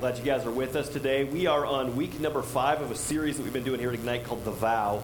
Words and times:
Glad 0.00 0.16
you 0.16 0.24
guys 0.24 0.46
are 0.46 0.50
with 0.50 0.76
us 0.76 0.88
today. 0.88 1.24
We 1.24 1.46
are 1.46 1.66
on 1.66 1.94
week 1.94 2.18
number 2.20 2.40
five 2.40 2.80
of 2.80 2.90
a 2.90 2.94
series 2.94 3.36
that 3.36 3.42
we've 3.42 3.52
been 3.52 3.64
doing 3.64 3.80
here 3.80 3.90
at 3.90 3.94
Ignite 3.94 4.24
called 4.24 4.46
The 4.46 4.50
Vow. 4.50 5.02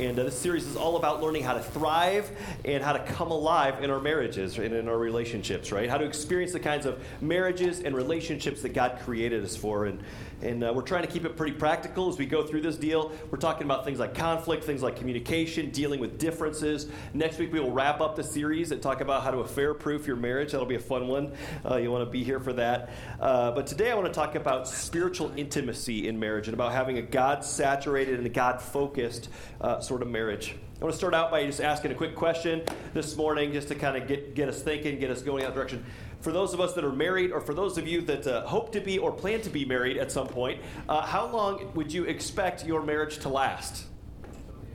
And 0.00 0.18
uh, 0.18 0.22
this 0.22 0.38
series 0.38 0.66
is 0.66 0.74
all 0.74 0.96
about 0.96 1.20
learning 1.20 1.42
how 1.42 1.52
to 1.52 1.60
thrive 1.60 2.30
and 2.64 2.82
how 2.82 2.94
to 2.94 2.98
come 3.12 3.30
alive 3.30 3.84
in 3.84 3.90
our 3.90 4.00
marriages 4.00 4.56
and 4.56 4.72
in 4.72 4.88
our 4.88 4.96
relationships, 4.96 5.70
right? 5.70 5.90
How 5.90 5.98
to 5.98 6.04
experience 6.06 6.54
the 6.54 6.60
kinds 6.60 6.86
of 6.86 6.98
marriages 7.20 7.80
and 7.80 7.94
relationships 7.94 8.62
that 8.62 8.70
God 8.70 9.00
created 9.04 9.44
us 9.44 9.54
for. 9.54 9.84
And, 9.84 10.02
and 10.42 10.62
uh, 10.62 10.72
we're 10.74 10.82
trying 10.82 11.02
to 11.02 11.08
keep 11.08 11.24
it 11.24 11.36
pretty 11.36 11.52
practical 11.52 12.08
as 12.08 12.18
we 12.18 12.26
go 12.26 12.46
through 12.46 12.60
this 12.60 12.76
deal. 12.76 13.12
We're 13.30 13.38
talking 13.38 13.64
about 13.64 13.84
things 13.84 13.98
like 13.98 14.14
conflict, 14.14 14.64
things 14.64 14.82
like 14.82 14.96
communication, 14.96 15.70
dealing 15.70 16.00
with 16.00 16.18
differences. 16.18 16.86
Next 17.14 17.38
week, 17.38 17.52
we 17.52 17.60
will 17.60 17.72
wrap 17.72 18.00
up 18.00 18.16
the 18.16 18.22
series 18.22 18.70
and 18.70 18.80
talk 18.80 19.00
about 19.00 19.22
how 19.22 19.30
to 19.30 19.38
affair 19.38 19.74
proof 19.74 20.06
your 20.06 20.16
marriage. 20.16 20.52
That'll 20.52 20.66
be 20.66 20.76
a 20.76 20.80
fun 20.80 21.08
one. 21.08 21.32
Uh, 21.68 21.76
you 21.76 21.90
want 21.90 22.04
to 22.04 22.10
be 22.10 22.22
here 22.22 22.40
for 22.40 22.52
that. 22.54 22.90
Uh, 23.20 23.50
but 23.50 23.66
today, 23.66 23.90
I 23.90 23.94
want 23.94 24.06
to 24.06 24.12
talk 24.12 24.34
about 24.34 24.68
spiritual 24.68 25.32
intimacy 25.36 26.08
in 26.08 26.18
marriage 26.18 26.46
and 26.46 26.54
about 26.54 26.72
having 26.72 26.98
a 26.98 27.02
God 27.02 27.44
saturated 27.44 28.18
and 28.18 28.26
a 28.26 28.30
God 28.30 28.60
focused 28.60 29.28
uh, 29.60 29.80
sort 29.80 30.02
of 30.02 30.08
marriage. 30.08 30.54
I 30.80 30.84
want 30.84 30.92
to 30.92 30.98
start 30.98 31.12
out 31.12 31.32
by 31.32 31.44
just 31.44 31.60
asking 31.60 31.90
a 31.90 31.94
quick 31.96 32.14
question 32.14 32.62
this 32.94 33.16
morning, 33.16 33.52
just 33.52 33.66
to 33.66 33.74
kind 33.74 33.96
of 34.00 34.06
get, 34.06 34.36
get 34.36 34.48
us 34.48 34.62
thinking, 34.62 35.00
get 35.00 35.10
us 35.10 35.22
going 35.22 35.42
in 35.42 35.48
that 35.48 35.54
direction. 35.56 35.84
For 36.20 36.32
those 36.32 36.52
of 36.52 36.60
us 36.60 36.72
that 36.74 36.84
are 36.84 36.92
married, 36.92 37.30
or 37.30 37.40
for 37.40 37.54
those 37.54 37.78
of 37.78 37.86
you 37.86 38.00
that 38.02 38.26
uh, 38.26 38.46
hope 38.46 38.72
to 38.72 38.80
be 38.80 38.98
or 38.98 39.12
plan 39.12 39.40
to 39.42 39.50
be 39.50 39.64
married 39.64 39.96
at 39.96 40.10
some 40.10 40.26
point, 40.26 40.60
uh, 40.88 41.02
how 41.02 41.28
long 41.28 41.70
would 41.74 41.92
you 41.92 42.04
expect 42.04 42.66
your 42.66 42.82
marriage 42.82 43.18
to 43.18 43.28
last? 43.28 43.84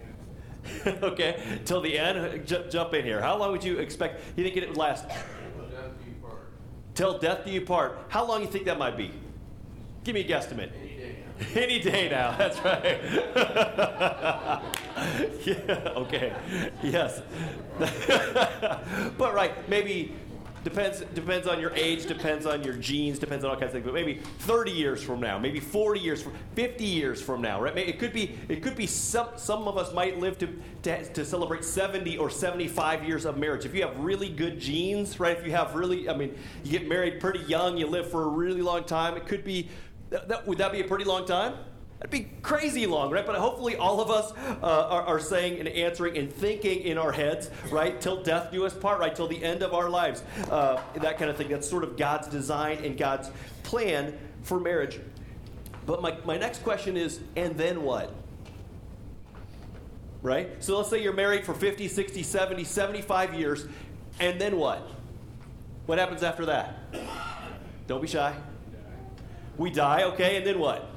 okay, 0.88 1.60
till 1.66 1.82
the 1.82 2.00
end. 2.00 2.48
J- 2.48 2.66
jump 2.70 2.94
in 2.94 3.04
here. 3.04 3.22
How 3.22 3.38
long 3.38 3.52
would 3.52 3.64
you 3.64 3.80
expect? 3.80 4.22
You 4.38 4.44
think 4.44 4.56
it 4.56 4.70
would 4.70 4.78
last? 4.78 5.06
Till 6.96 7.18
death 7.18 7.46
do 7.46 7.52
you 7.52 7.62
part. 7.62 7.98
How 8.08 8.26
long 8.26 8.40
do 8.40 8.46
you 8.46 8.52
think 8.52 8.66
that 8.66 8.78
might 8.78 8.96
be? 8.96 9.12
Give 10.04 10.14
me 10.14 10.22
a 10.22 10.28
guesstimate. 10.28 10.70
Any 11.56 11.80
day 11.80 12.10
now, 12.10 12.32
that's 12.38 12.60
right. 12.64 13.00
yeah, 15.46 15.94
okay. 15.98 16.34
Yes. 16.84 17.22
but 19.18 19.34
right, 19.34 19.68
maybe 19.68 20.14
depends 20.64 21.02
depends 21.14 21.48
on 21.48 21.60
your 21.60 21.72
age, 21.76 22.06
depends 22.06 22.46
on 22.46 22.64
your 22.64 22.76
genes, 22.76 23.20
depends 23.20 23.44
on 23.44 23.52
all 23.52 23.58
kinds 23.58 23.70
of 23.70 23.74
things. 23.74 23.86
But 23.86 23.94
maybe 23.94 24.22
30 24.40 24.72
years 24.72 25.04
from 25.04 25.20
now, 25.20 25.38
maybe 25.38 25.60
40 25.60 26.00
years 26.00 26.22
from 26.22 26.34
50 26.56 26.84
years 26.84 27.22
from 27.22 27.42
now, 27.42 27.62
right? 27.62 27.78
It 27.78 28.00
could 28.00 28.14
be 28.14 28.38
it 28.50 28.64
could 28.64 28.76
be 28.76 28.88
some 28.88 29.30
some 29.36 29.68
of 29.68 29.78
us 29.78 29.94
might 29.94 30.20
live 30.20 30.38
to, 30.40 30.48
to 30.84 31.14
to 31.14 31.26
celebrate 31.26 31.64
70 31.64 32.18
or 32.18 32.30
75 32.30 33.04
years 33.04 33.26
of 33.26 33.38
marriage. 33.38 33.66
If 33.66 33.76
you 33.76 33.82
have 33.82 33.98
really 34.00 34.30
good 34.30 34.60
genes, 34.60 35.20
right? 35.20 35.38
If 35.38 35.46
you 35.46 35.52
have 35.52 35.76
really 35.76 36.10
I 36.10 36.16
mean, 36.16 36.38
you 36.64 36.72
get 36.72 36.88
married 36.88 37.20
pretty 37.20 37.42
young, 37.42 37.78
you 37.78 37.88
live 37.88 38.10
for 38.10 38.24
a 38.24 38.30
really 38.30 38.62
long 38.62 38.84
time, 38.84 39.18
it 39.18 39.28
could 39.28 39.44
be 39.44 39.70
that, 40.10 40.46
would 40.46 40.60
that 40.60 40.72
be 40.72 40.82
a 40.82 40.84
pretty 40.84 41.06
long 41.06 41.26
time? 41.26 41.56
That'd 42.04 42.12
be 42.12 42.30
crazy 42.42 42.86
long, 42.86 43.12
right? 43.12 43.26
But 43.26 43.38
hopefully, 43.38 43.78
all 43.78 44.02
of 44.02 44.12
us 44.12 44.34
uh, 44.62 44.88
are, 44.90 45.04
are, 45.04 45.20
saying 45.22 45.60
and 45.60 45.70
answering 45.70 46.18
and 46.18 46.32
thinking 46.32 46.82
in 46.82 46.98
our 46.98 47.14
heads, 47.14 47.50
right? 47.72 48.00
Till 48.02 48.22
death 48.22 48.52
do 48.52 48.66
us 48.66 48.74
part, 48.74 49.00
right? 49.00 49.16
Till 49.16 49.30
the 49.30 49.42
end 49.42 49.64
of 49.64 49.74
our 49.74 49.90
lives. 49.90 50.22
Uh, 50.50 50.82
that 50.96 51.18
kind 51.18 51.32
of 51.32 51.38
thing. 51.38 51.48
That's 51.48 51.68
sort 51.68 51.86
of 51.86 51.96
God's 51.96 52.28
design 52.28 52.80
and 52.84 52.98
God's 52.98 53.32
plan 53.64 54.20
for 54.42 54.60
marriage. 54.60 55.00
But 55.86 56.02
my, 56.02 56.18
my 56.26 56.38
next 56.38 56.62
question 56.62 56.98
is 56.98 57.22
and 57.38 57.56
then 57.58 57.84
what? 57.84 58.14
Right? 60.22 60.62
So 60.62 60.76
let's 60.76 60.90
say 60.90 61.02
you're 61.02 61.14
married 61.14 61.46
for 61.46 61.54
50, 61.54 61.88
60, 61.88 62.22
70, 62.22 62.66
75 62.66 63.34
years, 63.34 63.66
and 64.20 64.42
then 64.42 64.58
what? 64.58 64.86
What 65.86 66.00
happens 66.00 66.22
after 66.22 66.48
that? 66.48 66.76
Don't 67.88 68.02
be 68.02 68.10
shy. 68.10 68.36
We 69.58 69.70
die, 69.70 70.04
okay, 70.04 70.36
and 70.36 70.46
then 70.46 70.60
what? 70.60 70.93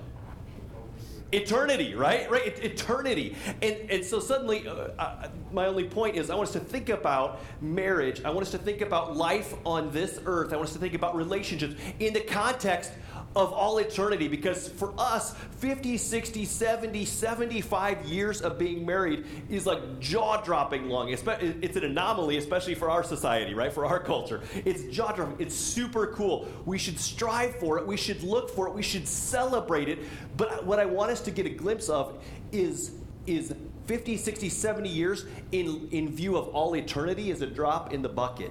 Eternity, 1.32 1.94
right? 1.94 2.30
Right? 2.30 2.56
Eternity. 2.62 3.34
And, 3.60 3.76
and 3.90 4.04
so 4.04 4.20
suddenly, 4.20 4.66
uh, 4.68 4.88
uh, 4.98 5.28
my 5.52 5.66
only 5.66 5.84
point 5.84 6.16
is 6.16 6.30
I 6.30 6.36
want 6.36 6.48
us 6.48 6.52
to 6.52 6.60
think 6.60 6.88
about 6.88 7.40
marriage. 7.60 8.22
I 8.24 8.30
want 8.30 8.46
us 8.46 8.52
to 8.52 8.58
think 8.58 8.80
about 8.80 9.16
life 9.16 9.54
on 9.64 9.90
this 9.90 10.20
earth. 10.24 10.52
I 10.52 10.56
want 10.56 10.68
us 10.68 10.74
to 10.74 10.78
think 10.78 10.94
about 10.94 11.16
relationships 11.16 11.74
in 11.98 12.12
the 12.12 12.20
context 12.20 12.92
of 13.36 13.52
all 13.52 13.76
eternity 13.78 14.28
because 14.28 14.68
for 14.68 14.94
us 14.96 15.34
50 15.58 15.98
60 15.98 16.44
70 16.46 17.04
75 17.04 18.06
years 18.06 18.40
of 18.40 18.58
being 18.58 18.84
married 18.84 19.26
is 19.50 19.66
like 19.66 20.00
jaw-dropping 20.00 20.88
long. 20.88 21.10
It's 21.10 21.76
an 21.76 21.84
anomaly 21.84 22.38
especially 22.38 22.74
for 22.74 22.90
our 22.90 23.04
society 23.04 23.52
right? 23.54 23.72
For 23.72 23.84
our 23.84 24.00
culture. 24.00 24.40
It's 24.64 24.84
jaw-dropping. 24.84 25.36
It's 25.38 25.54
super 25.54 26.08
cool. 26.08 26.48
We 26.64 26.78
should 26.78 26.98
strive 26.98 27.56
for 27.56 27.78
it. 27.78 27.86
We 27.86 27.98
should 27.98 28.22
look 28.22 28.50
for 28.50 28.66
it. 28.68 28.74
We 28.74 28.82
should 28.82 29.06
celebrate 29.06 29.88
it. 29.88 29.98
But 30.36 30.64
what 30.64 30.78
i 30.78 30.86
want 30.86 31.10
us 31.10 31.20
to 31.20 31.30
get 31.30 31.44
a 31.44 31.50
glimpse 31.50 31.90
of 31.90 32.18
is 32.52 32.92
is 33.26 33.54
50 33.86 34.16
60 34.16 34.48
70 34.48 34.88
years 34.88 35.26
in 35.52 35.88
in 35.90 36.08
view 36.08 36.36
of 36.36 36.48
all 36.48 36.74
eternity 36.74 37.30
is 37.30 37.42
a 37.42 37.46
drop 37.46 37.92
in 37.92 38.00
the 38.00 38.08
bucket. 38.08 38.50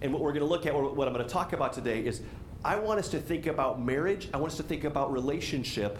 And 0.00 0.12
what 0.12 0.22
we're 0.22 0.32
going 0.32 0.44
to 0.44 0.48
look 0.48 0.64
at, 0.64 0.74
what 0.74 1.08
I'm 1.08 1.14
going 1.14 1.26
to 1.26 1.32
talk 1.32 1.52
about 1.52 1.72
today, 1.72 2.00
is 2.00 2.22
I 2.64 2.76
want 2.76 2.98
us 2.98 3.08
to 3.10 3.18
think 3.18 3.46
about 3.46 3.80
marriage. 3.80 4.28
I 4.34 4.38
want 4.38 4.52
us 4.52 4.56
to 4.56 4.64
think 4.64 4.84
about 4.84 5.12
relationship, 5.12 5.98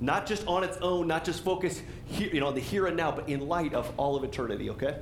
not 0.00 0.26
just 0.26 0.46
on 0.46 0.62
its 0.62 0.76
own, 0.78 1.08
not 1.08 1.24
just 1.24 1.42
focus 1.42 1.82
here, 2.06 2.30
you 2.32 2.40
know, 2.40 2.46
on 2.46 2.54
the 2.54 2.60
here 2.60 2.86
and 2.86 2.96
now, 2.96 3.10
but 3.10 3.28
in 3.28 3.48
light 3.48 3.74
of 3.74 3.92
all 3.96 4.16
of 4.16 4.24
eternity. 4.24 4.70
Okay. 4.70 4.96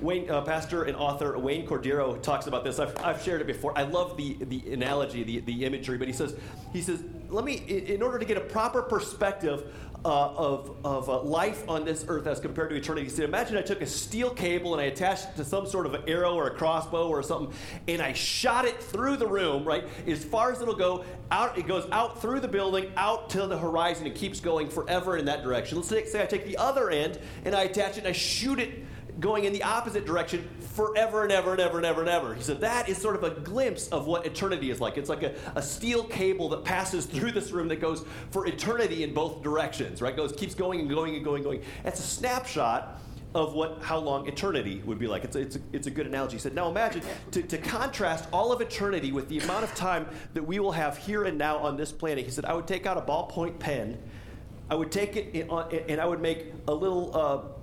Wayne, 0.00 0.30
uh, 0.30 0.40
pastor 0.40 0.84
and 0.84 0.96
author 0.96 1.38
Wayne 1.38 1.66
Cordeiro 1.66 2.20
talks 2.22 2.46
about 2.46 2.64
this. 2.64 2.78
I've, 2.78 2.96
I've 3.04 3.22
shared 3.22 3.42
it 3.42 3.46
before. 3.46 3.76
I 3.76 3.82
love 3.82 4.16
the, 4.16 4.38
the 4.40 4.72
analogy, 4.72 5.24
the, 5.24 5.40
the 5.40 5.66
imagery, 5.66 5.98
but 5.98 6.08
he 6.08 6.14
says, 6.14 6.34
he 6.72 6.80
says, 6.80 7.02
let 7.28 7.44
me, 7.44 7.56
in 7.56 8.02
order 8.02 8.18
to 8.18 8.24
get 8.24 8.38
a 8.38 8.40
proper 8.40 8.80
perspective 8.80 9.74
of, 10.04 10.76
of 10.84 11.08
uh, 11.08 11.22
life 11.22 11.68
on 11.68 11.84
this 11.84 12.04
earth 12.08 12.26
as 12.26 12.40
compared 12.40 12.70
to 12.70 12.76
eternity. 12.76 13.08
Said, 13.08 13.24
Imagine 13.24 13.56
I 13.56 13.62
took 13.62 13.82
a 13.82 13.86
steel 13.86 14.30
cable 14.30 14.74
and 14.74 14.80
I 14.80 14.86
attached 14.86 15.28
it 15.28 15.36
to 15.36 15.44
some 15.44 15.66
sort 15.66 15.86
of 15.86 15.94
an 15.94 16.02
arrow 16.06 16.34
or 16.34 16.46
a 16.46 16.54
crossbow 16.54 17.08
or 17.08 17.22
something, 17.22 17.54
and 17.88 18.00
I 18.00 18.12
shot 18.12 18.64
it 18.64 18.82
through 18.82 19.16
the 19.16 19.26
room, 19.26 19.64
right? 19.64 19.84
As 20.06 20.24
far 20.24 20.52
as 20.52 20.62
it'll 20.62 20.74
go, 20.74 21.04
out, 21.30 21.58
it 21.58 21.66
goes 21.66 21.88
out 21.92 22.20
through 22.20 22.40
the 22.40 22.48
building, 22.48 22.90
out 22.96 23.30
to 23.30 23.46
the 23.46 23.56
horizon, 23.56 24.06
and 24.06 24.14
keeps 24.14 24.40
going 24.40 24.68
forever 24.68 25.16
in 25.16 25.24
that 25.26 25.42
direction. 25.42 25.78
Let's 25.78 25.88
say 25.88 26.22
I 26.22 26.26
take 26.26 26.46
the 26.46 26.56
other 26.56 26.90
end 26.90 27.18
and 27.44 27.54
I 27.54 27.64
attach 27.64 27.92
it 27.92 27.98
and 27.98 28.08
I 28.08 28.12
shoot 28.12 28.58
it 28.58 28.84
going 29.20 29.44
in 29.44 29.52
the 29.52 29.62
opposite 29.62 30.06
direction 30.06 30.48
forever 30.74 31.22
and 31.22 31.32
ever 31.32 31.52
and 31.52 31.60
ever 31.60 31.76
and 31.76 31.86
ever 31.86 32.00
and 32.00 32.08
ever. 32.08 32.34
He 32.34 32.42
said 32.42 32.60
that 32.60 32.88
is 32.88 32.96
sort 32.96 33.16
of 33.16 33.24
a 33.24 33.30
glimpse 33.30 33.88
of 33.88 34.06
what 34.06 34.26
eternity 34.26 34.70
is 34.70 34.80
like. 34.80 34.96
It's 34.96 35.10
like 35.10 35.22
a, 35.22 35.34
a 35.54 35.62
steel 35.62 36.04
cable 36.04 36.48
that 36.50 36.64
passes 36.64 37.06
through 37.06 37.32
this 37.32 37.50
room 37.50 37.68
that 37.68 37.80
goes 37.80 38.04
for 38.30 38.46
eternity 38.46 39.04
in 39.04 39.12
both 39.12 39.42
directions, 39.42 40.00
right? 40.00 40.16
Goes 40.16 40.32
keeps 40.32 40.54
going 40.54 40.80
and 40.80 40.88
going 40.88 41.14
and 41.14 41.24
going 41.24 41.36
and 41.36 41.44
going. 41.44 41.62
That's 41.84 42.00
a 42.00 42.04
snapshot 42.04 43.00
of 43.34 43.54
what 43.54 43.80
how 43.82 43.98
long 43.98 44.26
eternity 44.26 44.82
would 44.84 44.98
be 44.98 45.06
like. 45.06 45.24
It's 45.24 45.36
a, 45.36 45.40
it's 45.40 45.56
a, 45.56 45.60
it's 45.72 45.86
a 45.86 45.90
good 45.90 46.06
analogy. 46.06 46.36
He 46.36 46.40
said, 46.40 46.54
now 46.54 46.68
imagine 46.68 47.02
to, 47.32 47.42
to 47.42 47.58
contrast 47.58 48.28
all 48.32 48.52
of 48.52 48.60
eternity 48.60 49.12
with 49.12 49.28
the 49.28 49.38
amount 49.40 49.64
of 49.64 49.74
time 49.74 50.08
that 50.34 50.42
we 50.42 50.58
will 50.58 50.72
have 50.72 50.96
here 50.96 51.24
and 51.24 51.38
now 51.38 51.58
on 51.58 51.76
this 51.76 51.92
planet. 51.92 52.24
He 52.24 52.30
said, 52.30 52.44
I 52.44 52.54
would 52.54 52.66
take 52.66 52.86
out 52.86 52.96
a 52.96 53.02
ballpoint 53.02 53.58
pen, 53.58 53.98
I 54.68 54.74
would 54.74 54.90
take 54.90 55.16
it 55.16 55.34
in, 55.34 55.48
and 55.88 56.00
I 56.00 56.06
would 56.06 56.20
make 56.20 56.52
a 56.66 56.74
little. 56.74 57.16
Uh, 57.16 57.59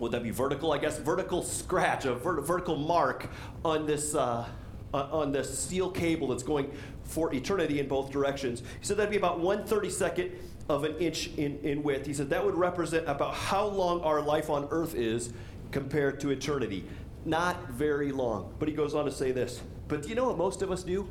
would 0.00 0.12
that 0.12 0.22
be 0.22 0.30
vertical? 0.30 0.72
I 0.72 0.78
guess 0.78 0.98
vertical 0.98 1.42
scratch, 1.42 2.06
a 2.06 2.14
vert- 2.14 2.44
vertical 2.46 2.76
mark 2.76 3.28
on 3.64 3.86
this 3.86 4.14
uh, 4.14 4.48
on 4.92 5.30
this 5.30 5.56
steel 5.56 5.90
cable 5.90 6.28
that's 6.28 6.42
going 6.42 6.72
for 7.04 7.32
eternity 7.32 7.78
in 7.78 7.86
both 7.86 8.10
directions. 8.10 8.60
He 8.60 8.86
said 8.86 8.96
that'd 8.96 9.10
be 9.10 9.16
about 9.16 9.38
one 9.38 9.64
thirty 9.64 9.90
second 9.90 10.32
of 10.68 10.84
an 10.84 10.96
inch 10.98 11.28
in, 11.36 11.58
in 11.60 11.82
width. 11.82 12.06
He 12.06 12.14
said 12.14 12.30
that 12.30 12.44
would 12.44 12.54
represent 12.54 13.08
about 13.08 13.34
how 13.34 13.66
long 13.66 14.00
our 14.02 14.20
life 14.20 14.50
on 14.50 14.68
earth 14.70 14.94
is 14.94 15.32
compared 15.70 16.18
to 16.20 16.30
eternity. 16.30 16.84
Not 17.24 17.68
very 17.70 18.12
long. 18.12 18.54
But 18.58 18.68
he 18.68 18.74
goes 18.74 18.94
on 18.94 19.04
to 19.04 19.12
say 19.12 19.32
this. 19.32 19.60
But 19.88 20.02
do 20.02 20.08
you 20.08 20.14
know 20.14 20.26
what 20.26 20.38
most 20.38 20.62
of 20.62 20.70
us 20.70 20.82
do? 20.82 21.08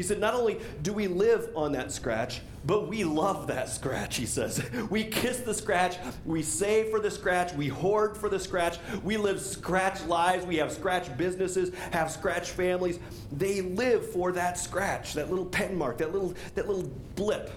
He 0.00 0.06
said, 0.06 0.18
Not 0.18 0.32
only 0.32 0.58
do 0.80 0.94
we 0.94 1.08
live 1.08 1.50
on 1.54 1.72
that 1.72 1.92
scratch, 1.92 2.40
but 2.64 2.88
we 2.88 3.04
love 3.04 3.48
that 3.48 3.68
scratch, 3.68 4.16
he 4.16 4.24
says. 4.24 4.62
We 4.90 5.04
kiss 5.04 5.40
the 5.40 5.52
scratch, 5.52 5.98
we 6.24 6.40
save 6.40 6.88
for 6.88 7.00
the 7.00 7.10
scratch, 7.10 7.52
we 7.52 7.68
hoard 7.68 8.16
for 8.16 8.30
the 8.30 8.40
scratch, 8.40 8.78
we 9.04 9.18
live 9.18 9.42
scratch 9.42 10.02
lives, 10.06 10.46
we 10.46 10.56
have 10.56 10.72
scratch 10.72 11.14
businesses, 11.18 11.74
have 11.90 12.10
scratch 12.10 12.48
families. 12.48 12.98
They 13.30 13.60
live 13.60 14.10
for 14.10 14.32
that 14.32 14.56
scratch, 14.56 15.12
that 15.12 15.28
little 15.28 15.44
pen 15.44 15.76
mark, 15.76 15.98
that 15.98 16.12
little, 16.12 16.32
that 16.54 16.66
little 16.66 16.90
blip 17.14 17.50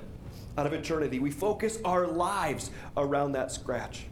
out 0.58 0.66
of 0.66 0.74
eternity. 0.74 1.20
We 1.20 1.32
focus 1.32 1.80
our 1.86 2.08
lives 2.08 2.72
around 2.98 3.32
that 3.32 3.54
scratch. 3.54 4.08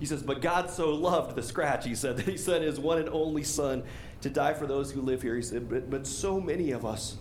He 0.00 0.06
says, 0.06 0.22
But 0.22 0.40
God 0.40 0.70
so 0.70 0.94
loved 0.94 1.36
the 1.36 1.42
scratch, 1.42 1.84
he 1.84 1.94
said, 1.94 2.16
that 2.16 2.24
he 2.24 2.38
sent 2.38 2.64
his 2.64 2.80
one 2.80 2.96
and 2.96 3.10
only 3.10 3.44
Son 3.44 3.82
to 4.22 4.30
die 4.30 4.54
for 4.54 4.66
those 4.66 4.90
who 4.90 5.02
live 5.02 5.20
here. 5.20 5.36
He 5.36 5.42
said, 5.42 5.68
But, 5.68 5.90
but 5.90 6.06
so 6.06 6.40
many 6.40 6.70
of 6.70 6.86
us, 6.86 7.18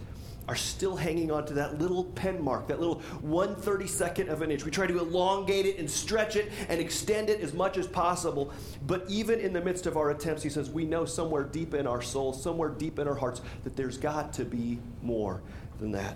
are 0.48 0.56
still 0.56 0.96
hanging 0.96 1.32
on 1.32 1.46
to 1.46 1.54
that 1.54 1.80
little 1.80 2.04
pen 2.04 2.42
mark, 2.42 2.68
that 2.68 2.80
little 2.80 3.02
132nd 3.26 4.28
of 4.28 4.42
an 4.42 4.52
inch. 4.52 4.66
We 4.66 4.72
try 4.72 4.88
to 4.88 5.00
elongate 5.00 5.66
it 5.66 5.78
and 5.80 5.90
stretch 5.90 6.36
it 6.36 6.52
and 6.70 6.82
extend 6.82 7.30
it 7.30 7.42
as 7.42 7.54
much 7.54 7.78
as 7.78 7.88
possible. 7.88 8.52
But 8.86 9.06
even 9.08 9.40
in 9.40 9.54
the 9.54 9.62
midst 9.62 9.86
of 9.88 9.96
our 9.96 10.12
attempts, 10.12 10.44
he 10.44 10.50
says, 10.50 10.70
we 10.70 10.86
know 10.86 11.06
somewhere 11.06 11.44
deep 11.44 11.74
in 11.74 11.88
our 11.88 12.02
souls, 12.02 12.42
somewhere 12.42 12.70
deep 12.70 13.00
in 13.00 13.08
our 13.08 13.16
hearts, 13.16 13.42
that 13.64 13.76
there's 13.76 13.98
got 13.98 14.34
to 14.34 14.46
be 14.46 14.80
more. 15.02 15.42
than 15.80 15.92
that. 15.92 16.16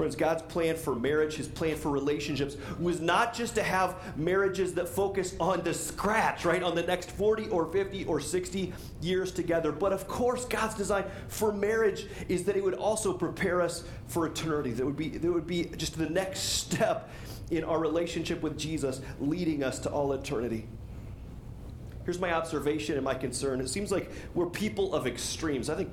Friends, 0.00 0.16
God's 0.16 0.40
plan 0.44 0.76
for 0.76 0.94
marriage, 0.94 1.34
his 1.34 1.46
plan 1.46 1.76
for 1.76 1.90
relationships, 1.90 2.56
was 2.78 3.02
not 3.02 3.34
just 3.34 3.54
to 3.56 3.62
have 3.62 4.16
marriages 4.16 4.72
that 4.72 4.88
focus 4.88 5.34
on 5.38 5.62
the 5.62 5.74
scratch, 5.74 6.46
right, 6.46 6.62
on 6.62 6.74
the 6.74 6.82
next 6.82 7.10
40 7.10 7.50
or 7.50 7.66
50 7.66 8.06
or 8.06 8.18
60 8.18 8.72
years 9.02 9.30
together. 9.30 9.72
But 9.72 9.92
of 9.92 10.08
course, 10.08 10.46
God's 10.46 10.74
design 10.74 11.04
for 11.28 11.52
marriage 11.52 12.06
is 12.30 12.44
that 12.44 12.56
it 12.56 12.64
would 12.64 12.72
also 12.72 13.12
prepare 13.12 13.60
us 13.60 13.84
for 14.06 14.26
eternity. 14.26 14.70
That 14.70 14.86
would 14.86 14.96
be, 14.96 15.10
that 15.10 15.30
would 15.30 15.46
be 15.46 15.64
just 15.76 15.98
the 15.98 16.08
next 16.08 16.40
step 16.40 17.10
in 17.50 17.62
our 17.62 17.78
relationship 17.78 18.40
with 18.40 18.56
Jesus, 18.58 19.02
leading 19.20 19.62
us 19.62 19.78
to 19.80 19.90
all 19.90 20.14
eternity. 20.14 20.66
Here's 22.06 22.18
my 22.18 22.32
observation 22.32 22.94
and 22.94 23.04
my 23.04 23.16
concern. 23.16 23.60
It 23.60 23.68
seems 23.68 23.92
like 23.92 24.10
we're 24.34 24.46
people 24.46 24.94
of 24.94 25.06
extremes. 25.06 25.68
I 25.68 25.74
think 25.74 25.90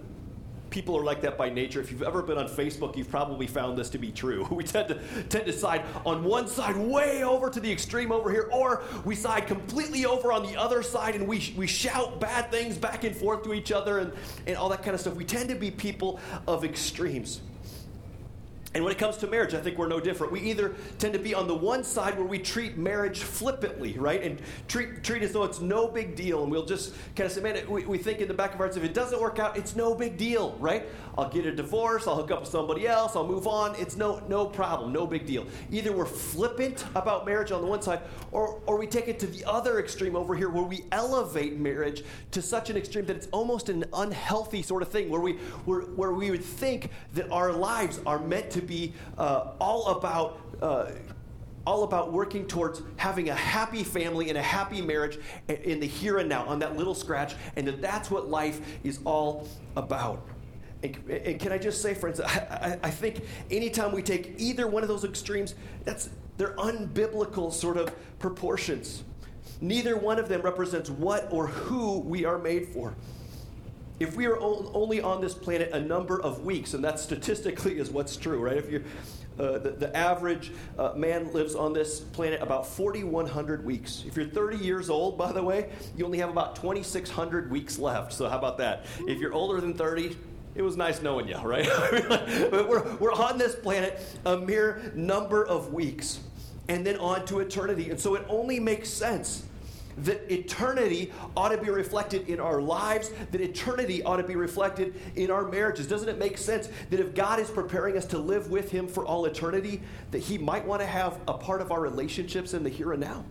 people 0.69 0.97
are 0.97 1.03
like 1.03 1.21
that 1.21 1.37
by 1.37 1.49
nature. 1.49 1.79
If 1.79 1.91
you've 1.91 2.03
ever 2.03 2.21
been 2.21 2.37
on 2.37 2.47
Facebook, 2.47 2.95
you've 2.95 3.09
probably 3.09 3.47
found 3.47 3.77
this 3.77 3.89
to 3.91 3.97
be 3.97 4.11
true. 4.11 4.45
We 4.57 4.63
tend 4.63 4.87
to 4.87 4.95
tend 5.29 5.45
to 5.45 5.53
side 5.53 5.83
on 6.03 6.23
one 6.23 6.47
side 6.47 6.75
way 6.75 7.23
over 7.23 7.49
to 7.49 7.59
the 7.59 7.71
extreme 7.71 8.11
over 8.11 8.31
here, 8.31 8.49
or 8.51 8.81
we 9.05 9.13
side 9.13 9.45
completely 9.45 10.03
over 10.05 10.31
on 10.31 10.43
the 10.43 10.57
other 10.57 10.81
side 10.81 11.13
and 11.13 11.27
we, 11.27 11.53
we 11.55 11.67
shout 11.67 12.19
bad 12.19 12.49
things 12.49 12.75
back 12.75 13.03
and 13.03 13.15
forth 13.15 13.43
to 13.43 13.53
each 13.53 13.71
other 13.71 13.99
and, 13.99 14.11
and 14.47 14.57
all 14.57 14.67
that 14.69 14.81
kind 14.81 14.95
of 14.95 15.01
stuff. 15.01 15.13
We 15.13 15.25
tend 15.25 15.49
to 15.49 15.55
be 15.55 15.69
people 15.69 16.19
of 16.47 16.65
extremes. 16.65 17.41
And 18.73 18.83
when 18.83 18.91
it 18.91 18.99
comes 18.99 19.17
to 19.17 19.27
marriage, 19.27 19.53
I 19.53 19.61
think 19.61 19.77
we're 19.77 19.87
no 19.87 19.99
different. 19.99 20.31
We 20.31 20.41
either 20.41 20.75
tend 20.99 21.13
to 21.13 21.19
be 21.19 21.33
on 21.33 21.47
the 21.47 21.55
one 21.55 21.83
side 21.83 22.15
where 22.17 22.27
we 22.27 22.37
treat 22.37 22.77
marriage 22.77 23.23
flippantly, 23.23 23.97
right? 23.97 24.21
And 24.21 24.41
treat, 24.67 25.03
treat 25.03 25.23
as 25.23 25.31
though 25.31 25.45
it's 25.45 25.61
no 25.61 25.87
big 25.87 26.15
deal. 26.15 26.43
And 26.43 26.51
we'll 26.51 26.65
just 26.65 26.93
kind 27.15 27.25
of 27.25 27.31
say, 27.31 27.41
man, 27.41 27.67
we, 27.69 27.85
we 27.85 27.97
think 27.97 28.19
in 28.19 28.27
the 28.27 28.33
back 28.33 28.53
of 28.53 28.59
our 28.59 28.67
hearts, 28.67 28.77
if 28.77 28.83
it 28.83 28.93
doesn't 28.93 29.21
work 29.21 29.39
out, 29.39 29.57
it's 29.57 29.75
no 29.75 29.95
big 29.95 30.17
deal, 30.17 30.55
right? 30.59 30.85
I'll 31.17 31.29
get 31.29 31.45
a 31.45 31.51
divorce, 31.51 32.05
I'll 32.07 32.17
hook 32.17 32.29
up 32.29 32.41
with 32.41 32.49
somebody 32.49 32.87
else, 32.87 33.15
I'll 33.15 33.25
move 33.25 33.47
on. 33.47 33.73
It's 33.75 33.95
no, 33.95 34.21
no 34.27 34.45
problem, 34.45 34.93
no 34.93 35.07
big 35.07 35.25
deal. 35.25 35.47
Either 35.71 35.91
we're 35.91 36.05
flippant 36.05 36.85
about 36.93 37.25
marriage 37.25 37.51
on 37.51 37.61
the 37.61 37.67
one 37.67 37.81
side, 37.81 38.01
or, 38.31 38.61
or 38.67 38.77
we 38.77 38.85
take 38.85 39.07
it 39.07 39.17
to 39.19 39.27
the 39.27 39.43
other 39.45 39.79
extreme 39.79 40.15
over 40.15 40.35
here 40.35 40.49
where 40.49 40.63
we 40.63 40.83
elevate 40.91 41.57
marriage 41.57 42.03
to 42.31 42.41
such 42.41 42.69
an 42.69 42.77
extreme 42.77 43.05
that 43.05 43.15
it's 43.15 43.27
almost 43.31 43.69
an 43.69 43.85
unhealthy 43.93 44.61
sort 44.61 44.83
of 44.83 44.89
thing, 44.89 45.09
where 45.09 45.21
we, 45.21 45.33
where, 45.65 45.81
where 45.81 46.11
we 46.11 46.29
would 46.29 46.43
think 46.43 46.91
that 47.15 47.31
our 47.31 47.51
lives 47.51 47.99
are 48.05 48.19
meant 48.19 48.51
to 48.51 48.56
be 48.62 48.94
uh, 49.18 49.51
all 49.59 49.88
about. 49.98 50.39
Uh, 50.62 50.92
all 51.65 51.83
about 51.83 52.13
working 52.13 52.48
towards 52.48 52.81
having 52.95 53.27
a 53.30 53.36
happy 53.36 53.83
family 53.83 54.30
and 54.30 54.38
a 54.38 54.42
happy 54.42 54.81
marriage 54.81 55.19
in 55.50 55.81
the 55.81 55.86
here 55.86 56.19
and 56.19 56.30
now 56.30 56.45
on 56.45 56.59
that 56.59 56.77
little 56.77 56.95
scratch 56.95 57.36
and 57.57 57.68
that 57.68 57.81
that's 57.81 58.09
what 58.09 58.30
life 58.30 58.62
is 58.86 59.01
all 59.04 59.45
about 59.75 60.25
and, 60.81 60.98
and 61.09 61.42
can 61.42 61.51
i 61.51 61.57
just 61.57 61.81
say 61.81 61.94
friends 61.94 62.21
I, 62.21 62.80
I, 62.81 62.88
I 62.88 62.89
think 62.89 63.21
anytime 63.51 63.92
we 63.92 64.01
take 64.01 64.36
either 64.38 64.65
one 64.65 64.81
of 64.81 64.88
those 64.88 65.04
extremes 65.04 65.56
that's 65.83 66.09
they're 66.38 66.56
unbiblical 66.56 67.51
sort 67.51 67.75
of 67.75 67.94
proportions 68.18 69.04
neither 69.59 69.98
one 69.98 70.19
of 70.19 70.30
them 70.30 70.42
represents 70.42 70.89
what 70.89 71.27
or 71.33 71.48
who 71.48 72.00
we 72.00 72.24
are 72.24 72.38
made 72.38 72.69
for 72.69 72.95
if 73.99 74.15
we 74.15 74.25
are 74.27 74.38
only 74.39 75.01
on 75.01 75.21
this 75.21 75.33
planet 75.33 75.71
a 75.73 75.79
number 75.79 76.21
of 76.21 76.45
weeks, 76.45 76.73
and 76.73 76.83
that 76.83 76.99
statistically 76.99 77.79
is 77.79 77.89
what's 77.89 78.15
true, 78.15 78.39
right? 78.39 78.57
If 78.57 78.71
you 78.71 78.83
uh, 79.39 79.59
the, 79.59 79.69
the, 79.69 79.95
average 79.95 80.51
uh, 80.79 80.94
man 80.95 81.31
lives 81.31 81.53
on 81.53 81.71
this 81.71 81.99
planet 81.99 82.41
about 82.41 82.65
4,100 82.65 83.63
weeks. 83.63 84.03
If 84.07 84.17
you're 84.17 84.25
30 84.25 84.57
years 84.57 84.89
old, 84.89 85.15
by 85.15 85.31
the 85.31 85.44
way, 85.44 85.69
you 85.95 86.05
only 86.05 86.17
have 86.17 86.29
about 86.29 86.55
2,600 86.55 87.51
weeks 87.51 87.77
left. 87.77 88.13
So, 88.13 88.27
how 88.27 88.39
about 88.39 88.57
that? 88.57 88.88
If 89.01 89.19
you're 89.19 89.33
older 89.33 89.61
than 89.61 89.75
30, 89.75 90.17
it 90.55 90.63
was 90.63 90.75
nice 90.75 91.03
knowing 91.03 91.27
you, 91.27 91.38
right? 91.38 91.67
we're, 92.51 92.95
we're 92.95 93.13
on 93.13 93.38
this 93.38 93.53
planet 93.53 94.01
a 94.25 94.38
mere 94.38 94.91
number 94.95 95.45
of 95.45 95.71
weeks 95.71 96.19
and 96.67 96.83
then 96.83 96.97
on 96.97 97.23
to 97.27 97.39
eternity. 97.39 97.91
And 97.91 97.99
so, 97.99 98.15
it 98.15 98.25
only 98.29 98.59
makes 98.59 98.89
sense 98.89 99.46
that 99.97 100.31
eternity 100.31 101.11
ought 101.35 101.49
to 101.49 101.57
be 101.57 101.69
reflected 101.69 102.29
in 102.29 102.39
our 102.39 102.61
lives, 102.61 103.11
that 103.31 103.41
eternity 103.41 104.03
ought 104.03 104.17
to 104.17 104.23
be 104.23 104.35
reflected 104.35 104.95
in 105.15 105.31
our 105.31 105.47
marriages. 105.47 105.88
Doesn't 105.88 106.09
it 106.09 106.17
make 106.17 106.38
sense 106.38 106.69
that 106.89 106.99
if 106.99 107.15
God 107.15 107.39
is 107.39 107.49
preparing 107.49 107.97
us 107.97 108.05
to 108.07 108.17
live 108.17 108.49
with 108.49 108.71
Him 108.71 108.88
for 108.88 109.05
all 109.05 109.25
eternity, 109.25 109.81
that 110.11 110.19
He 110.19 110.38
might 110.38 110.65
want 110.65 110.81
to 110.81 110.88
have 110.88 111.19
a 111.27 111.33
part 111.33 111.61
of 111.61 111.71
our 111.71 111.81
relationships 111.81 112.53
in 112.53 112.63
the 112.63 112.69
here 112.69 112.91
and 112.91 113.01
now? 113.01 113.25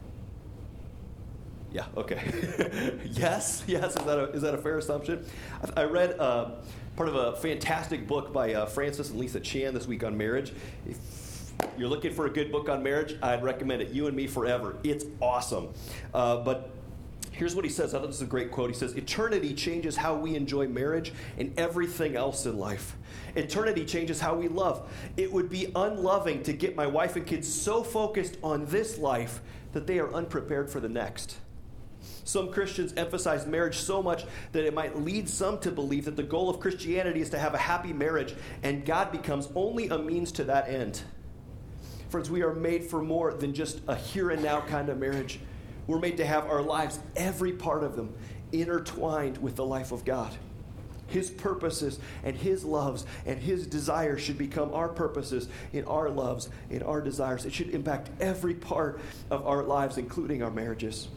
Yeah, 1.73 1.87
okay. 1.97 2.99
yes, 3.11 3.63
yes, 3.67 3.97
is 3.97 4.05
that, 4.05 4.19
a, 4.19 4.31
is 4.31 4.43
that 4.43 4.55
a 4.55 4.59
fair 4.59 4.79
assumption? 4.79 5.25
I, 5.77 5.83
I 5.83 5.85
read 5.85 6.19
uh, 6.19 6.53
part 6.97 7.09
of 7.09 7.15
a 7.15 7.37
fantastic 7.37 8.07
book 8.07 8.33
by 8.33 8.55
uh, 8.55 8.67
Francis 8.67 9.11
and 9.11 9.19
Lisa 9.19 9.41
Chan 9.41 9.75
this 9.75 9.87
week 9.87 10.03
on 10.03 10.17
marriage. 10.17 10.53
If 10.87 10.97
you're 11.77 11.89
looking 11.89 12.13
for 12.13 12.27
a 12.27 12.31
good 12.31 12.51
book 12.51 12.69
on 12.69 12.83
marriage, 12.83 13.17
I'd 13.23 13.43
recommend 13.43 13.83
it. 13.83 13.91
You 13.91 14.07
and 14.07 14.17
Me 14.17 14.27
Forever. 14.27 14.77
It's 14.83 15.05
awesome. 15.21 15.69
Uh, 16.13 16.39
but 16.39 16.71
Here's 17.37 17.55
what 17.55 17.67
he 17.67 17.71
says. 17.71 17.95
I 17.95 17.99
thought 17.99 18.07
this 18.07 18.17
is 18.17 18.23
a 18.23 18.27
great 18.27 18.51
quote. 18.51 18.71
He 18.71 18.75
says, 18.75 18.95
Eternity 18.97 19.53
changes 19.53 19.95
how 19.95 20.15
we 20.15 20.37
enjoy 20.37 20.69
marriage 20.69 21.13
and 21.37 21.53
everything 21.59 22.17
else 22.17 22.47
in 22.47 22.59
life. 22.59 22.97
Eternity 23.35 23.85
changes 23.85 24.19
how 24.19 24.35
we 24.35 24.49
love. 24.49 24.91
It 25.19 25.31
would 25.31 25.51
be 25.51 25.71
unloving 25.77 26.45
to 26.45 26.55
get 26.55 26.77
my 26.77 26.87
wife 26.87 27.15
and 27.15 27.27
kids 27.27 27.47
so 27.47 27.83
focused 27.83 28.39
on 28.43 28.65
this 28.65 28.97
life 28.97 29.43
that 29.75 29.87
they 29.87 29.99
are 29.99 30.11
unprepared 30.15 30.71
for 30.71 30.81
the 30.81 30.89
next. 30.89 31.37
Some 32.25 32.51
Christians 32.51 32.95
emphasize 32.97 33.47
marriage 33.47 33.77
so 33.77 34.03
much 34.03 34.25
that 34.53 34.65
it 34.65 34.73
might 34.73 34.99
lead 34.99 35.29
some 35.29 35.59
to 35.61 35.71
believe 35.71 36.07
that 36.07 36.17
the 36.17 36.23
goal 36.23 36.49
of 36.49 36.59
Christianity 36.59 37.21
is 37.21 37.29
to 37.31 37.39
have 37.39 37.53
a 37.53 37.59
happy 37.59 37.93
marriage, 37.93 38.35
and 38.63 38.87
God 38.87 39.13
becomes 39.13 39.51
only 39.55 39.89
a 39.89 39.99
means 39.99 40.33
to 40.33 40.45
that 40.45 40.71
end. 40.71 41.03
Friends, 42.09 42.31
we 42.31 42.43
are 42.43 42.55
made 42.55 42.85
for 42.85 43.03
more 43.03 43.35
than 43.35 43.53
just 43.53 43.81
a 43.89 43.97
here 43.97 44.31
and 44.31 44.43
now 44.43 44.61
kind 44.61 44.89
of 44.89 44.99
marriage. 44.99 45.41
We're 45.89 45.99
made 45.99 46.17
to 46.19 46.27
have 46.27 46.47
our 46.47 46.63
lives, 46.63 47.01
every 47.17 47.53
part 47.53 47.83
of 47.83 47.97
them, 47.97 48.15
intertwined 48.53 49.39
with 49.39 49.57
the 49.57 49.65
life 49.65 49.91
of 49.91 50.05
God. 50.05 50.33
His 51.09 51.31
purposes 51.31 51.99
and 52.25 52.37
His 52.37 52.65
loves 52.65 53.07
and 53.25 53.39
His 53.39 53.67
desires 53.67 54.23
should 54.23 54.39
become 54.39 54.73
our 54.73 54.89
purposes 54.89 55.49
in 55.73 55.85
our 55.85 56.09
loves, 56.09 56.49
in 56.71 56.83
our 56.83 57.01
desires. 57.01 57.45
It 57.45 57.53
should 57.53 57.71
impact 57.71 58.11
every 58.21 58.55
part 58.55 59.01
of 59.31 59.47
our 59.47 59.63
lives, 59.63 59.99
including 59.99 60.43
our 60.43 60.51
marriages. 60.51 61.09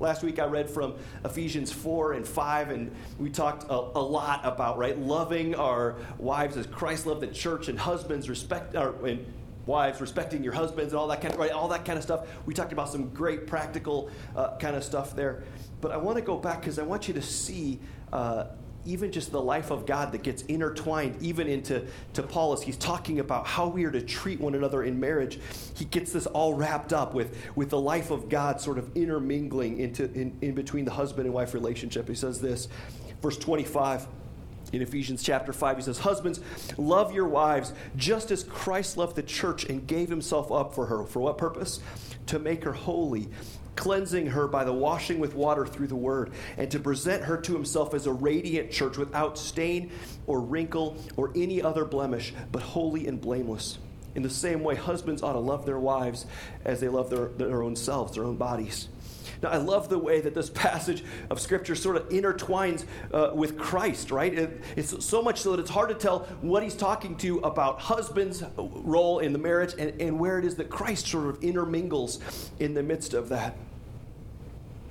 Last 0.00 0.22
week 0.22 0.38
I 0.38 0.46
read 0.46 0.70
from 0.70 0.94
Ephesians 1.24 1.72
4 1.72 2.12
and 2.12 2.26
5, 2.26 2.70
and 2.70 2.92
we 3.18 3.30
talked 3.30 3.64
a, 3.64 3.74
a, 3.74 4.02
lot 4.02 4.40
about, 4.44 4.78
right, 4.78 4.96
loving 4.96 5.56
our 5.56 5.96
wives 6.18 6.56
as 6.56 6.68
Christ 6.68 7.06
loved 7.06 7.20
the 7.20 7.26
church 7.26 7.66
and 7.66 7.76
husbands 7.76 8.28
respect, 8.28 8.76
our, 8.76 8.94
and 9.04 9.26
wives, 9.68 10.00
respecting 10.00 10.42
your 10.42 10.54
husbands, 10.54 10.92
and 10.92 10.98
all 10.98 11.06
that 11.06 11.20
kind 11.20 11.32
of 11.32 11.38
right, 11.38 11.52
all 11.52 11.68
that 11.68 11.84
kind 11.84 11.96
of 11.96 12.02
stuff. 12.02 12.26
We 12.46 12.54
talked 12.54 12.72
about 12.72 12.88
some 12.88 13.10
great 13.10 13.46
practical 13.46 14.10
uh, 14.34 14.56
kind 14.56 14.74
of 14.74 14.82
stuff 14.82 15.14
there. 15.14 15.44
But 15.80 15.92
I 15.92 15.96
want 15.96 16.16
to 16.16 16.22
go 16.22 16.36
back 16.36 16.60
because 16.60 16.80
I 16.80 16.82
want 16.82 17.06
you 17.06 17.14
to 17.14 17.22
see. 17.22 17.78
Uh, 18.12 18.46
even 18.86 19.12
just 19.12 19.32
the 19.32 19.40
life 19.40 19.70
of 19.70 19.84
God 19.84 20.12
that 20.12 20.22
gets 20.22 20.42
intertwined 20.42 21.20
even 21.20 21.46
into 21.46 21.84
to 22.14 22.22
Paul 22.22 22.54
as 22.54 22.62
he's 22.62 22.76
talking 22.76 23.20
about 23.20 23.46
how 23.46 23.68
we 23.68 23.84
are 23.84 23.90
to 23.90 24.00
treat 24.00 24.40
one 24.40 24.54
another 24.54 24.82
in 24.82 24.98
marriage. 24.98 25.38
He 25.74 25.84
gets 25.84 26.12
this 26.12 26.26
all 26.26 26.54
wrapped 26.54 26.94
up 26.94 27.12
with, 27.12 27.36
with 27.54 27.68
the 27.68 27.80
life 27.80 28.10
of 28.10 28.30
God 28.30 28.62
sort 28.62 28.78
of 28.78 28.96
intermingling 28.96 29.78
into 29.78 30.04
in, 30.12 30.38
in 30.40 30.54
between 30.54 30.86
the 30.86 30.92
husband 30.92 31.26
and 31.26 31.34
wife 31.34 31.52
relationship. 31.52 32.08
He 32.08 32.14
says 32.14 32.40
this, 32.40 32.68
verse 33.20 33.36
25 33.36 34.06
in 34.72 34.82
Ephesians 34.82 35.22
chapter 35.22 35.52
5, 35.52 35.76
he 35.76 35.82
says, 35.82 35.98
Husbands, 35.98 36.40
love 36.76 37.12
your 37.12 37.28
wives 37.28 37.72
just 37.96 38.30
as 38.30 38.44
Christ 38.44 38.96
loved 38.96 39.16
the 39.16 39.22
church 39.22 39.64
and 39.64 39.86
gave 39.86 40.08
himself 40.08 40.52
up 40.52 40.74
for 40.74 40.86
her. 40.86 41.04
For 41.04 41.20
what 41.20 41.38
purpose? 41.38 41.80
To 42.26 42.38
make 42.38 42.64
her 42.64 42.72
holy, 42.72 43.28
cleansing 43.76 44.26
her 44.26 44.46
by 44.46 44.64
the 44.64 44.72
washing 44.72 45.20
with 45.20 45.34
water 45.34 45.66
through 45.66 45.86
the 45.86 45.96
word, 45.96 46.32
and 46.56 46.70
to 46.70 46.78
present 46.78 47.24
her 47.24 47.38
to 47.38 47.52
himself 47.52 47.94
as 47.94 48.06
a 48.06 48.12
radiant 48.12 48.70
church 48.70 48.98
without 48.98 49.38
stain 49.38 49.90
or 50.26 50.40
wrinkle 50.40 50.96
or 51.16 51.32
any 51.34 51.62
other 51.62 51.84
blemish, 51.84 52.34
but 52.52 52.62
holy 52.62 53.06
and 53.06 53.20
blameless. 53.20 53.78
In 54.14 54.22
the 54.22 54.30
same 54.30 54.64
way, 54.64 54.74
husbands 54.74 55.22
ought 55.22 55.34
to 55.34 55.38
love 55.38 55.64
their 55.64 55.78
wives 55.78 56.26
as 56.64 56.80
they 56.80 56.88
love 56.88 57.08
their, 57.08 57.28
their 57.28 57.62
own 57.62 57.76
selves, 57.76 58.14
their 58.14 58.24
own 58.24 58.36
bodies. 58.36 58.88
Now, 59.42 59.50
I 59.50 59.56
love 59.56 59.88
the 59.88 59.98
way 59.98 60.20
that 60.20 60.34
this 60.34 60.50
passage 60.54 61.04
of 61.30 61.40
Scripture 61.40 61.74
sort 61.74 61.96
of 61.96 62.08
intertwines 62.08 62.84
uh, 63.12 63.30
with 63.34 63.58
Christ, 63.58 64.10
right? 64.10 64.32
It, 64.32 64.62
it's 64.76 65.04
so 65.04 65.22
much 65.22 65.40
so 65.40 65.52
that 65.52 65.60
it's 65.60 65.70
hard 65.70 65.88
to 65.90 65.94
tell 65.94 66.20
what 66.40 66.62
he's 66.62 66.76
talking 66.76 67.16
to 67.18 67.38
about 67.38 67.80
husband's 67.80 68.42
role 68.56 69.18
in 69.20 69.32
the 69.32 69.38
marriage 69.38 69.74
and, 69.78 70.00
and 70.00 70.18
where 70.18 70.38
it 70.38 70.44
is 70.44 70.56
that 70.56 70.70
Christ 70.70 71.06
sort 71.06 71.26
of 71.26 71.42
intermingles 71.42 72.20
in 72.58 72.74
the 72.74 72.82
midst 72.82 73.14
of 73.14 73.28
that. 73.30 73.56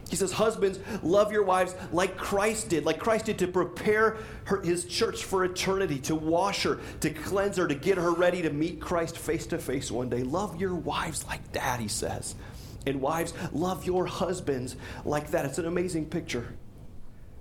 He 0.10 0.16
says, 0.16 0.32
Husbands, 0.32 0.80
love 1.04 1.32
your 1.32 1.44
wives 1.44 1.76
like 1.92 2.18
Christ 2.18 2.70
did, 2.70 2.86
like 2.86 3.00
Christ 3.00 3.26
did 3.26 3.40
to 3.40 3.48
prepare 3.48 4.18
her, 4.46 4.62
his 4.62 4.86
church 4.86 5.26
for 5.26 5.44
eternity, 5.44 6.00
to 6.00 6.16
wash 6.16 6.64
her, 6.64 6.80
to 7.02 7.10
cleanse 7.10 7.58
her, 7.58 7.68
to 7.68 7.76
get 7.76 7.98
her 7.98 8.12
ready 8.12 8.42
to 8.44 8.50
meet 8.50 8.80
Christ 8.80 9.18
face 9.18 9.48
to 9.48 9.58
face 9.58 9.92
one 9.92 10.10
day. 10.10 10.24
Love 10.24 10.60
your 10.60 10.76
wives 10.76 11.26
like 11.28 11.52
that, 11.52 11.80
he 11.80 11.90
says. 11.90 12.36
And 12.88 13.02
wives, 13.02 13.34
love 13.52 13.86
your 13.86 14.06
husbands 14.06 14.78
like 15.04 15.32
that. 15.32 15.44
It's 15.44 15.58
an 15.58 15.66
amazing 15.66 16.06
picture. 16.06 16.48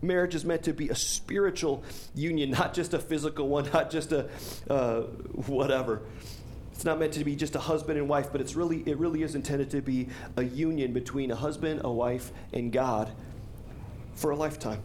Marriage 0.03 0.35
is 0.35 0.45
meant 0.45 0.65
to 0.65 0.73
be 0.73 0.89
a 0.89 0.95
spiritual 0.97 1.85
union, 2.17 2.51
not 2.51 2.75
just 2.75 2.93
a 2.95 2.99
physical 2.99 3.49
one, 3.49 3.71
not 3.73 3.89
just 3.89 4.11
a 4.11 4.29
uh, 4.69 5.03
whatever. 5.47 6.03
It's 6.73 6.85
not 6.85 6.99
meant 6.99 7.13
to 7.13 7.25
be 7.25 7.37
just 7.37 7.55
a 7.55 7.61
husband 7.61 7.97
and 7.97 8.09
wife, 8.09 8.31
but 8.33 8.41
it's 8.41 8.57
really, 8.57 8.83
it 8.87 8.99
really 8.99 9.23
is 9.23 9.37
intended 9.37 9.71
to 9.71 9.81
be 9.81 10.09
a 10.37 10.43
union 10.43 10.93
between 10.93 11.31
a 11.31 11.37
husband, 11.37 11.83
a 11.85 11.93
wife, 11.93 12.33
and 12.53 12.73
God 12.73 13.13
for 14.15 14.33
a 14.33 14.37
lifetime. 14.37 14.83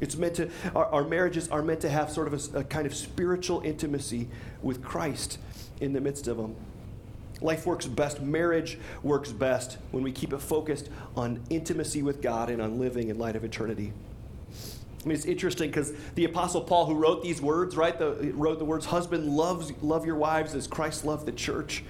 It's 0.00 0.16
meant 0.16 0.34
to, 0.34 0.50
our, 0.74 0.86
our 0.86 1.04
marriages 1.04 1.48
are 1.48 1.62
meant 1.62 1.80
to 1.82 1.88
have 1.88 2.10
sort 2.10 2.26
of 2.26 2.54
a, 2.54 2.58
a 2.58 2.64
kind 2.64 2.86
of 2.86 2.94
spiritual 2.94 3.60
intimacy 3.60 4.28
with 4.62 4.82
Christ 4.82 5.38
in 5.80 5.92
the 5.92 6.00
midst 6.00 6.26
of 6.26 6.38
them. 6.38 6.56
Life 7.40 7.66
works 7.66 7.86
best, 7.86 8.20
marriage 8.20 8.78
works 9.02 9.32
best 9.32 9.78
when 9.90 10.02
we 10.02 10.12
keep 10.12 10.32
it 10.32 10.40
focused 10.40 10.88
on 11.16 11.42
intimacy 11.50 12.02
with 12.02 12.22
God 12.22 12.48
and 12.48 12.62
on 12.62 12.78
living 12.78 13.08
in 13.08 13.18
light 13.18 13.36
of 13.36 13.44
eternity. 13.44 13.92
I 15.04 15.08
mean, 15.08 15.16
it's 15.16 15.26
interesting 15.26 15.68
because 15.68 15.92
the 16.14 16.24
Apostle 16.24 16.62
Paul, 16.62 16.86
who 16.86 16.94
wrote 16.94 17.22
these 17.22 17.42
words, 17.42 17.76
right, 17.76 17.98
the, 17.98 18.32
wrote 18.34 18.58
the 18.58 18.64
words, 18.64 18.86
Husband, 18.86 19.28
loves, 19.28 19.72
love 19.82 20.06
your 20.06 20.16
wives 20.16 20.54
as 20.54 20.66
Christ 20.66 21.04
loved 21.04 21.26
the 21.26 21.32
church. 21.32 21.84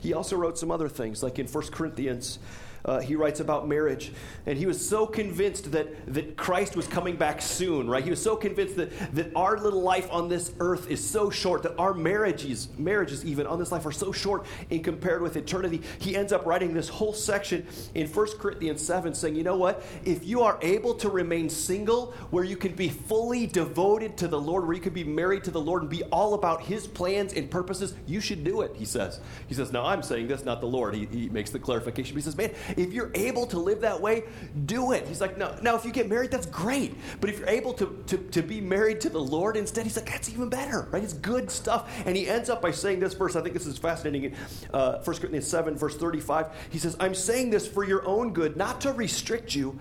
He 0.00 0.14
also 0.14 0.36
wrote 0.36 0.58
some 0.58 0.70
other 0.70 0.88
things, 0.88 1.22
like 1.22 1.38
in 1.38 1.46
1 1.46 1.66
Corinthians 1.68 2.38
uh, 2.84 3.00
he 3.00 3.14
writes 3.14 3.40
about 3.40 3.68
marriage. 3.68 4.12
And 4.46 4.58
he 4.58 4.66
was 4.66 4.86
so 4.86 5.06
convinced 5.06 5.72
that, 5.72 6.14
that 6.14 6.36
Christ 6.36 6.76
was 6.76 6.86
coming 6.86 7.16
back 7.16 7.40
soon, 7.40 7.88
right? 7.88 8.02
He 8.02 8.10
was 8.10 8.22
so 8.22 8.36
convinced 8.36 8.76
that, 8.76 9.14
that 9.14 9.34
our 9.36 9.58
little 9.58 9.82
life 9.82 10.08
on 10.10 10.28
this 10.28 10.52
earth 10.58 10.90
is 10.90 11.06
so 11.06 11.30
short, 11.30 11.62
that 11.62 11.76
our 11.78 11.94
marriages, 11.94 12.68
marriages 12.78 13.24
even 13.24 13.46
on 13.46 13.58
this 13.58 13.70
life 13.70 13.86
are 13.86 13.92
so 13.92 14.12
short 14.12 14.46
in 14.70 14.82
compared 14.82 15.22
with 15.22 15.36
eternity. 15.36 15.82
He 15.98 16.16
ends 16.16 16.32
up 16.32 16.44
writing 16.44 16.74
this 16.74 16.88
whole 16.88 17.12
section 17.12 17.66
in 17.94 18.08
1 18.08 18.26
Corinthians 18.38 18.84
7 18.84 19.14
saying, 19.14 19.36
you 19.36 19.44
know 19.44 19.56
what? 19.56 19.84
If 20.04 20.24
you 20.26 20.42
are 20.42 20.58
able 20.62 20.94
to 20.94 21.08
remain 21.08 21.48
single, 21.48 22.12
where 22.30 22.44
you 22.44 22.56
can 22.56 22.72
be 22.74 22.88
fully 22.88 23.46
devoted 23.46 24.16
to 24.18 24.28
the 24.28 24.40
Lord, 24.40 24.64
where 24.66 24.74
you 24.74 24.80
can 24.80 24.92
be 24.92 25.04
married 25.04 25.44
to 25.44 25.50
the 25.50 25.60
Lord 25.60 25.82
and 25.82 25.90
be 25.90 26.02
all 26.04 26.34
about 26.34 26.62
his 26.62 26.86
plans 26.86 27.32
and 27.34 27.50
purposes, 27.50 27.94
you 28.06 28.20
should 28.20 28.42
do 28.44 28.62
it, 28.62 28.74
he 28.74 28.84
says. 28.84 29.20
He 29.46 29.54
says, 29.54 29.72
now 29.72 29.84
I'm 29.84 30.02
saying 30.02 30.28
this, 30.28 30.44
not 30.44 30.60
the 30.60 30.66
Lord. 30.66 30.94
He, 30.94 31.06
he 31.06 31.28
makes 31.28 31.50
the 31.50 31.58
clarification. 31.58 32.16
He 32.16 32.22
says, 32.22 32.36
man, 32.36 32.52
if 32.76 32.92
you're 32.92 33.10
able 33.14 33.46
to 33.46 33.58
live 33.58 33.80
that 33.82 34.00
way, 34.00 34.24
do 34.66 34.92
it. 34.92 35.06
He's 35.06 35.20
like, 35.20 35.36
no. 35.38 35.56
Now, 35.62 35.76
if 35.76 35.84
you 35.84 35.92
get 35.92 36.08
married, 36.08 36.30
that's 36.30 36.46
great. 36.46 36.94
But 37.20 37.30
if 37.30 37.38
you're 37.38 37.48
able 37.48 37.72
to, 37.74 38.02
to, 38.06 38.18
to 38.18 38.42
be 38.42 38.60
married 38.60 39.00
to 39.02 39.08
the 39.08 39.20
Lord 39.20 39.56
instead, 39.56 39.84
he's 39.84 39.96
like, 39.96 40.06
that's 40.06 40.28
even 40.28 40.48
better, 40.48 40.88
right? 40.90 41.02
It's 41.02 41.12
good 41.12 41.50
stuff. 41.50 41.90
And 42.06 42.16
he 42.16 42.28
ends 42.28 42.50
up 42.50 42.62
by 42.62 42.70
saying 42.70 43.00
this 43.00 43.14
verse. 43.14 43.36
I 43.36 43.42
think 43.42 43.54
this 43.54 43.66
is 43.66 43.78
fascinating. 43.78 44.34
Uh, 44.72 44.98
1 45.02 45.16
Corinthians 45.16 45.46
7, 45.46 45.76
verse 45.76 45.96
35. 45.96 46.48
He 46.70 46.78
says, 46.78 46.96
I'm 47.00 47.14
saying 47.14 47.50
this 47.50 47.66
for 47.66 47.84
your 47.84 48.06
own 48.06 48.32
good, 48.32 48.56
not 48.56 48.80
to 48.82 48.92
restrict 48.92 49.54
you, 49.54 49.78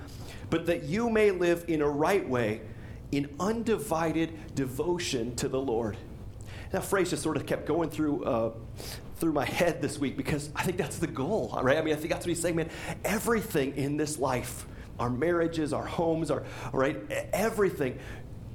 but 0.49 0.65
that 0.65 0.83
you 0.83 1.09
may 1.09 1.31
live 1.31 1.65
in 1.67 1.81
a 1.81 1.89
right 1.89 2.27
way, 2.27 2.61
in 3.11 3.33
undivided 3.39 4.55
devotion 4.55 5.35
to 5.37 5.47
the 5.47 5.59
Lord. 5.59 5.97
That 6.71 6.85
phrase 6.85 7.09
just 7.09 7.23
sort 7.23 7.37
of 7.37 7.45
kept 7.45 7.65
going 7.65 7.89
through 7.89 8.23
uh, 8.23 8.51
through 9.21 9.31
my 9.31 9.45
head 9.45 9.81
this 9.81 9.99
week 9.99 10.17
because 10.17 10.49
I 10.55 10.63
think 10.63 10.77
that's 10.77 10.97
the 10.97 11.07
goal, 11.07 11.57
right? 11.61 11.77
I 11.77 11.81
mean, 11.81 11.93
I 11.93 11.97
think 11.97 12.09
that's 12.09 12.25
what 12.25 12.29
he's 12.29 12.41
saying, 12.41 12.55
man. 12.55 12.69
Everything 13.05 13.77
in 13.77 13.95
this 13.95 14.17
life, 14.17 14.65
our 14.99 15.09
marriages, 15.09 15.71
our 15.71 15.85
homes, 15.85 16.31
our 16.31 16.43
right, 16.73 16.97
everything 17.31 17.99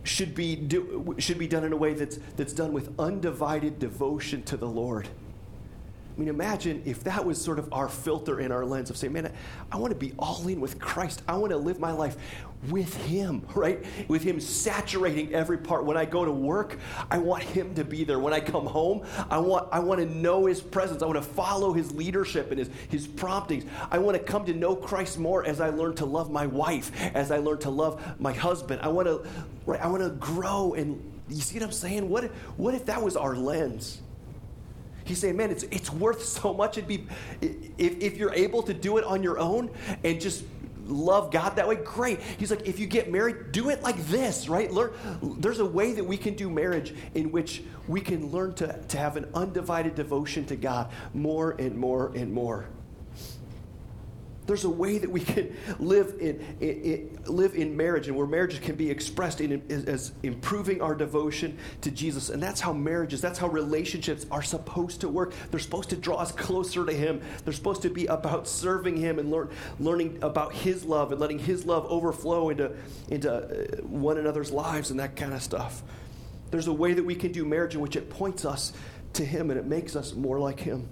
should 0.02 0.35
be 0.35 0.56
do, 0.56 1.14
should 1.18 1.38
be 1.38 1.46
done 1.46 1.64
in 1.64 1.73
a 1.73 1.76
way 1.76 1.94
that's 1.94 2.18
that's 2.37 2.52
done 2.52 2.73
with 2.73 2.92
undivided 2.99 3.78
devotion 3.78 4.42
to 4.42 4.56
the 4.56 4.66
Lord. 4.66 5.08
I 5.08 6.18
mean, 6.18 6.28
imagine 6.28 6.82
if 6.85 7.04
that 7.04 7.25
was 7.25 7.40
sort 7.40 7.58
of 7.58 7.73
our 7.73 7.88
filter 7.88 8.40
in 8.40 8.50
our 8.50 8.64
lens 8.64 8.90
of 8.90 8.96
saying, 8.96 9.12
man, 9.12 9.26
I, 9.26 9.76
I 9.76 9.76
want 9.76 9.92
to 9.92 9.99
be 9.99 10.14
all 10.18 10.49
in 10.49 10.61
with 10.61 10.78
Christ. 10.80 11.23
I 11.28 11.37
want 11.37 11.50
to 11.50 11.58
live 11.58 11.78
my 11.78 11.92
life 11.92 12.16
with 12.70 12.94
Him, 13.06 13.46
right? 13.54 13.85
With 14.08 14.23
Him 14.23 14.40
saturating 14.40 15.35
every 15.35 15.58
part. 15.58 15.85
When 15.85 15.96
I 15.96 16.04
go 16.04 16.25
to 16.25 16.32
work, 16.32 16.78
I 17.11 17.18
want 17.18 17.42
Him 17.42 17.75
to 17.75 17.85
be 17.85 18.04
there. 18.04 18.18
When 18.18 18.32
I 18.32 18.40
come 18.40 18.66
home, 18.66 19.04
I 19.30 19.38
want, 19.38 19.68
I 19.73 19.78
want 19.80 20.00
to 20.00 20.06
know 20.06 20.46
His 20.46 20.61
presence. 20.61 21.02
I 21.02 21.06
want 21.06 21.23
to 21.23 21.28
follow 21.28 21.73
His 21.73 21.92
leadership 21.92 22.50
and 22.50 22.58
His, 22.58 22.70
His 22.88 23.06
promptings. 23.06 23.64
I 23.90 23.99
want 23.99 24.16
to 24.16 24.23
come 24.23 24.44
to 24.46 24.54
know 24.54 24.76
Christ 24.76 25.18
more 25.18 25.44
as 25.44 25.61
I 25.61 25.70
learn 25.70 25.94
to 25.96 26.06
love 26.06 26.30
my 26.30 26.46
wife, 26.46 26.92
as 27.14 27.30
I 27.30 27.38
learn 27.38 27.58
to 27.58 27.70
love 27.70 28.20
my 28.20 28.32
husband. 28.32 28.80
I 28.82 28.88
want 28.88 29.08
to, 29.08 29.26
right, 29.66 29.80
I 29.80 29.88
want 29.88 30.02
to 30.02 30.11
grow 30.11 30.75
and 30.75 31.12
you 31.28 31.40
see 31.40 31.58
what 31.58 31.64
I'm 31.64 31.73
saying? 31.73 32.08
What 32.08 32.26
what 32.56 32.75
if 32.75 32.87
that 32.87 33.02
was 33.02 33.16
our 33.16 33.35
lens? 33.35 34.00
He's 35.06 35.18
saying, 35.18 35.37
man, 35.37 35.52
it's, 35.52 35.62
it's 35.64 35.90
worth 35.92 36.25
so 36.25 36.52
much. 36.52 36.78
It'd 36.78 36.88
be, 36.88 37.06
if, 37.40 38.00
if 38.00 38.16
you're 38.16 38.35
able 38.35 38.62
to 38.64 38.75
do 38.75 38.99
it 38.99 39.04
on 39.04 39.23
your 39.23 39.38
own 39.38 39.70
and 40.02 40.20
just 40.20 40.44
love 40.87 41.31
God 41.31 41.57
that 41.57 41.69
way, 41.69 41.76
great. 41.76 42.21
He's 42.21 42.50
like, 42.50 42.66
if 42.66 42.78
you 42.78 42.87
get 42.87 43.11
married, 43.11 43.52
do 43.52 43.71
it 43.71 43.83
like 43.83 43.97
this, 44.07 44.49
right? 44.49 44.71
Learn, 44.71 44.93
there's 45.38 45.59
a 45.59 45.64
way 45.64 45.93
that 45.93 46.05
we 46.05 46.16
can 46.16 46.35
do 46.35 46.50
marriage 46.50 46.95
in 47.14 47.33
which 47.33 47.62
we 47.88 48.00
can 48.00 48.31
learn 48.31 48.55
to, 48.55 48.81
to 48.88 48.99
have 48.99 49.16
an 49.16 49.28
undivided 49.35 49.95
devotion 49.95 50.45
to 50.47 50.57
God 50.57 50.90
more 51.14 51.52
and 51.59 51.76
more 51.76 52.12
and 52.14 52.33
more. 52.33 52.66
There's 54.47 54.65
a 54.65 54.71
way 54.71 54.99
that 54.99 55.11
we 55.11 55.21
can 55.21 55.57
live 55.79 56.15
in, 56.21 56.41
in, 56.61 56.69
in, 56.69 57.19
live 57.26 57.55
in 57.55 57.76
marriage 57.76 58.07
and 58.07 58.17
where 58.17 58.26
marriage 58.26 58.61
can 58.61 58.76
be 58.76 58.91
expressed 58.91 59.41
in, 59.41 59.62
as 59.71 60.12
improving 60.23 60.81
our 60.81 60.95
devotion 60.95 61.59
to 61.81 61.91
Jesus. 61.91 62.31
And 62.31 62.41
that's 62.43 62.61
how 62.61 62.73
marriages, 62.73 63.21
that's 63.21 63.38
how 63.38 63.49
relationships 63.49 64.25
are 64.31 64.43
supposed 64.43 65.00
to 65.00 65.09
work. 65.09 65.35
They're 65.50 65.59
supposed 65.59 65.91
to 65.91 65.97
draw 65.97 66.17
us 66.17 66.31
closer 66.31 66.87
to 66.87 66.93
Him. 66.93 67.21
They're 67.45 67.53
supposed 67.53 67.83
to 67.83 67.91
be 67.91 68.07
about 68.07 68.47
serving 68.47 68.97
Him 68.97 69.19
and 69.19 69.31
learn, 69.31 69.50
learning 69.81 70.19
about 70.23 70.55
His 70.55 70.85
love 70.85 71.11
and 71.11 71.21
letting 71.21 71.41
His 71.41 71.67
love 71.67 71.85
overflow 71.87 72.50
into, 72.50 72.73
into 73.09 73.33
uh, 73.33 73.83
one 73.83 74.17
another's 74.17 74.53
lives 74.53 74.91
and 74.91 75.00
that 75.00 75.17
kind 75.17 75.35
of 75.35 75.43
stuff. 75.43 75.83
There's 76.53 76.69
a 76.69 76.73
way 76.73 76.93
that 76.93 77.05
we 77.05 77.17
can 77.17 77.33
do 77.33 77.45
marriage 77.45 77.75
in 77.75 77.81
which 77.81 77.97
it 77.97 78.11
points 78.11 78.45
us 78.45 78.73
to 79.15 79.25
Him 79.25 79.50
and 79.50 79.59
it 79.59 79.67
makes 79.67 79.97
us 79.97 80.15
more 80.15 80.38
like 80.38 80.61
Him. 80.61 80.88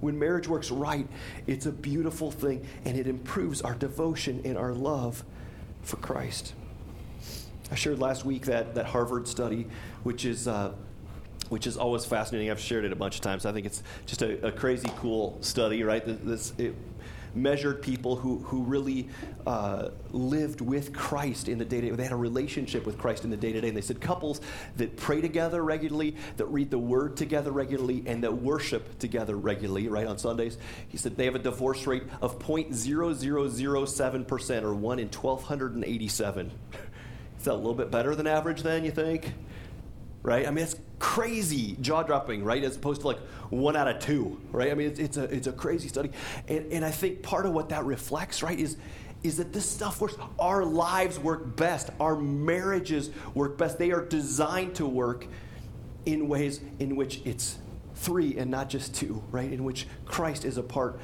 When 0.00 0.18
marriage 0.18 0.48
works 0.48 0.70
right, 0.70 1.06
it's 1.46 1.66
a 1.66 1.72
beautiful 1.72 2.30
thing 2.30 2.66
and 2.84 2.96
it 2.96 3.06
improves 3.06 3.62
our 3.62 3.74
devotion 3.74 4.42
and 4.44 4.56
our 4.56 4.72
love 4.72 5.24
for 5.82 5.96
Christ. 5.96 6.54
I 7.70 7.74
shared 7.74 7.98
last 7.98 8.24
week 8.24 8.46
that, 8.46 8.74
that 8.74 8.86
Harvard 8.86 9.28
study, 9.28 9.66
which 10.02 10.24
is, 10.24 10.48
uh, 10.48 10.72
which 11.48 11.66
is 11.66 11.76
always 11.76 12.04
fascinating. 12.04 12.50
I've 12.50 12.60
shared 12.60 12.84
it 12.84 12.92
a 12.92 12.96
bunch 12.96 13.16
of 13.16 13.20
times. 13.20 13.44
I 13.44 13.52
think 13.52 13.66
it's 13.66 13.82
just 14.06 14.22
a, 14.22 14.46
a 14.46 14.52
crazy 14.52 14.90
cool 14.96 15.36
study, 15.40 15.82
right? 15.82 16.02
This, 16.04 16.52
it, 16.58 16.74
measured 17.34 17.82
people 17.82 18.16
who, 18.16 18.38
who 18.40 18.62
really 18.62 19.08
uh, 19.46 19.90
lived 20.10 20.60
with 20.60 20.92
Christ 20.92 21.48
in 21.48 21.56
the 21.58 21.64
day 21.64 21.80
to 21.80 21.90
day. 21.90 21.96
They 21.96 22.02
had 22.02 22.12
a 22.12 22.16
relationship 22.16 22.84
with 22.86 22.98
Christ 22.98 23.22
in 23.24 23.30
the 23.30 23.36
day 23.36 23.52
to 23.52 23.60
day. 23.60 23.68
And 23.68 23.76
they 23.76 23.82
said 23.82 24.00
couples 24.00 24.40
that 24.76 24.96
pray 24.96 25.20
together 25.20 25.62
regularly, 25.62 26.16
that 26.36 26.46
read 26.46 26.70
the 26.70 26.78
word 26.78 27.16
together 27.16 27.52
regularly, 27.52 28.02
and 28.06 28.24
that 28.24 28.32
worship 28.32 28.98
together 28.98 29.36
regularly, 29.36 29.88
right, 29.88 30.06
on 30.06 30.18
Sundays. 30.18 30.56
He 30.88 30.96
said 30.98 31.16
they 31.16 31.26
have 31.26 31.34
a 31.34 31.40
divorce 31.40 31.86
rate 31.86 32.04
of 32.20 32.38
0.0007% 32.38 34.62
or 34.62 34.74
1 34.74 34.98
in 34.98 35.08
1,287. 35.08 36.50
Is 37.38 37.44
that 37.44 37.52
a 37.52 37.54
little 37.54 37.74
bit 37.74 37.90
better 37.90 38.16
than 38.16 38.26
average 38.26 38.62
then, 38.62 38.84
you 38.84 38.90
think? 38.90 39.32
Right? 40.28 40.46
I 40.46 40.50
mean, 40.50 40.62
it's 40.62 40.76
crazy 40.98 41.74
jaw 41.80 42.02
dropping, 42.02 42.44
right? 42.44 42.62
As 42.62 42.76
opposed 42.76 43.00
to 43.00 43.06
like 43.06 43.18
one 43.48 43.76
out 43.76 43.88
of 43.88 43.98
two, 43.98 44.38
right? 44.52 44.70
I 44.70 44.74
mean, 44.74 44.88
it's, 44.88 44.98
it's, 44.98 45.16
a, 45.16 45.24
it's 45.24 45.46
a 45.46 45.52
crazy 45.52 45.88
study. 45.88 46.10
And, 46.48 46.70
and 46.70 46.84
I 46.84 46.90
think 46.90 47.22
part 47.22 47.46
of 47.46 47.52
what 47.52 47.70
that 47.70 47.86
reflects, 47.86 48.42
right, 48.42 48.58
is, 48.58 48.76
is 49.22 49.38
that 49.38 49.54
this 49.54 49.64
stuff 49.68 50.02
works. 50.02 50.16
Our 50.38 50.66
lives 50.66 51.18
work 51.18 51.56
best, 51.56 51.88
our 51.98 52.14
marriages 52.14 53.10
work 53.32 53.56
best. 53.56 53.78
They 53.78 53.90
are 53.90 54.04
designed 54.04 54.74
to 54.76 54.86
work 54.86 55.26
in 56.04 56.28
ways 56.28 56.60
in 56.78 56.94
which 56.94 57.22
it's 57.24 57.56
three 57.94 58.36
and 58.36 58.50
not 58.50 58.68
just 58.68 58.94
two, 58.94 59.22
right? 59.30 59.50
In 59.50 59.64
which 59.64 59.86
Christ 60.04 60.44
is 60.44 60.58
a 60.58 60.62
part. 60.62 61.00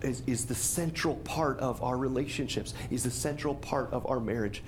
Is, 0.00 0.22
is 0.26 0.46
the 0.46 0.54
central 0.54 1.16
part 1.16 1.58
of 1.58 1.82
our 1.82 1.98
relationships, 1.98 2.72
is 2.88 3.02
the 3.02 3.10
central 3.10 3.56
part 3.56 3.92
of 3.92 4.06
our 4.06 4.20
marriage 4.20 4.62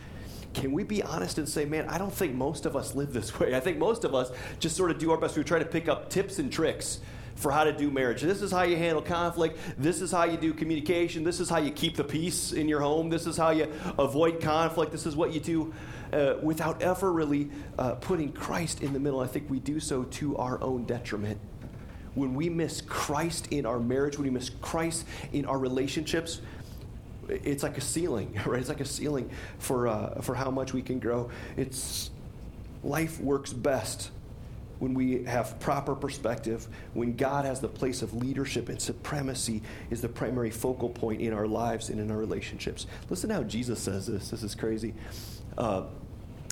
can 0.52 0.73
we 0.73 0.83
be 0.83 1.02
honest 1.02 1.38
and 1.38 1.49
say, 1.49 1.64
man, 1.64 1.88
I 1.88 1.99
don't 1.99 2.12
think 2.12 2.35
most 2.35 2.66
of 2.66 2.76
us 2.76 2.95
live 2.95 3.12
this 3.12 3.38
way. 3.40 3.54
I 3.54 3.61
think 3.61 3.78
most 3.78 4.04
of 4.04 4.14
us 4.14 4.30
just 4.59 4.76
sort 4.76 4.90
of 4.90 4.99
do 4.99 5.11
our 5.11 5.16
best. 5.16 5.37
We 5.37 5.45
try 5.45 5.59
to 5.59 5.64
pick 5.64 5.88
up 5.88 6.11
tips 6.11 6.38
and 6.38 6.52
tricks 6.52 7.00
for 7.37 7.50
how 7.50 7.64
to 7.64 7.73
do 7.73 7.90
marriage. 7.90 8.21
This 8.21 8.42
is 8.42 8.52
how 8.52 8.62
you 8.62 8.76
handle 8.76 9.02
conflict. 9.02 9.59
This 9.78 10.00
is 10.02 10.12
how 10.12 10.25
you 10.25 10.37
do 10.37 10.52
communication. 10.52 11.25
This 11.25 11.40
is 11.40 11.49
how 11.49 11.59
you 11.59 11.71
keep 11.71 11.97
the 11.97 12.04
peace 12.04 12.52
in 12.52 12.69
your 12.69 12.80
home. 12.80 13.09
This 13.09 13.26
is 13.26 13.37
how 13.37 13.50
you 13.50 13.73
avoid 13.99 14.40
conflict. 14.40 14.92
This 14.92 15.07
is 15.07 15.16
what 15.16 15.33
you 15.33 15.40
do 15.40 15.75
uh, 16.12 16.35
without 16.42 16.83
ever 16.83 17.12
really 17.12 17.50
uh, 17.78 17.95
putting 17.95 18.33
Christ 18.33 18.83
in 18.83 18.92
the 18.92 19.00
middle. 19.00 19.21
I 19.21 19.26
think 19.26 19.49
we 19.49 19.59
do 19.59 19.80
so 19.80 20.04
to 20.04 20.37
our 20.37 20.61
own 20.62 20.85
detriment. 20.85 21.40
When 22.14 22.35
we 22.35 22.49
miss 22.49 22.80
Christ 22.83 23.49
in 23.52 23.64
our 23.64 23.78
marriage, 23.78 24.19
when 24.19 24.25
we 24.25 24.30
miss 24.30 24.50
Christ 24.61 25.07
in 25.33 25.45
our 25.45 25.59
relationships, 25.59 26.40
it's 27.30 27.62
like 27.62 27.78
a 27.78 27.80
ceiling, 27.80 28.38
right? 28.46 28.60
It's 28.60 28.68
like 28.68 28.80
a 28.80 28.84
ceiling 28.84 29.30
for, 29.58 29.88
uh, 29.88 30.20
for 30.20 30.34
how 30.34 30.50
much 30.50 30.72
we 30.72 30.82
can 30.82 30.99
grow. 30.99 31.30
It's 31.56 32.10
life 32.82 33.20
works 33.20 33.52
best 33.52 34.10
when 34.80 34.94
we 34.94 35.25
have 35.25 35.60
proper 35.60 35.94
perspective, 35.94 36.66
when 36.94 37.14
God 37.14 37.44
has 37.44 37.60
the 37.60 37.68
place 37.68 38.00
of 38.00 38.14
leadership 38.14 38.70
and 38.70 38.80
supremacy 38.80 39.62
is 39.90 40.00
the 40.00 40.08
primary 40.08 40.50
focal 40.50 40.88
point 40.88 41.20
in 41.20 41.34
our 41.34 41.46
lives 41.46 41.90
and 41.90 42.00
in 42.00 42.10
our 42.10 42.16
relationships. 42.16 42.87
Listen 43.10 43.28
to 43.28 43.37
how 43.37 43.42
Jesus 43.42 43.78
says 43.78 44.06
this. 44.06 44.30
This 44.30 44.42
is 44.42 44.54
crazy. 44.54 44.94
Uh, 45.58 45.84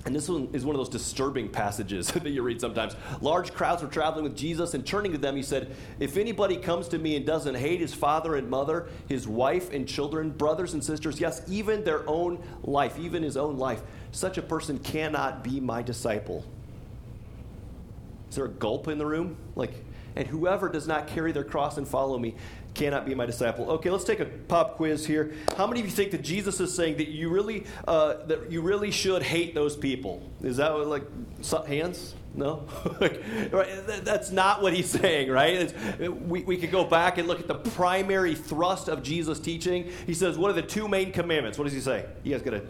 and 0.09 0.17
this 0.17 0.27
one 0.27 0.49
is 0.55 0.65
one 0.65 0.75
of 0.75 0.79
those 0.79 0.89
disturbing 0.89 1.51
passages 1.51 2.07
that 2.13 2.31
you 2.31 2.41
read 2.41 2.63
sometimes. 2.63 2.97
Large 3.21 3.53
crowds 3.53 3.83
were 3.83 3.91
traveling 3.91 4.25
with 4.25 4.35
Jesus, 4.35 4.73
and 4.73 4.87
turning 4.87 5.13
to 5.13 5.19
them, 5.19 5.37
he 5.37 5.43
said, 5.43 5.77
If 6.01 6.17
anybody 6.17 6.57
comes 6.57 6.89
to 6.89 6.99
me 6.99 7.15
and 7.17 7.27
doesn't 7.27 7.55
hate 7.55 7.83
his 7.83 7.93
father 7.93 8.37
and 8.37 8.49
mother, 8.49 8.89
his 9.07 9.29
wife 9.29 9.71
and 9.71 9.87
children, 9.87 10.31
brothers 10.31 10.73
and 10.73 10.83
sisters, 10.83 11.21
yes, 11.21 11.43
even 11.47 11.85
their 11.85 12.09
own 12.09 12.43
life, 12.63 12.99
even 12.99 13.23
his 13.23 13.37
own 13.37 13.59
life, 13.59 13.83
such 14.11 14.39
a 14.39 14.43
person 14.43 14.79
cannot 14.79 15.45
be 15.45 15.61
my 15.61 15.83
disciple. 15.83 16.43
Is 18.31 18.37
there 18.37 18.47
a 18.47 18.49
gulp 18.49 18.89
in 18.89 18.97
the 18.97 19.05
room? 19.05 19.37
Like, 19.57 19.75
and 20.17 20.27
whoever 20.27 20.71
does 20.71 20.89
not 20.89 21.07
carry 21.09 21.33
their 21.33 21.45
cross 21.45 21.77
and 21.77 21.87
follow 21.87 22.19
me 22.19 22.35
cannot 22.79 23.05
be 23.05 23.15
my 23.15 23.27
disciple. 23.27 23.69
Okay, 23.73 23.91
let's 23.91 24.05
take 24.05 24.21
a 24.21 24.25
pop 24.25 24.77
quiz 24.77 25.05
here. 25.05 25.33
How 25.57 25.67
many 25.67 25.81
of 25.81 25.87
you 25.87 25.93
think 25.93 26.13
that 26.13 26.23
Jesus 26.23 26.61
is 26.61 26.73
saying 26.73 26.99
that 26.99 27.09
you 27.09 27.29
really 27.29 27.67
uh, 27.87 28.25
that 28.27 28.51
you 28.53 28.61
really 28.63 28.93
should 28.93 29.23
hate 29.23 29.55
those 29.55 29.77
people? 29.77 30.23
Is 30.43 30.59
that 30.59 30.73
what, 30.73 30.87
like 30.87 31.67
hands? 31.67 32.15
No, 32.35 32.69
right? 33.01 34.05
That's 34.05 34.31
not 34.31 34.63
what 34.63 34.73
he's 34.73 34.89
saying, 34.89 35.29
right? 35.29 35.75
we, 35.99 36.43
we 36.43 36.57
could 36.57 36.71
go 36.71 36.85
back 36.85 37.19
and 37.19 37.27
look 37.27 37.41
at 37.41 37.49
the 37.49 37.57
primary 37.57 38.37
thrust 38.37 38.89
of 38.89 39.03
Jesus' 39.03 39.41
teaching. 39.41 39.91
He 40.07 40.15
says, 40.15 40.39
"What 40.39 40.51
are 40.51 40.55
the 40.55 40.63
two 40.63 40.87
main 40.87 41.11
commandments?" 41.11 41.59
What 41.59 41.65
does 41.65 41.73
he 41.73 41.81
say? 41.81 42.07
You 42.23 42.33
guys 42.33 42.43
got 42.43 42.53
to 42.53 42.63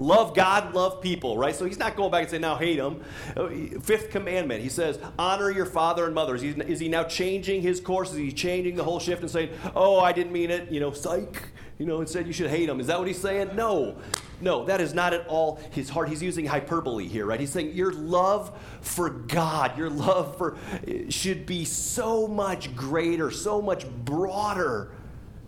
love 0.00 0.34
God, 0.34 0.74
love 0.74 1.00
people, 1.00 1.36
right? 1.36 1.54
So 1.54 1.66
he's 1.66 1.78
not 1.78 1.94
going 1.94 2.10
back 2.10 2.22
and 2.22 2.30
saying, 2.30 2.40
now 2.40 2.56
hate 2.56 2.78
them. 2.78 3.02
Uh, 3.36 3.48
fifth 3.80 4.10
commandment, 4.10 4.62
he 4.62 4.68
says, 4.68 4.98
honor 5.18 5.50
your 5.50 5.66
father 5.66 6.06
and 6.06 6.14
mother. 6.14 6.34
Is 6.34 6.42
he, 6.42 6.48
is 6.48 6.80
he 6.80 6.88
now 6.88 7.04
changing 7.04 7.62
his 7.62 7.80
course? 7.80 8.10
Is 8.10 8.16
he 8.16 8.32
changing 8.32 8.76
the 8.76 8.82
whole 8.82 8.98
shift 8.98 9.20
and 9.20 9.30
saying, 9.30 9.50
oh, 9.76 10.00
I 10.00 10.12
didn't 10.12 10.32
mean 10.32 10.50
it, 10.50 10.70
you 10.72 10.80
know, 10.80 10.90
psych, 10.90 11.50
you 11.78 11.86
know, 11.86 12.00
instead 12.00 12.26
you 12.26 12.32
should 12.32 12.50
hate 12.50 12.66
them? 12.66 12.80
Is 12.80 12.86
that 12.86 12.98
what 12.98 13.06
he's 13.06 13.20
saying? 13.20 13.54
No. 13.54 13.98
No, 14.40 14.64
that 14.64 14.80
is 14.80 14.94
not 14.94 15.12
at 15.12 15.26
all 15.26 15.60
his 15.70 15.90
heart. 15.90 16.08
He's 16.08 16.22
using 16.22 16.46
hyperbole 16.46 17.06
here, 17.06 17.26
right? 17.26 17.38
He's 17.38 17.50
saying 17.50 17.74
your 17.74 17.92
love 17.92 18.58
for 18.80 19.10
God, 19.10 19.76
your 19.76 19.90
love 19.90 20.38
for 20.38 20.56
should 21.10 21.44
be 21.44 21.66
so 21.66 22.26
much 22.26 22.74
greater, 22.74 23.30
so 23.30 23.60
much 23.60 23.86
broader 23.86 24.92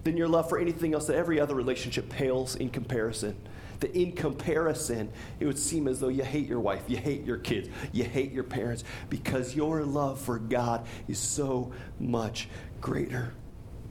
than 0.05 0.19
your 0.19 0.29
love 0.29 0.47
for 0.47 0.59
anything 0.59 0.93
else 0.93 1.07
that 1.07 1.17
every 1.17 1.41
other 1.41 1.55
relationship 1.55 2.11
pales 2.11 2.55
in 2.57 2.69
comparison 2.69 3.35
that 3.83 3.95
in 3.95 4.13
comparison, 4.13 5.11
it 5.39 5.47
would 5.47 5.59
seem 5.59 5.87
as 5.87 6.01
though 6.01 6.09
you 6.09 6.25
hate 6.25 6.49
your 6.49 6.61
wife, 6.61 6.83
you 6.89 6.97
hate 6.97 7.25
your 7.25 7.39
kids, 7.39 7.69
you 7.93 8.05
hate 8.05 8.33
your 8.33 8.45
parents, 8.45 8.83
because 9.11 9.55
your 9.55 9.85
love 9.85 10.21
for 10.21 10.39
God 10.39 10.87
is 11.07 11.19
so 11.19 11.73
much 12.01 12.49
greater. 12.81 13.35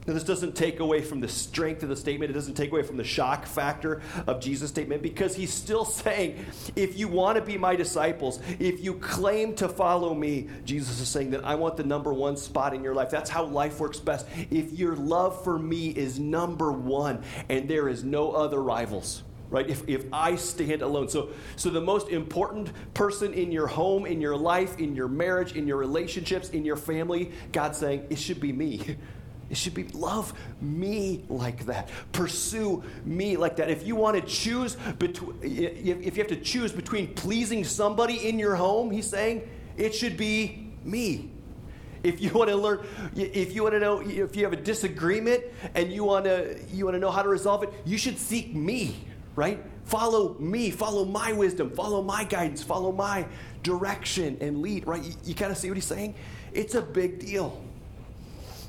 Now, 0.04 0.14
this 0.14 0.24
doesn't 0.24 0.56
take 0.56 0.80
away 0.80 1.00
from 1.00 1.20
the 1.20 1.28
strength 1.28 1.84
of 1.84 1.88
the 1.88 1.94
statement. 1.94 2.28
It 2.30 2.34
doesn't 2.34 2.54
take 2.54 2.72
away 2.72 2.82
from 2.82 2.96
the 2.96 3.04
shock 3.04 3.46
factor 3.46 4.02
of 4.26 4.40
Jesus' 4.40 4.68
statement 4.68 5.00
because 5.00 5.36
he's 5.36 5.54
still 5.54 5.84
saying, 5.84 6.44
if 6.74 6.98
you 6.98 7.06
want 7.06 7.36
to 7.36 7.42
be 7.42 7.56
my 7.56 7.76
disciples, 7.76 8.40
if 8.58 8.82
you 8.82 8.94
claim 8.94 9.54
to 9.56 9.68
follow 9.68 10.12
me, 10.12 10.48
Jesus 10.64 11.00
is 11.00 11.08
saying 11.08 11.30
that 11.30 11.44
I 11.44 11.54
want 11.54 11.76
the 11.76 11.84
number 11.84 12.12
one 12.12 12.36
spot 12.36 12.74
in 12.74 12.82
your 12.82 12.96
life. 12.96 13.10
That's 13.10 13.30
how 13.30 13.44
life 13.44 13.78
works 13.78 14.00
best. 14.00 14.26
If 14.50 14.72
your 14.72 14.96
love 14.96 15.44
for 15.44 15.56
me 15.56 15.90
is 15.90 16.18
number 16.18 16.72
one 16.72 17.22
and 17.48 17.68
there 17.68 17.88
is 17.88 18.02
no 18.02 18.32
other 18.32 18.60
rivals 18.60 19.22
right? 19.52 19.68
If, 19.68 19.88
if 19.88 20.06
I 20.12 20.34
stand 20.34 20.82
alone. 20.82 21.08
So, 21.08 21.28
so 21.56 21.70
the 21.70 21.80
most 21.80 22.08
important 22.08 22.72
person 22.94 23.34
in 23.34 23.52
your 23.52 23.66
home, 23.66 24.06
in 24.06 24.20
your 24.20 24.36
life, 24.36 24.78
in 24.78 24.96
your 24.96 25.08
marriage, 25.08 25.54
in 25.54 25.68
your 25.68 25.76
relationships, 25.76 26.48
in 26.50 26.64
your 26.64 26.76
family, 26.76 27.30
God's 27.52 27.78
saying, 27.78 28.06
it 28.10 28.18
should 28.18 28.40
be 28.40 28.52
me. 28.52 28.96
It 29.50 29.58
should 29.58 29.74
be 29.74 29.84
love 29.88 30.32
me 30.62 31.24
like 31.28 31.66
that. 31.66 31.90
Pursue 32.12 32.82
me 33.04 33.36
like 33.36 33.56
that. 33.56 33.68
If 33.68 33.86
you 33.86 33.94
want 33.94 34.16
to 34.16 34.26
choose 34.26 34.76
between, 34.98 35.38
if 35.42 36.16
you 36.16 36.22
have 36.22 36.28
to 36.28 36.40
choose 36.40 36.72
between 36.72 37.12
pleasing 37.12 37.62
somebody 37.62 38.26
in 38.26 38.38
your 38.38 38.56
home, 38.56 38.90
he's 38.90 39.10
saying 39.10 39.46
it 39.76 39.94
should 39.94 40.16
be 40.16 40.72
me. 40.84 41.28
If 42.02 42.22
you 42.22 42.30
want 42.30 42.48
to 42.48 42.56
learn, 42.56 42.84
if 43.14 43.54
you 43.54 43.62
want 43.62 43.74
to 43.74 43.78
know, 43.78 44.00
if 44.00 44.34
you 44.34 44.44
have 44.44 44.54
a 44.54 44.56
disagreement 44.56 45.44
and 45.74 45.92
you 45.92 46.04
want 46.04 46.24
to, 46.24 46.58
you 46.72 46.86
want 46.86 46.94
to 46.94 46.98
know 46.98 47.10
how 47.10 47.22
to 47.22 47.28
resolve 47.28 47.62
it, 47.62 47.74
you 47.84 47.98
should 47.98 48.18
seek 48.18 48.54
me 48.54 48.96
right? 49.36 49.62
Follow 49.84 50.34
me, 50.38 50.70
follow 50.70 51.04
my 51.04 51.32
wisdom, 51.32 51.70
follow 51.70 52.02
my 52.02 52.24
guidance, 52.24 52.62
follow 52.62 52.92
my 52.92 53.26
direction 53.62 54.38
and 54.40 54.62
lead, 54.62 54.86
right? 54.86 55.02
You, 55.02 55.12
you 55.24 55.34
kind 55.34 55.50
of 55.50 55.58
see 55.58 55.68
what 55.68 55.76
he's 55.76 55.84
saying? 55.84 56.14
It's 56.52 56.74
a 56.74 56.82
big 56.82 57.18
deal. 57.18 57.62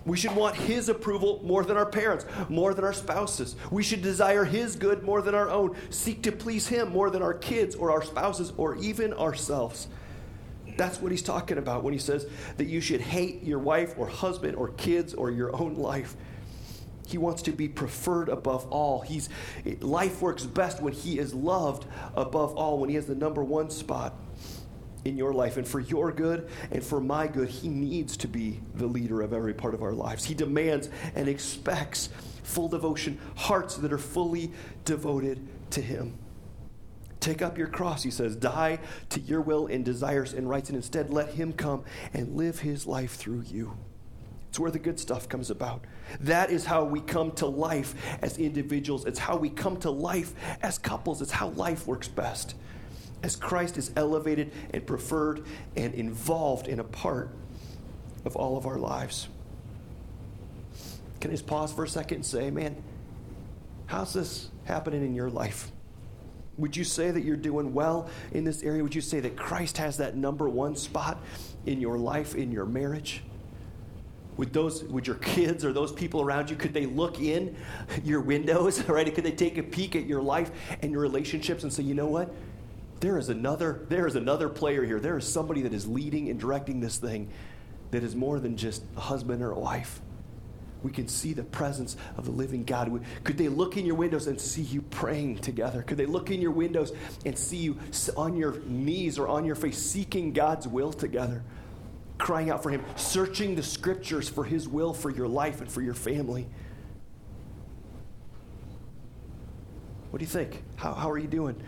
We 0.05 0.17
should 0.17 0.35
want 0.35 0.55
His 0.55 0.89
approval 0.89 1.41
more 1.43 1.63
than 1.63 1.77
our 1.77 1.85
parents, 1.85 2.25
more 2.49 2.73
than 2.73 2.83
our 2.83 2.93
spouses. 2.93 3.55
We 3.71 3.83
should 3.83 4.01
desire 4.01 4.43
His 4.43 4.75
good 4.75 5.03
more 5.03 5.21
than 5.21 5.33
our 5.33 5.49
own, 5.49 5.75
seek 5.89 6.23
to 6.23 6.31
please 6.31 6.67
Him 6.67 6.89
more 6.89 7.09
than 7.09 7.21
our 7.21 7.33
kids 7.33 7.75
or 7.75 7.91
our 7.91 8.03
spouses 8.03 8.51
or 8.57 8.75
even 8.77 9.13
ourselves. 9.13 9.87
That's 10.75 11.01
what 11.01 11.11
He's 11.11 11.21
talking 11.21 11.57
about 11.57 11.83
when 11.83 11.93
He 11.93 11.99
says 11.99 12.27
that 12.57 12.65
you 12.65 12.81
should 12.81 13.01
hate 13.01 13.43
your 13.43 13.59
wife 13.59 13.95
or 13.97 14.07
husband 14.07 14.55
or 14.55 14.69
kids 14.69 15.13
or 15.13 15.31
your 15.31 15.55
own 15.55 15.75
life. 15.75 16.17
He 17.13 17.19
wants 17.19 17.43
to 17.43 17.51
be 17.51 17.69
preferred 17.69 18.27
above 18.27 18.65
all. 18.71 19.01
He's, 19.01 19.29
life 19.81 20.19
works 20.19 20.45
best 20.45 20.81
when 20.81 20.93
he 20.93 21.19
is 21.19 21.31
loved 21.31 21.85
above 22.15 22.55
all, 22.55 22.79
when 22.79 22.89
he 22.89 22.95
has 22.95 23.05
the 23.05 23.13
number 23.13 23.43
one 23.43 23.69
spot 23.69 24.15
in 25.05 25.15
your 25.15 25.31
life. 25.31 25.57
And 25.57 25.67
for 25.67 25.79
your 25.79 26.11
good 26.11 26.49
and 26.71 26.83
for 26.83 26.99
my 26.99 27.27
good, 27.27 27.49
he 27.49 27.69
needs 27.69 28.17
to 28.17 28.27
be 28.27 28.61
the 28.73 28.87
leader 28.87 29.21
of 29.21 29.31
every 29.31 29.53
part 29.53 29.75
of 29.75 29.83
our 29.83 29.91
lives. 29.91 30.25
He 30.25 30.33
demands 30.33 30.89
and 31.13 31.27
expects 31.27 32.09
full 32.41 32.67
devotion, 32.67 33.19
hearts 33.35 33.75
that 33.75 33.93
are 33.93 33.99
fully 33.99 34.51
devoted 34.83 35.47
to 35.69 35.81
him. 35.81 36.17
Take 37.19 37.43
up 37.43 37.59
your 37.59 37.67
cross, 37.67 38.01
he 38.01 38.09
says. 38.09 38.35
Die 38.35 38.79
to 39.09 39.19
your 39.19 39.41
will 39.41 39.67
and 39.67 39.85
desires 39.85 40.33
and 40.33 40.49
rights, 40.49 40.69
and 40.69 40.75
instead 40.75 41.11
let 41.11 41.33
him 41.33 41.53
come 41.53 41.83
and 42.11 42.35
live 42.35 42.61
his 42.61 42.87
life 42.87 43.17
through 43.17 43.43
you. 43.45 43.77
It's 44.49 44.59
where 44.59 44.71
the 44.71 44.79
good 44.79 44.99
stuff 44.99 45.29
comes 45.29 45.51
about. 45.51 45.85
That 46.21 46.51
is 46.51 46.65
how 46.65 46.83
we 46.83 47.01
come 47.01 47.31
to 47.33 47.45
life 47.45 47.95
as 48.21 48.37
individuals. 48.37 49.05
It's 49.05 49.19
how 49.19 49.37
we 49.37 49.49
come 49.49 49.77
to 49.77 49.91
life 49.91 50.33
as 50.61 50.77
couples. 50.77 51.21
It's 51.21 51.31
how 51.31 51.49
life 51.49 51.87
works 51.87 52.07
best. 52.07 52.55
As 53.23 53.35
Christ 53.35 53.77
is 53.77 53.91
elevated 53.95 54.51
and 54.73 54.85
preferred 54.85 55.45
and 55.75 55.93
involved 55.93 56.67
in 56.67 56.79
a 56.79 56.83
part 56.83 57.29
of 58.25 58.35
all 58.35 58.57
of 58.57 58.65
our 58.65 58.77
lives. 58.77 59.29
Can 61.19 61.31
I 61.31 61.33
just 61.33 61.47
pause 61.47 61.71
for 61.71 61.85
a 61.85 61.87
second 61.87 62.17
and 62.17 62.25
say, 62.25 62.51
man, 62.51 62.75
how's 63.85 64.13
this 64.13 64.49
happening 64.65 65.05
in 65.05 65.15
your 65.15 65.29
life? 65.29 65.71
Would 66.57 66.77
you 66.77 66.83
say 66.83 67.11
that 67.11 67.23
you're 67.23 67.35
doing 67.35 67.73
well 67.73 68.09
in 68.31 68.43
this 68.43 68.61
area? 68.61 68.83
Would 68.83 68.93
you 68.93 69.01
say 69.01 69.19
that 69.21 69.35
Christ 69.35 69.77
has 69.77 69.97
that 69.97 70.15
number 70.15 70.47
one 70.47 70.75
spot 70.75 71.17
in 71.65 71.79
your 71.79 71.97
life, 71.97 72.35
in 72.35 72.51
your 72.51 72.65
marriage? 72.65 73.23
Would 74.37 74.53
those 74.53 74.83
would 74.85 75.05
your 75.07 75.15
kids 75.17 75.63
or 75.63 75.73
those 75.73 75.91
people 75.91 76.21
around 76.21 76.49
you 76.49 76.55
could 76.55 76.73
they 76.73 76.85
look 76.85 77.19
in 77.19 77.55
your 78.03 78.21
windows 78.21 78.81
right 78.89 79.13
could 79.13 79.23
they 79.23 79.31
take 79.31 79.57
a 79.57 79.63
peek 79.63 79.95
at 79.95 80.05
your 80.05 80.21
life 80.21 80.51
and 80.81 80.91
your 80.91 81.01
relationships 81.01 81.63
and 81.63 81.71
say 81.71 81.83
you 81.83 81.93
know 81.93 82.07
what 82.07 82.33
there 82.99 83.17
is 83.17 83.29
another 83.29 83.85
there 83.89 84.07
is 84.07 84.15
another 84.15 84.49
player 84.49 84.83
here 84.83 84.99
there 84.99 85.17
is 85.17 85.31
somebody 85.31 85.61
that 85.61 85.73
is 85.73 85.87
leading 85.87 86.29
and 86.29 86.39
directing 86.39 86.79
this 86.79 86.97
thing 86.97 87.29
that 87.91 88.03
is 88.03 88.15
more 88.15 88.39
than 88.39 88.57
just 88.57 88.83
a 88.97 89.01
husband 89.01 89.41
or 89.41 89.51
a 89.51 89.59
wife 89.59 90.01
we 90.83 90.91
can 90.91 91.07
see 91.07 91.33
the 91.33 91.43
presence 91.43 91.95
of 92.17 92.25
the 92.25 92.31
living 92.31 92.65
God. 92.65 93.03
Could 93.23 93.37
they 93.37 93.47
look 93.47 93.77
in 93.77 93.85
your 93.85 93.95
windows 93.95 94.27
and 94.27 94.39
see 94.39 94.61
you 94.61 94.81
praying 94.81 95.39
together? 95.39 95.81
Could 95.81 95.97
they 95.97 96.05
look 96.05 96.29
in 96.29 96.41
your 96.41 96.51
windows 96.51 96.91
and 97.25 97.37
see 97.37 97.57
you 97.57 97.79
on 98.17 98.35
your 98.35 98.59
knees 98.65 99.17
or 99.17 99.29
on 99.29 99.45
your 99.45 99.55
face 99.55 99.77
seeking 99.77 100.33
God's 100.33 100.67
will 100.67 100.91
together? 100.91 101.41
Crying 102.23 102.49
out 102.49 102.63
for 102.63 102.69
Him, 102.69 102.81
searching 102.95 103.53
the 103.53 103.61
scriptures 103.61 104.29
for 104.29 104.45
His 104.45 104.67
will 104.67 104.93
for 104.93 105.09
your 105.09 105.27
life 105.27 105.59
and 105.59 105.69
for 105.69 105.81
your 105.81 105.93
family. 105.93 106.47
What 110.09 110.19
do 110.19 110.25
you 110.25 110.31
think? 110.31 110.63
How, 110.77 110.93
how 110.93 111.11
are 111.11 111.17
you 111.17 111.27
doing 111.27 111.61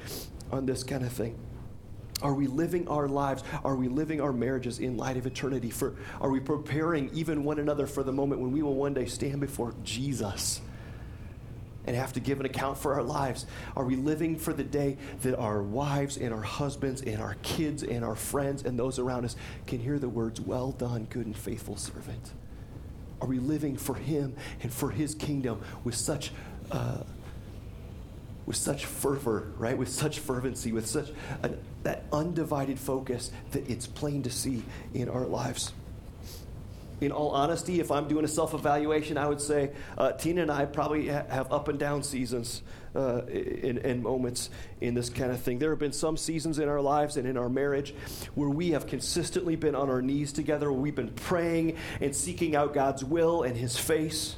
on 0.52 0.65
this 0.65 0.84
kind 0.84 1.04
of 1.04 1.12
thing? 1.12 1.38
Are 2.22 2.34
we 2.34 2.48
living 2.48 2.88
our 2.88 3.10
lives? 3.10 3.44
Are 3.65 3.76
we 3.76 3.89
living 3.89 4.22
our 4.22 4.32
marriages 4.32 4.80
in 4.80 4.96
light 4.96 5.18
of 5.18 5.28
eternity? 5.28 5.70
For, 5.70 5.96
are 6.22 6.30
we 6.30 6.39
preparing 6.39 7.10
even 7.13 7.44
one 7.44 7.60
another 7.60 7.86
for 7.86 8.04
the 8.04 8.13
moment 8.13 8.39
when 8.39 8.54
we 8.54 8.62
will 8.62 8.76
one 8.76 8.94
day 8.94 9.08
stand 9.08 9.41
before 9.41 9.76
Jesus? 9.84 10.62
And 11.88 11.95
have 11.95 12.13
to 12.13 12.19
give 12.19 12.39
an 12.39 12.45
account 12.45 12.78
for 12.78 12.93
our 12.93 13.04
lives? 13.04 13.45
Are 13.76 13.84
we 13.84 13.95
living 13.95 14.38
for 14.38 14.54
the 14.54 14.63
day 14.63 14.98
that 15.21 15.38
our 15.38 15.62
wives 15.62 16.17
and 16.17 16.34
our 16.34 16.41
husbands 16.41 17.02
and 17.02 17.21
our 17.21 17.36
kids 17.41 17.84
and 17.84 18.04
our 18.04 18.15
friends 18.15 18.63
and 18.63 18.78
those 18.78 19.00
around 19.00 19.26
us 19.26 19.36
can 19.67 19.80
hear 19.80 20.00
the 20.00 20.10
words, 20.10 20.39
Well 20.41 20.71
done, 20.71 21.08
good 21.10 21.26
and 21.26 21.38
faithful 21.38 21.78
servant? 21.78 22.34
Are 23.21 23.28
we 23.28 23.39
living 23.39 23.78
for 23.78 23.95
Him 23.95 24.36
and 24.62 24.74
for 24.74 24.89
His 24.89 25.15
kingdom 25.15 25.62
with 25.84 25.95
such 25.95 26.32
uh, 26.71 27.04
with 28.45 28.56
such 28.56 28.86
fervor, 28.86 29.52
right? 29.58 29.78
With 29.78 29.89
such 29.89 30.19
fervency, 30.19 30.71
with 30.71 30.86
such 30.86 31.10
a, 31.41 31.52
that 31.84 32.04
undivided 32.13 32.80
focus 32.80 33.32
that 33.52 33.67
it's 33.69 33.88
plain 33.88 34.24
to 34.24 34.30
see 34.30 34.63
in 34.93 35.10
our 35.10 35.26
lives. 35.26 35.74
In 37.01 37.12
all 37.12 37.31
honesty, 37.31 37.79
if 37.79 37.91
I'm 37.91 38.08
doing 38.08 38.23
a 38.23 38.27
self 38.27 38.53
evaluation, 38.53 39.17
I 39.17 39.27
would 39.27 39.41
say 39.41 39.71
uh, 39.97 40.13
Tina 40.13 40.43
and 40.43 40.51
I 40.51 40.65
probably 40.65 41.10
ha- 41.10 41.25
have 41.29 41.51
up 41.51 41.67
and 41.67 41.77
down 41.77 42.03
seasons 42.03 42.62
uh, 42.95 43.23
in, 43.25 43.79
in 43.79 44.01
moments 44.01 44.49
in 44.79 44.93
this 44.93 45.10
kind 45.10 45.31
of 45.31 45.41
thing. 45.41 45.60
There 45.60 45.71
have 45.71 45.79
been 45.79 45.91
some 45.91 46.15
seasons 46.15 46.60
in 46.60 46.69
our 46.69 46.79
lives 46.79 47.17
and 47.17 47.27
in 47.27 47.38
our 47.38 47.49
marriage 47.49 47.93
where 48.34 48.49
we 48.49 48.71
have 48.71 48.88
consistently 48.88 49.55
been 49.55 49.75
on 49.75 49.89
our 49.89 50.01
knees 50.01 50.31
together, 50.31 50.71
we've 50.71 50.95
been 50.95 51.10
praying 51.10 51.77
and 51.99 52.15
seeking 52.15 52.55
out 52.55 52.73
God's 52.73 53.03
will 53.03 53.43
and 53.43 53.58
His 53.58 53.77
face. 53.77 54.38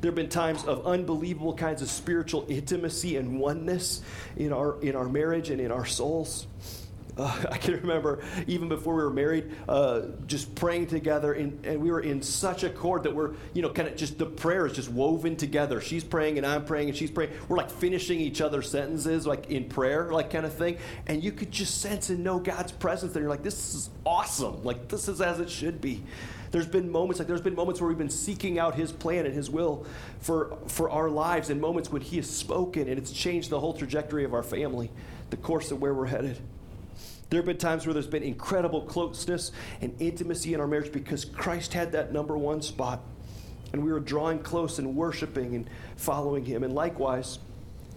There 0.00 0.10
have 0.10 0.16
been 0.16 0.28
times 0.28 0.64
of 0.64 0.86
unbelievable 0.86 1.54
kinds 1.54 1.82
of 1.82 1.88
spiritual 1.88 2.44
intimacy 2.48 3.16
and 3.16 3.40
oneness 3.40 4.00
in 4.36 4.52
our, 4.52 4.80
in 4.80 4.94
our 4.94 5.08
marriage 5.08 5.50
and 5.50 5.60
in 5.60 5.72
our 5.72 5.86
souls. 5.86 6.46
Uh, 7.18 7.44
I 7.50 7.58
can 7.58 7.74
remember 7.74 8.22
even 8.46 8.68
before 8.68 8.94
we 8.94 9.02
were 9.02 9.10
married, 9.10 9.50
uh, 9.68 10.02
just 10.26 10.54
praying 10.54 10.86
together, 10.86 11.34
in, 11.34 11.58
and 11.64 11.80
we 11.80 11.90
were 11.90 12.00
in 12.00 12.22
such 12.22 12.64
accord 12.64 13.02
that 13.02 13.14
we're, 13.14 13.34
you 13.52 13.62
know, 13.62 13.70
kind 13.70 13.88
of 13.88 13.96
just 13.96 14.18
the 14.18 14.26
prayer 14.26 14.66
is 14.66 14.72
just 14.74 14.90
woven 14.90 15.36
together. 15.36 15.80
She's 15.80 16.04
praying 16.04 16.38
and 16.38 16.46
I'm 16.46 16.64
praying 16.64 16.88
and 16.88 16.96
she's 16.96 17.10
praying. 17.10 17.32
We're 17.48 17.56
like 17.56 17.70
finishing 17.70 18.20
each 18.20 18.40
other's 18.40 18.70
sentences, 18.70 19.26
like 19.26 19.50
in 19.50 19.68
prayer, 19.68 20.12
like 20.12 20.30
kind 20.30 20.46
of 20.46 20.54
thing. 20.54 20.78
And 21.06 21.22
you 21.22 21.32
could 21.32 21.50
just 21.50 21.80
sense 21.80 22.10
and 22.10 22.22
know 22.22 22.38
God's 22.38 22.72
presence. 22.72 23.14
And 23.14 23.22
you're 23.22 23.30
like, 23.30 23.42
this 23.42 23.74
is 23.74 23.90
awesome. 24.06 24.62
Like 24.62 24.88
this 24.88 25.08
is 25.08 25.20
as 25.20 25.40
it 25.40 25.50
should 25.50 25.80
be. 25.80 26.04
There's 26.50 26.66
been 26.66 26.90
moments 26.90 27.18
like 27.18 27.28
there's 27.28 27.42
been 27.42 27.54
moments 27.54 27.80
where 27.80 27.88
we've 27.88 27.98
been 27.98 28.08
seeking 28.08 28.58
out 28.58 28.74
His 28.74 28.90
plan 28.90 29.26
and 29.26 29.34
His 29.34 29.50
will 29.50 29.86
for 30.20 30.56
for 30.66 30.88
our 30.88 31.10
lives, 31.10 31.50
and 31.50 31.60
moments 31.60 31.92
when 31.92 32.00
He 32.00 32.16
has 32.16 32.30
spoken 32.30 32.88
and 32.88 32.98
it's 32.98 33.12
changed 33.12 33.50
the 33.50 33.60
whole 33.60 33.74
trajectory 33.74 34.24
of 34.24 34.32
our 34.32 34.42
family, 34.42 34.90
the 35.28 35.36
course 35.36 35.70
of 35.70 35.80
where 35.82 35.92
we're 35.92 36.06
headed. 36.06 36.38
There 37.30 37.38
have 37.38 37.46
been 37.46 37.58
times 37.58 37.86
where 37.86 37.92
there's 37.92 38.06
been 38.06 38.22
incredible 38.22 38.82
closeness 38.82 39.52
and 39.80 39.94
intimacy 40.00 40.54
in 40.54 40.60
our 40.60 40.66
marriage 40.66 40.92
because 40.92 41.24
Christ 41.24 41.74
had 41.74 41.92
that 41.92 42.12
number 42.12 42.38
one 42.38 42.62
spot. 42.62 43.00
And 43.72 43.84
we 43.84 43.92
were 43.92 44.00
drawing 44.00 44.38
close 44.38 44.78
and 44.78 44.96
worshiping 44.96 45.54
and 45.54 45.68
following 45.96 46.46
Him. 46.46 46.64
And 46.64 46.74
likewise, 46.74 47.38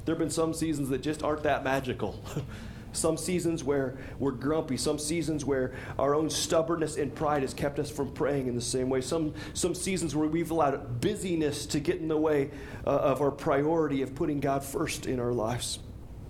there 0.03 0.13
have 0.13 0.19
been 0.19 0.29
some 0.29 0.53
seasons 0.53 0.89
that 0.89 1.01
just 1.01 1.23
aren't 1.23 1.43
that 1.43 1.63
magical. 1.63 2.21
some 2.93 3.15
seasons 3.15 3.63
where 3.63 3.97
we're 4.19 4.31
grumpy, 4.31 4.75
some 4.75 4.99
seasons 4.99 5.45
where 5.45 5.73
our 5.97 6.13
own 6.13 6.29
stubbornness 6.29 6.97
and 6.97 7.13
pride 7.15 7.41
has 7.41 7.53
kept 7.53 7.79
us 7.79 7.89
from 7.89 8.11
praying 8.11 8.47
in 8.47 8.55
the 8.55 8.61
same 8.61 8.89
way, 8.89 8.99
some, 8.99 9.33
some 9.53 9.73
seasons 9.73 10.13
where 10.13 10.27
we've 10.27 10.51
allowed 10.51 10.99
busyness 10.99 11.65
to 11.67 11.79
get 11.79 11.97
in 11.99 12.09
the 12.09 12.17
way 12.17 12.51
uh, 12.85 12.89
of 12.89 13.21
our 13.21 13.31
priority 13.31 14.01
of 14.01 14.13
putting 14.13 14.41
God 14.41 14.63
first 14.63 15.05
in 15.05 15.21
our 15.21 15.31
lives. 15.31 15.79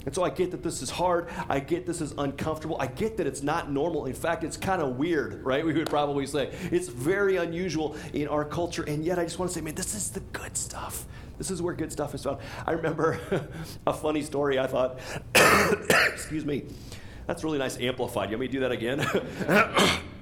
And 0.06 0.16
so 0.16 0.24
I 0.24 0.30
get 0.30 0.52
that 0.52 0.64
this 0.64 0.82
is 0.82 0.90
hard. 0.90 1.30
I 1.48 1.60
get 1.60 1.86
this 1.86 2.02
is 2.02 2.14
uncomfortable. 2.18 2.78
I 2.80 2.88
get 2.88 3.18
that 3.18 3.28
it's 3.28 3.44
not 3.44 3.72
normal. 3.72 4.06
In 4.06 4.14
fact, 4.14 4.44
it's 4.44 4.58
kind 4.58 4.82
of 4.82 4.98
weird, 4.98 5.44
right? 5.44 5.66
We 5.72 5.74
would 5.74 5.90
probably 5.90 6.26
say. 6.26 6.52
It's 6.72 6.90
very 6.90 7.38
unusual 7.38 7.96
in 8.14 8.28
our 8.28 8.44
culture. 8.44 8.84
And 8.84 9.06
yet 9.06 9.20
I 9.20 9.24
just 9.24 9.40
want 9.40 9.52
to 9.52 9.56
say, 9.58 9.62
man, 9.62 9.76
this 9.76 9.96
is 9.96 10.10
the 10.10 10.20
good 10.20 10.58
stuff. 10.58 11.06
This 11.38 11.50
is 11.50 11.62
where 11.62 11.74
good 11.74 11.92
stuff 11.92 12.14
is 12.14 12.24
found. 12.24 12.40
I 12.68 12.72
remember 12.72 13.20
a 13.88 13.94
funny 13.94 14.22
story 14.22 14.60
I 14.60 14.68
thought, 14.68 15.00
excuse 16.14 16.46
me, 16.46 16.66
that's 17.26 17.44
really 17.44 17.58
nice 17.58 17.80
amplified. 17.80 18.32
You 18.32 18.38
want 18.38 18.42
me 18.42 18.48
to 18.48 18.54
do 18.54 18.60
that 18.60 18.72
again? 18.72 20.02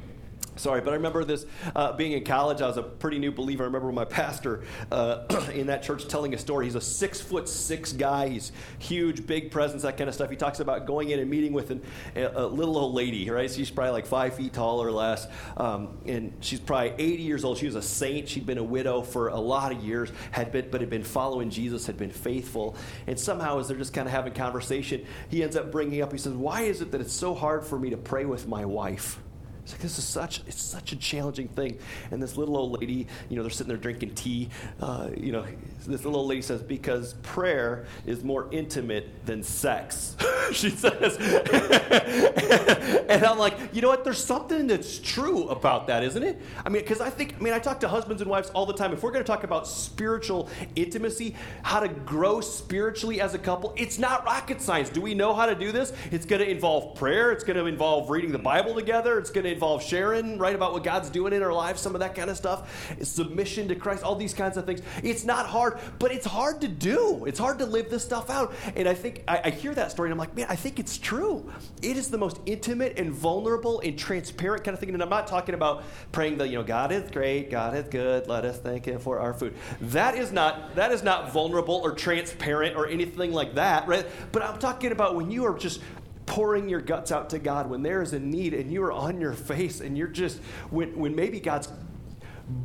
Sorry, 0.60 0.82
but 0.82 0.92
I 0.92 0.98
remember 0.98 1.24
this 1.24 1.46
uh, 1.74 1.94
being 1.94 2.12
in 2.12 2.26
college. 2.26 2.62
I 2.62 2.68
was 2.68 2.76
a 2.76 2.84
pretty 2.84 3.18
new 3.18 3.32
believer. 3.32 3.64
I 3.64 3.68
remember 3.68 3.94
my 3.94 4.04
pastor 4.04 4.64
uh, 4.92 5.24
in 5.54 5.68
that 5.68 5.84
church 5.84 6.06
telling 6.10 6.34
a 6.34 6.38
story. 6.38 6.66
He's 6.66 6.76
a 6.76 6.82
six 6.82 7.22
foot 7.22 7.48
six 7.48 7.94
guy. 7.94 8.28
He's 8.28 8.52
huge, 8.78 9.26
big 9.26 9.52
presence, 9.52 9.84
that 9.84 9.96
kind 9.96 10.10
of 10.10 10.14
stuff. 10.14 10.30
He 10.30 10.36
talks 10.36 10.60
about 10.60 10.86
going 10.86 11.12
in 11.12 11.20
and 11.20 11.30
meeting 11.30 11.54
with 11.54 11.72
an, 11.72 11.82
a, 12.14 12.26
a, 12.26 12.46
little 12.46 12.78
old 12.78 12.94
lady, 12.94 13.30
right? 13.30 13.50
She's 13.50 13.72
probably 13.72 13.94
like 13.94 14.06
five 14.06 14.36
feet 14.36 14.52
tall 14.52 14.84
or 14.84 14.92
less. 14.92 15.28
Um, 15.56 15.98
and 16.06 16.34
she's 16.42 16.60
probably 16.60 16.92
80 16.98 17.24
years 17.24 17.46
old. 17.46 17.58
She 17.58 17.66
was 17.66 17.76
a 17.76 17.82
saint. 17.82 18.28
She'd 18.28 18.46
been 18.46 18.58
a 18.58 18.64
widow 18.64 19.02
for 19.02 19.30
a 19.30 19.40
lot 19.40 19.72
of 19.72 19.82
years, 19.82 20.12
had 20.32 20.52
been, 20.52 20.70
but 20.70 20.82
had 20.82 20.90
been 20.90 21.04
following 21.06 21.50
Jesus, 21.50 21.86
had 21.86 21.98
been 21.98 22.12
faithful. 22.12 22.76
And 23.08 23.18
somehow, 23.18 23.60
as 23.60 23.70
they're 23.70 23.78
just 23.78 23.94
kind 23.94 24.10
of 24.10 24.12
having 24.12 24.34
conversation, 24.34 25.06
he 25.30 25.42
ends 25.42 25.56
up 25.56 25.72
bringing 25.72 26.02
up, 26.02 26.12
he 26.12 26.18
says, 26.18 26.34
Why 26.34 26.64
is 26.64 26.82
it 26.82 26.92
that 26.92 27.00
it's 27.00 27.14
so 27.14 27.34
hard 27.34 27.64
for 27.66 27.80
me 27.80 27.92
to 27.92 27.98
pray 27.98 28.26
with 28.26 28.46
my 28.46 28.66
wife? 28.66 29.22
It's 29.70 29.76
like, 29.76 29.84
this 29.84 30.00
is 30.00 30.04
such, 30.04 30.42
it's 30.48 30.64
such 30.64 30.94
a 30.94 30.96
challenging 30.96 31.48
thing. 31.48 31.78
And 32.10 32.24
this 32.24 32.36
little 32.36 32.58
old 32.58 32.82
lady, 32.82 33.06
you 33.30 33.36
know, 33.36 33.44
they're 33.44 33.52
sitting 33.52 33.68
there 33.68 33.78
drinking 33.78 34.16
tea. 34.16 34.50
Uh, 34.82 35.12
you 35.16 35.32
know, 35.32 35.46
this 35.86 36.04
little 36.04 36.22
old 36.22 36.30
lady 36.30 36.42
says, 36.42 36.64
because 36.64 37.14
prayer 37.22 37.86
is 38.08 38.24
more 38.24 38.48
intimate 38.50 39.28
than 39.28 39.44
sex, 39.44 40.18
she 40.52 40.72
says. 40.72 41.18
and 43.10 43.24
I'm 43.24 43.38
like, 43.38 43.54
you 43.72 43.84
know 43.84 43.90
what? 43.90 44.04
There's 44.04 44.24
something 44.24 44.66
that's 44.66 44.98
true 44.98 45.48
about 45.50 45.86
that, 45.86 46.04
isn't 46.04 46.24
it? 46.24 46.42
I 46.66 46.70
mean, 46.70 46.82
because 46.82 47.00
I 47.00 47.12
think, 47.12 47.36
I 47.40 47.44
mean, 47.44 47.54
I 47.54 47.60
talk 47.60 47.80
to 47.82 47.88
husbands 47.88 48.24
and 48.24 48.32
wives 48.32 48.50
all 48.50 48.66
the 48.66 48.74
time. 48.74 48.92
If 48.92 49.04
we're 49.04 49.12
going 49.12 49.24
to 49.24 49.32
talk 49.32 49.44
about 49.44 49.68
spiritual 49.68 50.50
intimacy, 50.76 51.36
how 51.62 51.80
to 51.80 51.90
grow 51.90 52.42
spiritually 52.42 53.22
as 53.22 53.36
a 53.36 53.40
couple, 53.40 53.76
it's 53.78 54.00
not 54.00 54.26
rocket 54.26 54.64
science. 54.64 54.90
Do 54.90 55.00
we 55.00 55.14
know 55.14 55.36
how 55.36 55.46
to 55.46 55.54
do 55.54 55.72
this? 55.72 55.94
It's 56.10 56.26
going 56.26 56.42
to 56.42 56.50
involve 56.50 56.96
prayer. 56.96 57.32
It's 57.32 57.44
going 57.44 57.58
to 57.58 57.68
involve 57.68 58.10
reading 58.10 58.32
the 58.32 58.40
Bible 58.40 58.74
together. 58.74 59.20
It's 59.20 59.30
going 59.30 59.44
to 59.44 59.59
involve 59.60 59.84
sharing, 59.84 60.38
right, 60.38 60.56
about 60.56 60.72
what 60.72 60.86
God's 60.86 61.10
doing 61.10 61.34
in 61.34 61.44
our 61.44 61.52
lives, 61.52 61.82
some 61.82 61.94
of 61.94 62.00
that 62.00 62.16
kind 62.16 62.30
of 62.30 62.38
stuff, 62.38 62.96
submission 63.04 63.68
to 63.68 63.76
Christ, 63.76 64.04
all 64.04 64.16
these 64.16 64.34
kinds 64.34 64.56
of 64.56 64.66
things. 64.66 64.82
It's 65.04 65.26
not 65.26 65.48
hard, 65.48 65.80
but 66.00 66.14
it's 66.14 66.26
hard 66.26 66.62
to 66.62 66.70
do. 66.70 67.26
It's 67.26 67.38
hard 67.38 67.60
to 67.60 67.66
live 67.66 67.90
this 67.90 68.02
stuff 68.02 68.30
out. 68.30 68.54
And 68.78 68.88
I 68.88 68.94
think 68.94 69.26
I, 69.28 69.42
I 69.44 69.50
hear 69.50 69.76
that 69.76 69.92
story 69.92 70.08
and 70.08 70.14
I'm 70.14 70.18
like, 70.18 70.34
man, 70.34 70.46
I 70.48 70.56
think 70.56 70.80
it's 70.80 70.98
true. 70.98 71.52
It 71.82 71.98
is 71.98 72.10
the 72.10 72.18
most 72.18 72.40
intimate 72.46 72.98
and 72.98 73.12
vulnerable 73.12 73.82
and 73.82 74.00
transparent 74.00 74.64
kind 74.64 74.74
of 74.74 74.80
thing. 74.80 74.94
And 74.94 75.04
I'm 75.04 75.10
not 75.10 75.28
talking 75.28 75.56
about 75.56 75.84
praying 76.14 76.38
the, 76.38 76.48
you 76.48 76.56
know, 76.56 76.64
God 76.64 76.94
is 76.94 77.12
great, 77.12 77.52
God 77.52 77.76
is 77.76 77.90
good, 77.90 78.28
let 78.28 78.46
us 78.46 78.60
thank 78.60 78.86
Him 78.86 79.00
for 79.02 79.20
our 79.20 79.34
food. 79.34 79.56
That 79.82 80.16
is 80.16 80.32
not 80.32 80.76
that 80.76 80.94
is 80.94 81.04
not 81.04 81.34
vulnerable 81.34 81.82
or 81.84 81.92
transparent 81.92 82.78
or 82.78 82.88
anything 82.88 83.34
like 83.34 83.56
that, 83.56 83.90
right? 83.90 84.06
But 84.32 84.42
I'm 84.42 84.58
talking 84.58 84.94
about 84.94 85.16
when 85.16 85.30
you 85.30 85.44
are 85.44 85.58
just 85.58 85.82
pouring 86.30 86.70
your 86.70 86.80
guts 86.80 87.12
out 87.12 87.32
to 87.32 87.40
God 87.40 87.70
when 87.70 87.82
there 87.82 88.04
is 88.04 88.14
a 88.14 88.20
need 88.20 88.54
and 88.54 88.72
you 88.72 88.84
are 88.84 88.92
on 88.92 89.20
your 89.20 89.34
face 89.34 89.82
and 89.82 89.98
you're 89.98 90.08
just, 90.08 90.38
when, 90.70 90.96
when 90.98 91.16
maybe 91.16 91.40
God's 91.40 91.68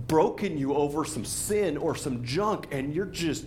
broken 0.06 0.58
you 0.58 0.74
over 0.74 1.04
some 1.06 1.24
sin 1.24 1.78
or 1.78 1.94
some 1.94 2.22
junk 2.22 2.68
and 2.70 2.94
you're 2.94 3.06
just, 3.06 3.46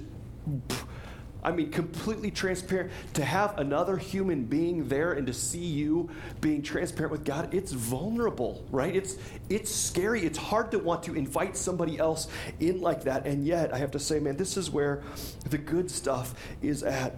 I 1.44 1.52
mean, 1.52 1.72
completely 1.72 2.32
transparent. 2.32 2.92
To 3.14 3.24
have 3.24 3.60
another 3.60 3.96
human 3.96 4.44
being 4.44 4.88
there 4.88 5.14
and 5.14 5.28
to 5.28 5.34
see 5.34 5.64
you 5.64 6.10
being 6.42 6.64
transparent 6.64 7.12
with 7.12 7.24
God, 7.24 7.54
it's 7.54 7.72
vulnerable, 7.72 8.66
right? 8.72 8.96
It's 8.96 9.18
it's 9.50 9.74
scary. 9.74 10.26
It's 10.26 10.38
hard 10.38 10.72
to 10.72 10.80
want 10.80 11.04
to 11.04 11.16
invite 11.16 11.56
somebody 11.56 12.00
else 12.00 12.28
in 12.60 12.82
like 12.82 13.04
that. 13.04 13.28
And 13.28 13.46
yet, 13.46 13.72
I 13.74 13.78
have 13.78 13.92
to 13.92 14.00
say, 14.00 14.20
man, 14.20 14.36
this 14.36 14.58
is 14.58 14.72
where 14.72 15.04
the 15.50 15.60
good 15.60 15.92
stuff 15.92 16.34
is 16.62 16.82
at. 16.82 17.16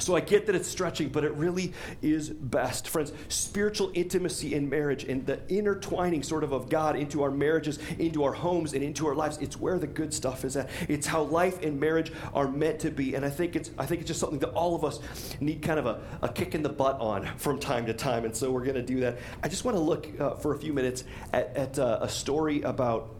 So 0.00 0.16
I 0.16 0.20
get 0.20 0.46
that 0.46 0.56
it's 0.56 0.68
stretching, 0.68 1.08
but 1.08 1.22
it 1.22 1.32
really 1.34 1.72
is 2.02 2.28
best. 2.28 2.88
Friends, 2.88 3.12
spiritual 3.28 3.92
intimacy 3.94 4.54
in 4.54 4.68
marriage 4.68 5.04
and 5.04 5.24
the 5.24 5.40
intertwining 5.48 6.24
sort 6.24 6.42
of 6.42 6.52
of 6.52 6.68
God 6.68 6.96
into 6.96 7.22
our 7.22 7.30
marriages, 7.30 7.78
into 7.98 8.24
our 8.24 8.32
homes, 8.32 8.72
and 8.72 8.82
into 8.82 9.06
our 9.06 9.14
lives, 9.14 9.38
it's 9.38 9.58
where 9.58 9.78
the 9.78 9.86
good 9.86 10.12
stuff 10.12 10.44
is 10.44 10.56
at. 10.56 10.68
It's 10.88 11.06
how 11.06 11.22
life 11.22 11.62
and 11.62 11.78
marriage 11.78 12.12
are 12.34 12.48
meant 12.48 12.80
to 12.80 12.90
be. 12.90 13.14
And 13.14 13.24
I 13.24 13.30
think 13.30 13.54
it's 13.54 13.70
I 13.78 13.86
think 13.86 14.00
it's 14.00 14.08
just 14.08 14.20
something 14.20 14.40
that 14.40 14.50
all 14.50 14.74
of 14.74 14.84
us 14.84 14.98
need 15.40 15.62
kind 15.62 15.78
of 15.78 15.86
a, 15.86 16.00
a 16.22 16.28
kick 16.28 16.56
in 16.56 16.62
the 16.62 16.68
butt 16.68 17.00
on 17.00 17.26
from 17.38 17.60
time 17.60 17.86
to 17.86 17.94
time. 17.94 18.24
And 18.24 18.36
so 18.36 18.50
we're 18.50 18.64
going 18.64 18.74
to 18.74 18.82
do 18.82 19.00
that. 19.00 19.18
I 19.44 19.48
just 19.48 19.64
want 19.64 19.76
to 19.76 19.82
look 19.82 20.08
uh, 20.20 20.34
for 20.34 20.54
a 20.54 20.58
few 20.58 20.72
minutes 20.72 21.04
at, 21.32 21.56
at 21.56 21.78
uh, 21.78 22.00
a 22.02 22.08
story 22.08 22.62
about 22.62 23.14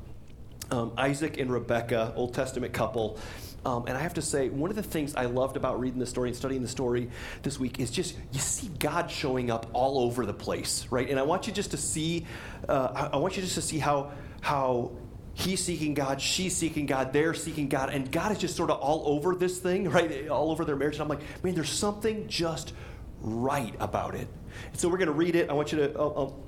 um, 0.70 0.92
Isaac 0.96 1.38
and 1.38 1.52
Rebecca, 1.52 2.12
Old 2.16 2.34
Testament 2.34 2.72
couple. 2.72 3.18
Um, 3.64 3.86
and 3.86 3.96
I 3.96 4.00
have 4.00 4.14
to 4.14 4.22
say, 4.22 4.50
one 4.50 4.70
of 4.70 4.76
the 4.76 4.82
things 4.82 5.14
I 5.14 5.24
loved 5.24 5.56
about 5.56 5.80
reading 5.80 5.98
the 5.98 6.06
story 6.06 6.28
and 6.28 6.36
studying 6.36 6.62
the 6.62 6.68
story 6.68 7.10
this 7.42 7.58
week 7.58 7.80
is 7.80 7.90
just 7.90 8.16
you 8.32 8.40
see 8.40 8.68
God 8.78 9.10
showing 9.10 9.50
up 9.50 9.66
all 9.72 9.98
over 9.98 10.26
the 10.26 10.34
place, 10.34 10.86
right? 10.90 11.08
And 11.08 11.18
I 11.18 11.22
want 11.22 11.46
you 11.46 11.52
just 11.52 11.70
to 11.70 11.76
see, 11.76 12.26
uh, 12.68 13.08
I, 13.12 13.16
want 13.16 13.36
you 13.36 13.42
just 13.42 13.54
to 13.54 13.62
see 13.62 13.78
how 13.78 14.12
how 14.42 14.92
he's 15.32 15.64
seeking 15.64 15.94
God, 15.94 16.20
she's 16.20 16.54
seeking 16.54 16.86
God, 16.86 17.12
they're 17.12 17.34
seeking 17.34 17.68
God, 17.68 17.88
and 17.88 18.10
God 18.12 18.32
is 18.32 18.38
just 18.38 18.56
sort 18.56 18.70
of 18.70 18.78
all 18.80 19.02
over 19.06 19.34
this 19.34 19.58
thing, 19.58 19.88
right? 19.90 20.28
All 20.28 20.50
over 20.50 20.64
their 20.64 20.76
marriage. 20.76 20.96
And 20.96 21.02
I'm 21.02 21.08
like, 21.08 21.22
man, 21.42 21.54
there's 21.54 21.70
something 21.70 22.28
just 22.28 22.74
right 23.20 23.74
about 23.80 24.14
it. 24.14 24.28
So 24.74 24.88
we're 24.88 24.98
going 24.98 25.06
to 25.06 25.12
read 25.12 25.36
it. 25.36 25.48
I 25.48 25.54
want 25.54 25.72
you 25.72 25.78
to. 25.78 25.98
I'll, 25.98 26.14
I'll 26.16 26.43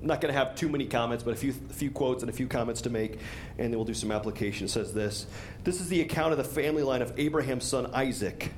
I'm 0.00 0.06
not 0.06 0.20
going 0.20 0.32
to 0.32 0.38
have 0.38 0.54
too 0.54 0.68
many 0.68 0.86
comments, 0.86 1.22
but 1.22 1.34
a 1.34 1.36
few, 1.36 1.54
a 1.68 1.72
few 1.72 1.90
quotes 1.90 2.22
and 2.22 2.30
a 2.30 2.32
few 2.32 2.46
comments 2.46 2.80
to 2.82 2.90
make, 2.90 3.18
and 3.58 3.70
then 3.70 3.72
we'll 3.72 3.84
do 3.84 3.94
some 3.94 4.10
application. 4.10 4.64
It 4.64 4.70
says 4.70 4.94
this 4.94 5.26
This 5.64 5.80
is 5.80 5.88
the 5.88 6.00
account 6.00 6.32
of 6.32 6.38
the 6.38 6.44
family 6.44 6.82
line 6.82 7.02
of 7.02 7.12
Abraham's 7.18 7.64
son 7.64 7.90
Isaac. 7.92 8.52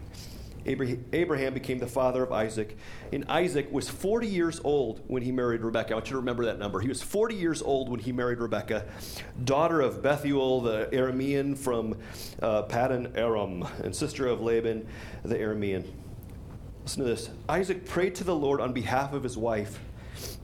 Abraham 0.65 1.55
became 1.55 1.81
the 1.81 1.89
father 1.89 2.23
of 2.23 2.31
Isaac, 2.31 2.77
and 3.13 3.25
Isaac 3.29 3.73
was 3.73 3.89
40 3.89 4.29
years 4.29 4.61
old 4.63 5.01
when 5.09 5.23
he 5.23 5.33
married 5.33 5.63
Rebekah. 5.63 5.91
I 5.91 5.95
want 5.95 6.07
you 6.07 6.13
to 6.13 6.19
remember 6.19 6.45
that 6.45 6.61
number. 6.61 6.79
He 6.79 6.89
was 6.89 7.03
40 7.03 7.35
years 7.35 7.63
old 7.63 7.89
when 7.89 7.99
he 7.99 8.13
married 8.13 8.39
Rebekah, 8.39 8.87
daughter 9.43 9.81
of 9.81 10.03
Bethuel 10.03 10.61
the 10.61 10.89
Aramean 10.93 11.59
from 11.59 11.97
uh, 12.41 12.63
Paddan 12.63 13.17
Aram, 13.17 13.67
and 13.83 13.95
sister 13.95 14.29
of 14.29 14.41
Laban 14.41 14.87
the 15.25 15.35
Aramean. 15.35 15.85
Listen 16.85 17.03
to 17.03 17.09
this. 17.09 17.31
Isaac 17.49 17.85
prayed 17.85 18.15
to 18.17 18.25
the 18.25 18.35
Lord 18.35 18.61
on 18.61 18.73
behalf 18.73 19.13
of 19.13 19.25
his 19.25 19.37
wife 19.37 19.81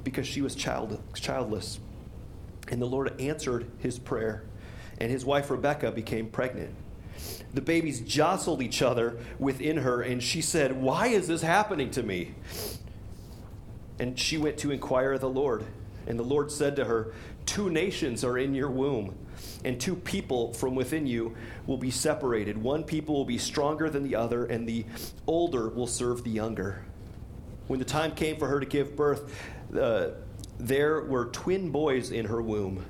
because 0.04 0.26
she 0.26 0.42
was 0.42 0.54
child, 0.54 1.00
childless. 1.14 1.80
And 2.70 2.80
the 2.80 2.86
Lord 2.86 3.20
answered 3.20 3.70
his 3.78 3.98
prayer, 3.98 4.44
and 4.98 5.10
his 5.10 5.24
wife 5.24 5.50
Rebekah 5.50 5.92
became 5.92 6.28
pregnant. 6.28 6.74
The 7.54 7.60
babies 7.60 8.00
jostled 8.00 8.62
each 8.62 8.82
other 8.82 9.18
within 9.38 9.78
her, 9.78 10.02
and 10.02 10.22
she 10.22 10.40
said, 10.40 10.80
Why 10.80 11.08
is 11.08 11.26
this 11.28 11.42
happening 11.42 11.90
to 11.92 12.02
me? 12.02 12.34
And 13.98 14.18
she 14.18 14.36
went 14.36 14.58
to 14.58 14.70
inquire 14.70 15.14
of 15.14 15.20
the 15.20 15.28
Lord. 15.28 15.64
And 16.06 16.18
the 16.18 16.24
Lord 16.24 16.50
said 16.50 16.76
to 16.76 16.84
her, 16.84 17.12
Two 17.46 17.70
nations 17.70 18.24
are 18.24 18.38
in 18.38 18.54
your 18.54 18.70
womb, 18.70 19.14
and 19.64 19.80
two 19.80 19.96
people 19.96 20.52
from 20.52 20.74
within 20.74 21.06
you 21.06 21.34
will 21.66 21.78
be 21.78 21.90
separated. 21.90 22.58
One 22.58 22.84
people 22.84 23.14
will 23.14 23.24
be 23.24 23.38
stronger 23.38 23.88
than 23.88 24.04
the 24.04 24.14
other, 24.14 24.44
and 24.44 24.68
the 24.68 24.84
older 25.26 25.68
will 25.68 25.86
serve 25.86 26.24
the 26.24 26.30
younger. 26.30 26.84
When 27.66 27.78
the 27.78 27.84
time 27.84 28.12
came 28.12 28.36
for 28.36 28.48
her 28.48 28.60
to 28.60 28.66
give 28.66 28.96
birth, 28.96 29.34
uh, 29.76 30.08
there 30.58 31.02
were 31.02 31.26
twin 31.26 31.70
boys 31.70 32.10
in 32.10 32.26
her 32.26 32.42
womb. 32.42 32.84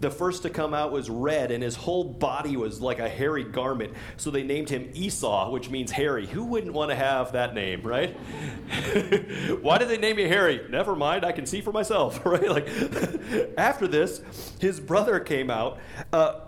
The 0.00 0.10
first 0.10 0.42
to 0.42 0.50
come 0.50 0.74
out 0.74 0.92
was 0.92 1.08
red, 1.08 1.50
and 1.50 1.62
his 1.62 1.76
whole 1.76 2.04
body 2.04 2.56
was 2.56 2.80
like 2.80 2.98
a 2.98 3.08
hairy 3.08 3.44
garment. 3.44 3.94
So 4.16 4.30
they 4.30 4.42
named 4.42 4.68
him 4.68 4.90
Esau, 4.92 5.50
which 5.50 5.70
means 5.70 5.90
hairy. 5.90 6.26
Who 6.26 6.44
wouldn't 6.44 6.74
want 6.74 6.90
to 6.90 6.94
have 6.94 7.32
that 7.32 7.54
name, 7.54 7.82
right? 7.82 8.10
Why 9.62 9.78
did 9.78 9.88
they 9.88 9.96
name 9.96 10.18
you 10.18 10.28
Hairy? 10.28 10.66
Never 10.68 10.94
mind, 10.94 11.24
I 11.24 11.32
can 11.32 11.46
see 11.46 11.62
for 11.62 11.72
myself, 11.72 12.24
right? 12.26 12.48
Like 12.48 12.68
after 13.58 13.86
this, 13.86 14.20
his 14.60 14.80
brother 14.80 15.20
came 15.20 15.48
out 15.48 15.78
uh, 16.12 16.40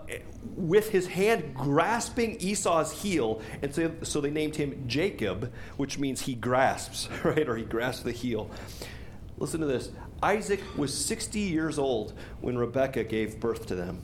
with 0.55 0.89
his 0.89 1.07
hand 1.07 1.55
grasping 1.55 2.37
Esau's 2.39 2.91
heel, 2.91 3.41
and 3.63 3.73
so, 3.73 3.91
so 4.03 4.21
they 4.21 4.31
named 4.31 4.55
him 4.55 4.83
Jacob, 4.87 5.51
which 5.77 5.97
means 5.97 6.21
he 6.21 6.35
grasps, 6.35 7.09
right? 7.23 7.47
Or 7.47 7.55
he 7.55 7.63
grasps 7.63 8.03
the 8.03 8.11
heel. 8.11 8.51
Listen 9.37 9.59
to 9.61 9.67
this. 9.67 9.89
Isaac 10.23 10.61
was 10.75 10.93
60 10.93 11.39
years 11.39 11.77
old 11.77 12.13
when 12.41 12.57
Rebekah 12.57 13.03
gave 13.03 13.39
birth 13.39 13.67
to 13.67 13.75
them. 13.75 14.01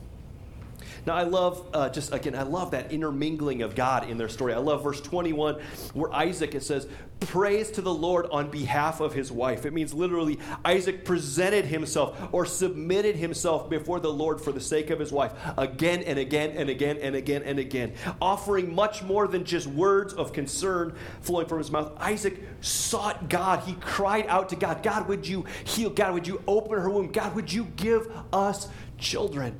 Now, 1.05 1.15
I 1.15 1.23
love, 1.23 1.67
uh, 1.73 1.89
just 1.89 2.13
again, 2.13 2.35
I 2.35 2.43
love 2.43 2.71
that 2.71 2.91
intermingling 2.91 3.61
of 3.61 3.75
God 3.75 4.09
in 4.09 4.17
their 4.17 4.29
story. 4.29 4.53
I 4.53 4.57
love 4.57 4.83
verse 4.83 5.01
21 5.01 5.55
where 5.93 6.13
Isaac, 6.13 6.55
it 6.55 6.63
says, 6.63 6.87
prays 7.19 7.71
to 7.71 7.81
the 7.81 7.93
Lord 7.93 8.27
on 8.31 8.49
behalf 8.49 8.99
of 8.99 9.13
his 9.13 9.31
wife. 9.31 9.65
It 9.65 9.73
means 9.73 9.93
literally, 9.93 10.39
Isaac 10.63 11.05
presented 11.05 11.65
himself 11.65 12.17
or 12.31 12.45
submitted 12.45 13.15
himself 13.15 13.69
before 13.69 13.99
the 13.99 14.11
Lord 14.11 14.41
for 14.41 14.51
the 14.51 14.61
sake 14.61 14.89
of 14.89 14.99
his 14.99 15.11
wife 15.11 15.33
again 15.57 16.03
and 16.03 16.19
again 16.19 16.51
and 16.51 16.69
again 16.69 16.97
and 17.01 17.15
again 17.15 17.43
and 17.43 17.59
again, 17.59 17.93
offering 18.21 18.73
much 18.73 19.03
more 19.03 19.27
than 19.27 19.43
just 19.43 19.67
words 19.67 20.13
of 20.13 20.33
concern 20.33 20.95
flowing 21.21 21.47
from 21.47 21.57
his 21.57 21.71
mouth. 21.71 21.91
Isaac 21.97 22.41
sought 22.61 23.29
God. 23.29 23.59
He 23.61 23.73
cried 23.73 24.27
out 24.27 24.49
to 24.49 24.55
God 24.55 24.83
God, 24.83 25.07
would 25.07 25.27
you 25.27 25.45
heal? 25.65 25.89
God, 25.89 26.13
would 26.13 26.27
you 26.27 26.41
open 26.47 26.79
her 26.79 26.89
womb? 26.89 27.11
God, 27.11 27.35
would 27.35 27.51
you 27.51 27.65
give 27.75 28.09
us 28.31 28.69
children? 28.97 29.59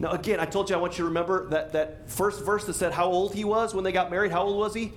Now, 0.00 0.12
again, 0.12 0.40
I 0.40 0.46
told 0.46 0.70
you 0.70 0.76
I 0.76 0.78
want 0.78 0.94
you 0.94 1.04
to 1.04 1.08
remember 1.08 1.46
that, 1.50 1.74
that 1.74 2.08
first 2.08 2.42
verse 2.42 2.64
that 2.64 2.72
said 2.72 2.92
how 2.92 3.06
old 3.06 3.34
he 3.34 3.44
was 3.44 3.74
when 3.74 3.84
they 3.84 3.92
got 3.92 4.10
married. 4.10 4.32
How 4.32 4.44
old 4.44 4.58
was 4.58 4.72
he? 4.72 4.94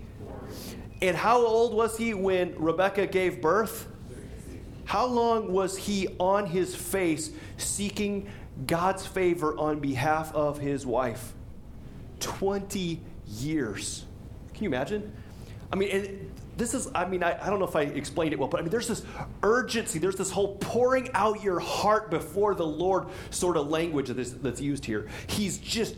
And 1.02 1.18
how 1.18 1.46
old 1.46 1.74
was 1.74 1.98
he 1.98 2.14
when 2.14 2.56
Rebecca 2.58 3.06
gave 3.06 3.42
birth? 3.42 3.86
How 4.86 5.06
long 5.06 5.52
was 5.52 5.78
he 5.78 6.08
on 6.20 6.46
his 6.46 6.74
face 6.74 7.32
seeking 7.58 8.30
God's 8.66 9.06
favor 9.06 9.58
on 9.58 9.82
behalf 9.82 10.34
of 10.34 10.60
his 10.60 10.86
wife? 10.86 11.34
20 12.22 13.02
years. 13.28 14.06
Can 14.54 14.64
you 14.64 14.70
imagine? 14.70 15.12
I 15.74 15.76
mean, 15.76 16.32
this 16.56 16.74
is, 16.74 16.90
I 16.94 17.06
mean, 17.06 17.24
I, 17.24 17.38
I 17.42 17.50
don't 17.50 17.60
know 17.60 17.66
if 17.66 17.76
I 17.76 17.82
explained 17.82 18.34
it 18.34 18.40
well, 18.40 18.48
but 18.48 18.60
I 18.60 18.64
mean, 18.64 18.70
there's 18.70 18.88
this 18.88 19.04
urgency, 19.42 20.00
there's 20.00 20.16
this 20.16 20.32
whole 20.32 20.56
pouring 20.58 21.10
out 21.14 21.44
your 21.44 21.60
heart 21.60 22.10
before 22.10 22.54
the 22.56 22.66
Lord 22.66 23.08
sort 23.32 23.58
of 23.58 23.68
language 23.68 24.08
that 24.08 24.20
is, 24.20 24.36
that's 24.36 24.62
used 24.62 24.86
here. 24.86 25.08
He's 25.28 25.58
just 25.58 25.96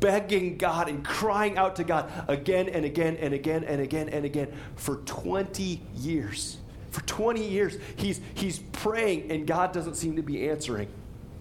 begging 0.00 0.58
God 0.58 0.88
and 0.88 1.04
crying 1.04 1.58
out 1.58 1.76
to 1.76 1.84
God 1.84 2.10
again 2.28 2.68
and 2.68 2.84
again 2.84 3.16
and 3.16 3.34
again 3.34 3.64
and 3.64 3.80
again 3.80 4.08
and 4.08 4.24
again 4.24 4.52
for 4.76 4.96
20 4.96 5.82
years. 5.96 6.58
For 6.90 7.02
20 7.02 7.46
years, 7.46 7.76
he's, 7.96 8.20
he's 8.34 8.58
praying 8.58 9.30
and 9.30 9.46
God 9.46 9.72
doesn't 9.72 9.94
seem 9.94 10.16
to 10.16 10.22
be 10.22 10.48
answering. 10.48 10.88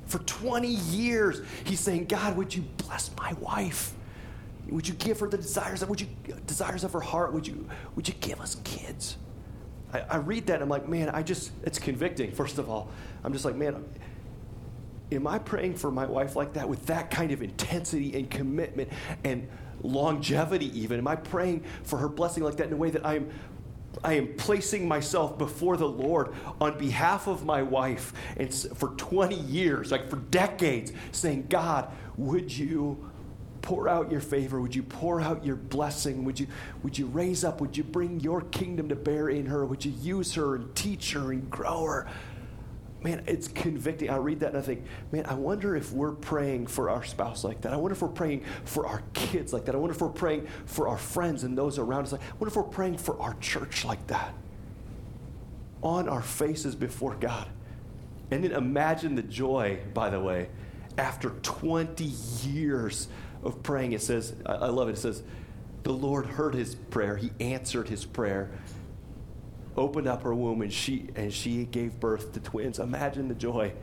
For 0.05 0.19
20 0.19 0.67
years, 0.67 1.41
he's 1.63 1.79
saying, 1.79 2.05
God, 2.05 2.37
would 2.37 2.53
you 2.53 2.63
bless 2.77 3.09
my 3.17 3.33
wife? 3.33 3.94
Would 4.69 4.87
you 4.87 4.93
give 4.95 5.19
her 5.19 5.27
the 5.27 5.37
desires 5.37 5.81
of, 5.81 5.89
would 5.89 6.01
you, 6.01 6.07
uh, 6.31 6.37
desires 6.47 6.83
of 6.83 6.93
her 6.93 7.01
heart? 7.01 7.33
Would 7.33 7.47
you, 7.47 7.67
would 7.95 8.07
you 8.07 8.13
give 8.15 8.41
us 8.41 8.55
kids? 8.63 9.17
I, 9.93 9.99
I 10.01 10.17
read 10.17 10.47
that 10.47 10.55
and 10.55 10.63
I'm 10.63 10.69
like, 10.69 10.87
man, 10.87 11.09
I 11.09 11.23
just, 11.23 11.51
it's 11.63 11.79
convicting, 11.79 12.31
first 12.31 12.57
of 12.57 12.69
all. 12.69 12.89
I'm 13.23 13.33
just 13.33 13.45
like, 13.45 13.55
man, 13.55 13.85
am 15.11 15.27
I 15.27 15.39
praying 15.39 15.75
for 15.75 15.91
my 15.91 16.05
wife 16.05 16.35
like 16.35 16.53
that 16.53 16.67
with 16.67 16.85
that 16.87 17.11
kind 17.11 17.31
of 17.31 17.41
intensity 17.41 18.15
and 18.17 18.29
commitment 18.29 18.89
and 19.23 19.47
longevity 19.81 20.77
even? 20.79 20.99
Am 20.99 21.07
I 21.07 21.15
praying 21.15 21.63
for 21.83 21.97
her 21.97 22.09
blessing 22.09 22.43
like 22.43 22.57
that 22.57 22.67
in 22.67 22.73
a 22.73 22.77
way 22.77 22.89
that 22.89 23.05
I'm 23.05 23.29
I 24.03 24.13
am 24.13 24.33
placing 24.35 24.87
myself 24.87 25.37
before 25.37 25.77
the 25.77 25.87
Lord 25.87 26.33
on 26.59 26.77
behalf 26.77 27.27
of 27.27 27.45
my 27.45 27.61
wife 27.61 28.11
and 28.35 28.53
for 28.53 28.89
20 28.89 29.35
years, 29.35 29.91
like 29.91 30.09
for 30.09 30.17
decades, 30.17 30.91
saying, 31.11 31.47
God, 31.49 31.91
would 32.17 32.55
you 32.55 33.09
pour 33.65 33.89
out 33.89 34.11
your 34.11 34.21
favor? 34.21 34.61
Would 34.61 34.75
you 34.75 34.83
pour 34.83 35.19
out 35.19 35.43
your 35.43 35.55
blessing? 35.55 36.23
Would 36.23 36.39
you, 36.39 36.47
would 36.83 36.97
you 36.97 37.07
raise 37.07 37.43
up? 37.43 37.59
Would 37.59 37.75
you 37.75 37.83
bring 37.83 38.19
your 38.19 38.41
kingdom 38.41 38.87
to 38.89 38.95
bear 38.95 39.29
in 39.29 39.47
her? 39.47 39.65
Would 39.65 39.83
you 39.83 39.91
use 39.91 40.35
her 40.35 40.55
and 40.55 40.73
teach 40.75 41.13
her 41.13 41.31
and 41.31 41.49
grow 41.49 41.83
her? 41.83 42.07
Man, 43.01 43.23
it's 43.25 43.47
convicting. 43.47 44.11
I 44.11 44.17
read 44.17 44.39
that 44.41 44.49
and 44.49 44.57
I 44.57 44.61
think, 44.61 44.85
man, 45.11 45.25
I 45.25 45.33
wonder 45.33 45.75
if 45.75 45.91
we're 45.91 46.11
praying 46.11 46.67
for 46.67 46.91
our 46.91 47.03
spouse 47.03 47.43
like 47.43 47.61
that. 47.61 47.73
I 47.73 47.77
wonder 47.77 47.93
if 47.93 48.01
we're 48.01 48.07
praying 48.07 48.45
for 48.65 48.85
our 48.85 49.01
kids 49.13 49.51
like 49.51 49.65
that. 49.65 49.75
I 49.75 49.79
wonder 49.79 49.95
if 49.95 50.01
we're 50.01 50.09
praying 50.09 50.47
for 50.67 50.87
our 50.87 50.97
friends 50.97 51.43
and 51.43 51.57
those 51.57 51.79
around 51.79 52.03
us. 52.05 52.13
I 52.13 52.19
wonder 52.39 52.47
if 52.47 52.55
we're 52.55 52.63
praying 52.63 52.99
for 52.99 53.19
our 53.19 53.33
church 53.41 53.83
like 53.83 54.05
that. 54.07 54.33
On 55.81 56.07
our 56.07 56.21
faces 56.21 56.75
before 56.75 57.15
God. 57.15 57.47
And 58.29 58.43
then 58.43 58.51
imagine 58.51 59.15
the 59.15 59.23
joy, 59.23 59.79
by 59.93 60.09
the 60.11 60.19
way, 60.19 60.49
after 60.97 61.29
20 61.29 62.03
years 62.03 63.07
of 63.45 63.63
praying, 63.63 63.93
it 63.93 64.01
says, 64.01 64.35
I 64.45 64.67
love 64.67 64.89
it, 64.89 64.93
it 64.93 64.97
says, 64.97 65.23
the 65.83 65.93
Lord 65.93 66.25
heard 66.25 66.55
his 66.55 66.75
prayer, 66.75 67.15
he 67.15 67.31
answered 67.39 67.87
his 67.87 68.05
prayer, 68.05 68.49
opened 69.77 70.07
up 70.07 70.23
her 70.23 70.33
womb, 70.33 70.61
and 70.61 70.71
she 70.71 71.09
and 71.15 71.31
she 71.31 71.65
gave 71.65 71.99
birth 71.99 72.33
to 72.33 72.39
twins. 72.39 72.79
Imagine 72.79 73.27
the 73.27 73.35
joy. 73.35 73.73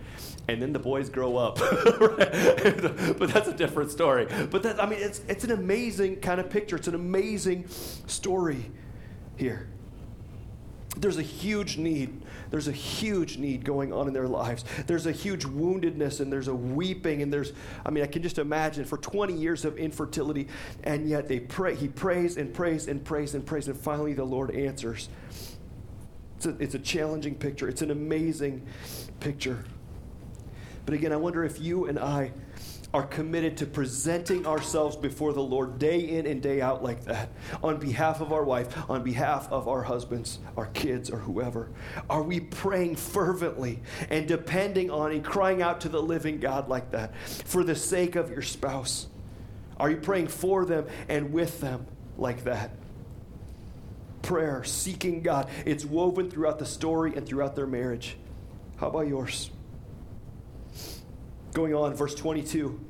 And 0.49 0.61
then 0.61 0.73
the 0.73 0.79
boys 0.79 1.09
grow 1.09 1.37
up. 1.37 1.59
but 1.59 3.31
that's 3.33 3.49
a 3.49 3.55
different 3.55 3.91
story. 3.91 4.27
But 4.51 4.63
that 4.65 4.83
I 4.83 4.89
mean 4.89 4.99
it's 5.01 5.21
it's 5.29 5.45
an 5.45 5.53
amazing 5.53 6.17
kind 6.17 6.41
of 6.41 6.51
picture. 6.51 6.77
It's 6.77 6.89
an 6.89 6.95
amazing 6.95 7.69
story 7.69 8.71
here. 9.37 9.69
There's 10.97 11.19
a 11.19 11.23
huge 11.23 11.79
need 11.79 12.22
there's 12.53 12.69
a 12.69 12.73
huge 12.73 13.39
need 13.39 13.65
going 13.65 13.95
on 13.95 14.07
in 14.07 14.13
their 14.13 14.29
lives. 14.29 14.65
There's 14.87 15.07
a 15.07 15.13
huge 15.13 15.45
woundedness 15.45 16.21
and 16.21 16.31
there's 16.31 16.49
a 16.49 16.55
weeping 16.55 17.23
and 17.23 17.33
there's, 17.33 17.55
I 17.85 17.91
mean, 17.91 18.05
I 18.05 18.07
can 18.07 18.23
just 18.23 18.39
imagine 18.39 18.85
for 18.85 18.99
20 18.99 19.33
years 19.33 19.65
of 19.65 19.79
infertility, 19.79 20.49
and 20.85 21.09
yet 21.09 21.29
they 21.29 21.41
pray. 21.41 21.75
He 21.75 21.89
prays 21.89 22.37
and 22.37 22.53
prays 22.53 22.89
and 22.89 23.03
prays 23.03 23.35
and 23.35 23.45
prays, 23.45 23.69
and 23.69 23.77
finally 23.77 24.13
the 24.13 24.25
Lord 24.25 24.51
answers. 24.51 25.09
It's 26.37 26.45
a, 26.45 26.51
it's 26.59 26.75
a 26.75 26.79
challenging 26.79 27.37
picture. 27.37 27.71
It's 27.71 27.81
an 27.81 27.91
amazing 27.91 28.67
picture. 29.19 29.65
But 30.85 30.95
again, 30.95 31.13
I 31.13 31.17
wonder 31.17 31.45
if 31.45 31.59
you 31.59 31.87
and 31.87 31.99
I 31.99 32.33
are 32.95 33.05
committed 33.05 33.57
to 33.57 33.67
presenting 33.67 34.47
ourselves 34.47 34.97
before 34.97 35.33
the 35.33 35.43
Lord 35.43 35.79
day 35.79 36.01
in 36.01 36.27
and 36.27 36.43
day 36.43 36.61
out 36.61 36.83
like 36.83 37.05
that 37.05 37.31
on 37.63 37.79
behalf 37.79 38.21
of 38.21 38.33
our 38.33 38.45
wife, 38.45 38.91
on 38.91 39.03
behalf 39.03 39.51
of 39.51 39.67
our 39.67 39.83
husbands, 39.83 40.39
our 40.57 40.67
kids, 40.67 41.11
or 41.11 41.19
whoever? 41.19 41.71
Are 42.11 42.23
we 42.23 42.41
praying 42.41 42.97
fervently 42.97 43.81
and 44.11 44.29
depending 44.29 44.91
on 44.91 45.13
and 45.13 45.25
crying 45.25 45.63
out 45.63 45.81
to 45.83 45.89
the 45.89 46.03
living 46.03 46.39
God 46.39 46.69
like 46.69 46.91
that 46.91 47.17
for 47.17 47.65
the 47.65 47.75
sake 47.75 48.17
of 48.17 48.31
your 48.31 48.43
spouse? 48.43 49.07
Are 49.79 49.91
you 49.91 49.97
praying 49.97 50.29
for 50.29 50.65
them 50.65 50.87
and 51.09 51.33
with 51.33 51.61
them 51.61 51.87
like 52.19 52.45
that? 52.45 52.73
Prayer, 54.21 54.63
seeking 54.65 55.23
God, 55.23 55.49
it's 55.65 55.85
woven 55.85 56.31
throughout 56.31 56.59
the 56.59 56.67
story 56.67 57.15
and 57.17 57.27
throughout 57.27 57.57
their 57.57 57.67
marriage. 57.67 58.17
How 58.77 58.89
about 58.89 59.09
yours? 59.09 59.51
Going 61.53 61.75
on, 61.75 61.95
verse 61.95 62.15
22. 62.15 62.81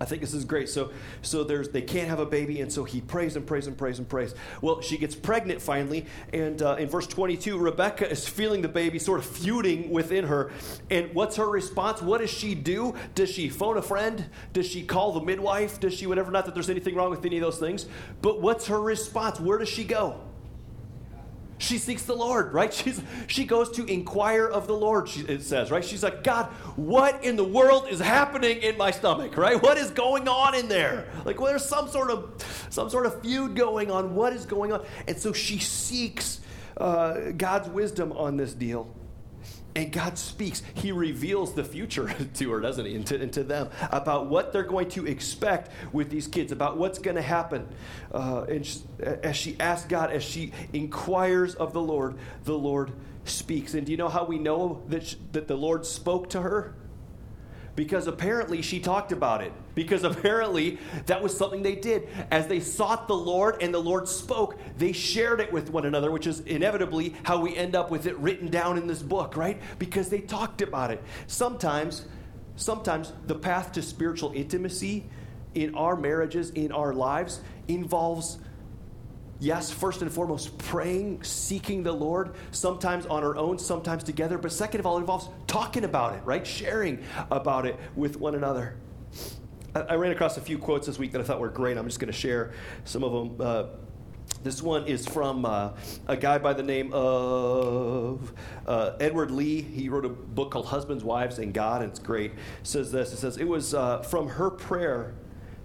I 0.00 0.06
think 0.06 0.20
this 0.20 0.34
is 0.34 0.44
great. 0.44 0.68
So, 0.68 0.90
so 1.22 1.44
there's 1.44 1.68
they 1.68 1.82
can't 1.82 2.08
have 2.08 2.18
a 2.18 2.26
baby, 2.26 2.60
and 2.60 2.72
so 2.72 2.84
he 2.84 3.00
prays 3.00 3.36
and 3.36 3.46
prays 3.46 3.66
and 3.66 3.78
prays 3.78 3.98
and 3.98 4.08
prays. 4.08 4.34
Well, 4.60 4.80
she 4.80 4.98
gets 4.98 5.14
pregnant 5.14 5.62
finally, 5.62 6.06
and 6.32 6.60
uh, 6.60 6.76
in 6.78 6.88
verse 6.88 7.06
22, 7.06 7.56
Rebecca 7.56 8.10
is 8.10 8.26
feeling 8.26 8.60
the 8.60 8.68
baby 8.68 8.98
sort 8.98 9.20
of 9.20 9.26
feuding 9.26 9.90
within 9.90 10.26
her. 10.26 10.50
And 10.90 11.14
what's 11.14 11.36
her 11.36 11.48
response? 11.48 12.02
What 12.02 12.20
does 12.20 12.30
she 12.30 12.54
do? 12.54 12.94
Does 13.14 13.30
she 13.30 13.48
phone 13.48 13.76
a 13.76 13.82
friend? 13.82 14.26
Does 14.52 14.66
she 14.66 14.84
call 14.84 15.12
the 15.12 15.20
midwife? 15.20 15.78
Does 15.78 15.94
she 15.94 16.06
whatever? 16.06 16.30
Not 16.30 16.46
that 16.46 16.54
there's 16.54 16.70
anything 16.70 16.96
wrong 16.96 17.10
with 17.10 17.24
any 17.24 17.36
of 17.36 17.42
those 17.42 17.58
things, 17.58 17.86
but 18.20 18.40
what's 18.40 18.66
her 18.66 18.80
response? 18.80 19.38
Where 19.38 19.58
does 19.58 19.68
she 19.68 19.84
go? 19.84 20.20
She 21.58 21.78
seeks 21.78 22.02
the 22.02 22.14
Lord, 22.14 22.52
right? 22.52 22.72
She's, 22.84 23.00
she 23.26 23.44
goes 23.44 23.70
to 23.72 23.84
inquire 23.84 24.46
of 24.46 24.66
the 24.66 24.74
Lord, 24.74 25.08
she, 25.08 25.20
it 25.20 25.42
says, 25.42 25.70
right? 25.70 25.84
She's 25.84 26.02
like, 26.02 26.24
God, 26.24 26.46
what 26.76 27.24
in 27.24 27.36
the 27.36 27.44
world 27.44 27.86
is 27.88 28.00
happening 28.00 28.58
in 28.58 28.76
my 28.76 28.90
stomach, 28.90 29.36
right? 29.36 29.60
What 29.62 29.78
is 29.78 29.90
going 29.90 30.28
on 30.28 30.54
in 30.54 30.68
there? 30.68 31.08
Like, 31.24 31.40
well, 31.40 31.50
there's 31.50 31.64
some 31.64 31.88
sort 31.88 32.10
of 32.10 32.44
some 32.70 32.90
sort 32.90 33.06
of 33.06 33.20
feud 33.22 33.54
going 33.54 33.90
on. 33.90 34.14
What 34.14 34.32
is 34.32 34.46
going 34.46 34.72
on? 34.72 34.84
And 35.06 35.16
so 35.16 35.32
she 35.32 35.58
seeks 35.58 36.40
uh, 36.76 37.30
God's 37.36 37.68
wisdom 37.68 38.12
on 38.12 38.36
this 38.36 38.52
deal. 38.52 38.94
And 39.76 39.90
God 39.90 40.18
speaks. 40.18 40.62
He 40.74 40.92
reveals 40.92 41.54
the 41.54 41.64
future 41.64 42.14
to 42.34 42.50
her, 42.52 42.60
doesn't 42.60 42.84
he? 42.86 42.94
And 42.94 43.06
to, 43.08 43.20
and 43.20 43.32
to 43.32 43.42
them 43.42 43.70
about 43.90 44.26
what 44.26 44.52
they're 44.52 44.62
going 44.62 44.88
to 44.90 45.06
expect 45.06 45.70
with 45.92 46.10
these 46.10 46.28
kids, 46.28 46.52
about 46.52 46.76
what's 46.76 46.98
going 46.98 47.16
to 47.16 47.22
happen. 47.22 47.68
Uh, 48.12 48.44
and 48.48 48.64
she, 48.64 48.80
as 49.00 49.36
she 49.36 49.56
asks 49.58 49.88
God, 49.88 50.10
as 50.10 50.22
she 50.22 50.52
inquires 50.72 51.54
of 51.56 51.72
the 51.72 51.82
Lord, 51.82 52.16
the 52.44 52.56
Lord 52.56 52.92
speaks. 53.24 53.74
And 53.74 53.84
do 53.84 53.92
you 53.92 53.98
know 53.98 54.08
how 54.08 54.24
we 54.24 54.38
know 54.38 54.82
that, 54.88 55.06
she, 55.06 55.16
that 55.32 55.48
the 55.48 55.56
Lord 55.56 55.84
spoke 55.86 56.30
to 56.30 56.40
her? 56.40 56.74
because 57.76 58.06
apparently 58.06 58.62
she 58.62 58.80
talked 58.80 59.12
about 59.12 59.42
it. 59.42 59.52
Because 59.74 60.04
apparently 60.04 60.78
that 61.06 61.22
was 61.22 61.36
something 61.36 61.62
they 61.62 61.74
did. 61.74 62.08
As 62.30 62.46
they 62.46 62.60
sought 62.60 63.08
the 63.08 63.16
Lord 63.16 63.62
and 63.62 63.74
the 63.74 63.80
Lord 63.80 64.08
spoke, 64.08 64.58
they 64.78 64.92
shared 64.92 65.40
it 65.40 65.52
with 65.52 65.70
one 65.70 65.84
another, 65.84 66.10
which 66.10 66.26
is 66.26 66.40
inevitably 66.40 67.14
how 67.24 67.40
we 67.40 67.56
end 67.56 67.74
up 67.74 67.90
with 67.90 68.06
it 68.06 68.16
written 68.18 68.48
down 68.48 68.78
in 68.78 68.86
this 68.86 69.02
book, 69.02 69.36
right? 69.36 69.60
Because 69.78 70.08
they 70.08 70.20
talked 70.20 70.62
about 70.62 70.90
it. 70.90 71.02
Sometimes, 71.26 72.06
sometimes 72.56 73.12
the 73.26 73.34
path 73.34 73.72
to 73.72 73.82
spiritual 73.82 74.32
intimacy 74.32 75.04
in 75.54 75.74
our 75.74 75.96
marriages, 75.96 76.50
in 76.50 76.72
our 76.72 76.92
lives, 76.92 77.40
involves 77.68 78.38
yes, 79.40 79.70
first 79.70 80.02
and 80.02 80.10
foremost, 80.10 80.56
praying, 80.58 81.22
seeking 81.22 81.82
the 81.82 81.92
Lord, 81.92 82.34
sometimes 82.50 83.06
on 83.06 83.22
our 83.22 83.36
own, 83.36 83.58
sometimes 83.58 84.04
together. 84.04 84.38
But 84.38 84.52
second 84.52 84.80
of 84.80 84.86
all, 84.86 84.96
it 84.96 85.00
involves 85.00 85.28
talking 85.46 85.84
about 85.84 86.14
it, 86.14 86.22
right? 86.24 86.46
Sharing 86.46 87.04
about 87.30 87.66
it 87.66 87.78
with 87.94 88.16
one 88.18 88.34
another. 88.34 88.76
I, 89.74 89.94
ran 89.96 90.12
across 90.12 90.36
a 90.36 90.40
few 90.40 90.56
quotes 90.56 90.86
this 90.86 91.00
week 91.00 91.10
that 91.12 91.20
I 91.20 91.24
thought 91.24 91.40
were 91.40 91.48
great. 91.48 91.76
I'm 91.76 91.86
just 91.86 91.98
going 91.98 92.12
to 92.12 92.16
share 92.16 92.52
some 92.84 93.02
of 93.02 93.12
them. 93.12 93.36
Uh, 93.40 93.64
this 94.44 94.62
one 94.62 94.86
is 94.86 95.04
from 95.04 95.44
uh, 95.44 95.70
a 96.06 96.16
guy 96.16 96.38
by 96.38 96.52
the 96.52 96.62
name 96.62 96.92
of 96.92 98.32
uh, 98.68 98.92
Edward 99.00 99.32
Lee. 99.32 99.62
He 99.62 99.88
wrote 99.88 100.04
a 100.04 100.10
book 100.10 100.52
called 100.52 100.66
Husbands, 100.66 101.02
Wives, 101.02 101.40
and 101.40 101.52
God, 101.52 101.82
and 101.82 101.90
it's 101.90 101.98
great. 101.98 102.30
It 102.32 102.38
says 102.62 102.92
this 102.92 103.12
It 103.12 103.16
says, 103.16 103.36
It 103.36 103.48
was 103.48 103.74
uh, 103.74 104.02
from 104.02 104.28
her 104.28 104.48
prayer 104.48 105.14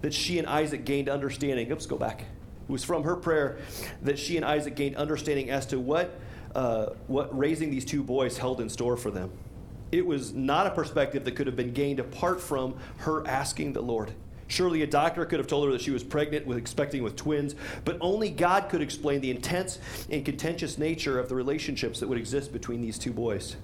that 0.02 0.13
she 0.13 0.39
and 0.39 0.48
Isaac 0.48 0.86
gained 0.86 1.08
understanding. 1.08 1.72
Oops, 1.72 1.86
go 1.86 1.98
back. 1.98 2.22
It 2.22 2.72
was 2.72 2.84
from 2.84 3.04
her 3.04 3.15
prayer 3.15 3.60
that 4.02 4.17
she 4.17 4.38
and 4.38 4.45
Isaac 4.45 4.76
gained 4.76 4.95
understanding 4.95 5.52
as 5.52 5.67
to 5.67 5.80
what, 5.80 6.19
uh, 6.56 6.88
what 7.06 7.38
raising 7.38 7.69
these 7.69 7.86
two 7.86 8.02
boys 8.02 8.39
held 8.39 8.60
in 8.60 8.69
store 8.69 8.98
for 8.98 9.12
them. 9.12 9.32
It 9.91 10.06
was 10.06 10.34
not 10.34 10.67
a 10.67 10.71
perspective 10.71 11.25
that 11.25 11.36
could 11.36 11.47
have 11.47 11.56
been 11.56 11.73
gained 11.73 11.99
apart 11.99 12.41
from 12.41 12.75
her 12.97 13.28
asking 13.28 13.73
the 13.73 13.82
Lord. 13.82 14.13
Surely 14.47 14.82
a 14.82 14.88
doctor 14.88 15.25
could 15.25 15.39
have 15.39 15.47
told 15.47 15.67
her 15.67 15.71
that 15.71 15.82
she 15.82 15.91
was 15.91 16.04
pregnant 16.04 16.47
with 16.47 16.58
expecting 16.58 17.04
with 17.04 17.15
twins, 17.15 17.56
but 17.86 17.97
only 18.02 18.32
God 18.32 18.67
could 18.69 18.82
explain 18.82 19.21
the 19.21 19.30
intense 19.30 19.78
and 20.10 20.25
contentious 20.25 20.78
nature 20.78 21.19
of 21.19 21.30
the 21.30 21.36
relationships 21.36 21.99
that 21.99 22.08
would 22.10 22.17
exist 22.17 22.52
between 22.52 22.82
these 22.82 22.97
two 22.97 23.13
boys. 23.13 23.58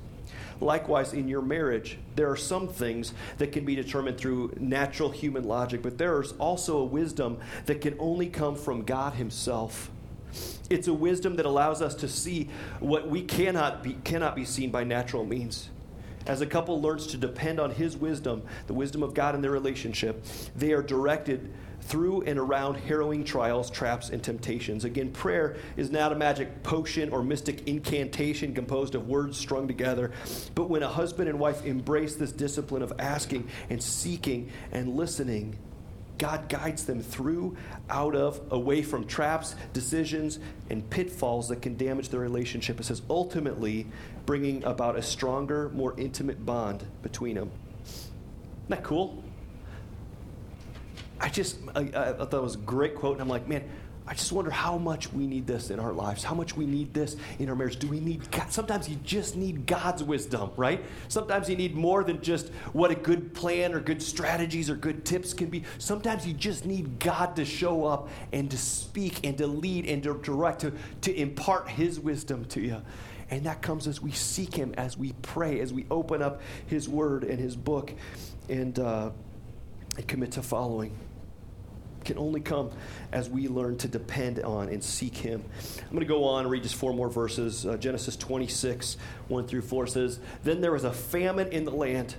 Likewise, 0.61 1.13
in 1.13 1.27
your 1.27 1.41
marriage, 1.41 1.97
there 2.15 2.29
are 2.29 2.37
some 2.37 2.67
things 2.67 3.13
that 3.39 3.51
can 3.51 3.65
be 3.65 3.75
determined 3.75 4.17
through 4.17 4.53
natural 4.59 5.09
human 5.09 5.43
logic, 5.43 5.81
but 5.81 5.97
there 5.97 6.21
is 6.21 6.33
also 6.33 6.77
a 6.77 6.85
wisdom 6.85 7.39
that 7.65 7.81
can 7.81 7.95
only 7.99 8.27
come 8.27 8.55
from 8.55 8.83
God 8.83 9.13
Himself. 9.13 9.89
It's 10.69 10.87
a 10.87 10.93
wisdom 10.93 11.35
that 11.37 11.45
allows 11.45 11.81
us 11.81 11.95
to 11.95 12.07
see 12.07 12.49
what 12.79 13.09
we 13.09 13.21
cannot 13.21 13.83
be, 13.83 13.93
cannot 14.03 14.35
be 14.35 14.45
seen 14.45 14.69
by 14.69 14.83
natural 14.83 15.25
means. 15.25 15.69
As 16.27 16.41
a 16.41 16.45
couple 16.45 16.81
learns 16.81 17.07
to 17.07 17.17
depend 17.17 17.59
on 17.59 17.71
His 17.71 17.95
wisdom, 17.95 18.41
the 18.67 18.73
wisdom 18.73 19.03
of 19.03 19.13
God 19.13 19.35
in 19.35 19.41
their 19.41 19.51
relationship, 19.51 20.25
they 20.55 20.73
are 20.73 20.81
directed 20.81 21.53
through 21.81 22.23
and 22.23 22.39
around 22.39 22.75
harrowing 22.75 23.23
trials, 23.23 23.69
traps, 23.69 24.09
and 24.09 24.23
temptations. 24.23 24.85
Again, 24.85 25.11
prayer 25.11 25.55
is 25.77 25.91
not 25.91 26.11
a 26.11 26.15
magic 26.15 26.63
potion 26.63 27.09
or 27.09 27.21
mystic 27.21 27.67
incantation 27.67 28.55
composed 28.55 28.95
of 28.95 29.07
words 29.07 29.37
strung 29.37 29.67
together, 29.67 30.11
but 30.55 30.67
when 30.67 30.81
a 30.81 30.87
husband 30.87 31.29
and 31.29 31.39
wife 31.39 31.63
embrace 31.63 32.15
this 32.15 32.31
discipline 32.31 32.81
of 32.81 32.93
asking 32.97 33.47
and 33.69 33.81
seeking 33.81 34.49
and 34.71 34.95
listening, 34.95 35.57
God 36.17 36.49
guides 36.49 36.85
them 36.85 37.01
through, 37.01 37.57
out 37.89 38.15
of, 38.15 38.41
away 38.51 38.81
from 38.81 39.05
traps, 39.05 39.55
decisions, 39.73 40.39
and 40.69 40.89
pitfalls 40.89 41.49
that 41.49 41.61
can 41.61 41.75
damage 41.77 42.09
their 42.09 42.19
relationship. 42.19 42.79
It 42.79 42.83
says 42.83 43.01
ultimately 43.09 43.87
bringing 44.25 44.63
about 44.63 44.97
a 44.97 45.01
stronger, 45.01 45.69
more 45.69 45.93
intimate 45.97 46.45
bond 46.45 46.85
between 47.01 47.35
them. 47.35 47.51
Isn't 47.85 48.69
that 48.69 48.83
cool? 48.83 49.23
I 51.19 51.29
just, 51.29 51.57
I, 51.75 51.81
I 51.81 52.13
thought 52.13 52.33
it 52.33 52.41
was 52.41 52.55
a 52.55 52.59
great 52.59 52.95
quote, 52.95 53.13
and 53.13 53.21
I'm 53.21 53.29
like, 53.29 53.47
man, 53.47 53.63
I 54.07 54.13
just 54.13 54.31
wonder 54.31 54.51
how 54.51 54.77
much 54.77 55.11
we 55.11 55.25
need 55.25 55.47
this 55.47 55.71
in 55.71 55.79
our 55.79 55.91
lives, 55.91 56.23
how 56.23 56.35
much 56.35 56.55
we 56.55 56.67
need 56.67 56.93
this 56.93 57.15
in 57.39 57.49
our 57.49 57.55
marriage. 57.55 57.77
Do 57.77 57.87
we 57.87 57.99
need 57.99 58.29
God? 58.29 58.51
Sometimes 58.51 58.87
you 58.87 58.97
just 59.03 59.35
need 59.35 59.65
God's 59.65 60.03
wisdom, 60.03 60.51
right? 60.57 60.83
Sometimes 61.07 61.49
you 61.49 61.55
need 61.55 61.75
more 61.75 62.03
than 62.03 62.21
just 62.21 62.49
what 62.73 62.91
a 62.91 62.95
good 62.95 63.33
plan 63.33 63.73
or 63.73 63.79
good 63.79 64.03
strategies 64.03 64.69
or 64.69 64.75
good 64.75 65.05
tips 65.05 65.33
can 65.33 65.49
be. 65.49 65.63
Sometimes 65.79 66.27
you 66.27 66.33
just 66.33 66.67
need 66.67 66.99
God 66.99 67.35
to 67.37 67.45
show 67.45 67.85
up 67.85 68.09
and 68.31 68.49
to 68.51 68.57
speak 68.59 69.25
and 69.25 69.35
to 69.39 69.47
lead 69.47 69.87
and 69.87 70.03
to 70.03 70.13
direct, 70.21 70.61
to, 70.61 70.73
to 71.01 71.15
impart 71.19 71.67
His 71.67 71.99
wisdom 71.99 72.45
to 72.45 72.61
you. 72.61 72.81
And 73.31 73.47
that 73.47 73.63
comes 73.63 73.87
as 73.87 74.01
we 74.01 74.11
seek 74.11 74.53
Him, 74.53 74.75
as 74.77 74.99
we 74.99 75.13
pray, 75.23 75.61
as 75.61 75.73
we 75.73 75.87
open 75.89 76.21
up 76.21 76.41
His 76.67 76.87
Word 76.87 77.23
and 77.23 77.39
His 77.39 77.55
book 77.55 77.91
and, 78.49 78.77
uh, 78.77 79.09
and 79.97 80.07
commit 80.07 80.33
to 80.33 80.43
following 80.43 80.95
can 82.05 82.17
only 82.17 82.39
come 82.39 82.71
as 83.11 83.29
we 83.29 83.47
learn 83.47 83.77
to 83.77 83.87
depend 83.87 84.39
on 84.39 84.69
and 84.69 84.83
seek 84.83 85.17
Him. 85.17 85.43
I'm 85.81 85.89
going 85.89 86.01
to 86.01 86.05
go 86.05 86.23
on 86.25 86.41
and 86.41 86.51
read 86.51 86.63
just 86.63 86.75
four 86.75 86.93
more 86.93 87.09
verses. 87.09 87.65
Uh, 87.65 87.77
Genesis 87.77 88.15
26, 88.15 88.97
1 89.27 89.47
through 89.47 89.61
4 89.61 89.87
says, 89.87 90.19
Then 90.43 90.61
there 90.61 90.71
was 90.71 90.83
a 90.83 90.93
famine 90.93 91.49
in 91.49 91.65
the 91.65 91.71
land. 91.71 92.15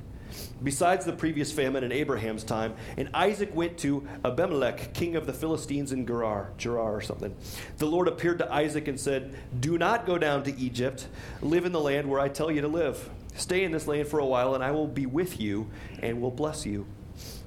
Besides 0.63 1.05
the 1.05 1.13
previous 1.13 1.53
famine 1.53 1.85
in 1.85 1.93
Abraham's 1.93 2.45
time, 2.45 2.75
and 2.97 3.09
Isaac 3.15 3.55
went 3.55 3.79
to 3.79 4.07
Abimelech, 4.25 4.93
king 4.93 5.17
of 5.17 5.27
the 5.27 5.33
Philistines 5.33 5.93
in 5.93 6.07
Gerar, 6.07 6.51
Gerar 6.59 6.95
or 6.95 7.01
something. 7.01 7.35
The 7.79 7.87
Lord 7.87 8.09
appeared 8.09 8.39
to 8.39 8.53
Isaac 8.53 8.89
and 8.89 8.99
said, 8.99 9.37
Do 9.61 9.79
not 9.79 10.05
go 10.05 10.19
down 10.19 10.43
to 10.45 10.59
Egypt. 10.59 11.07
Live 11.43 11.65
in 11.65 11.73
the 11.73 11.81
land 11.81 12.09
where 12.11 12.21
I 12.21 12.29
tell 12.29 12.51
you 12.51 12.61
to 12.63 12.69
live. 12.69 13.09
Stay 13.37 13.65
in 13.65 13.71
this 13.71 13.87
land 13.87 14.09
for 14.09 14.19
a 14.19 14.27
while, 14.27 14.55
and 14.55 14.65
I 14.65 14.71
will 14.71 14.87
be 14.87 15.07
with 15.07 15.41
you 15.41 15.71
and 16.01 16.21
will 16.21 16.31
bless 16.31 16.67
you. 16.67 16.87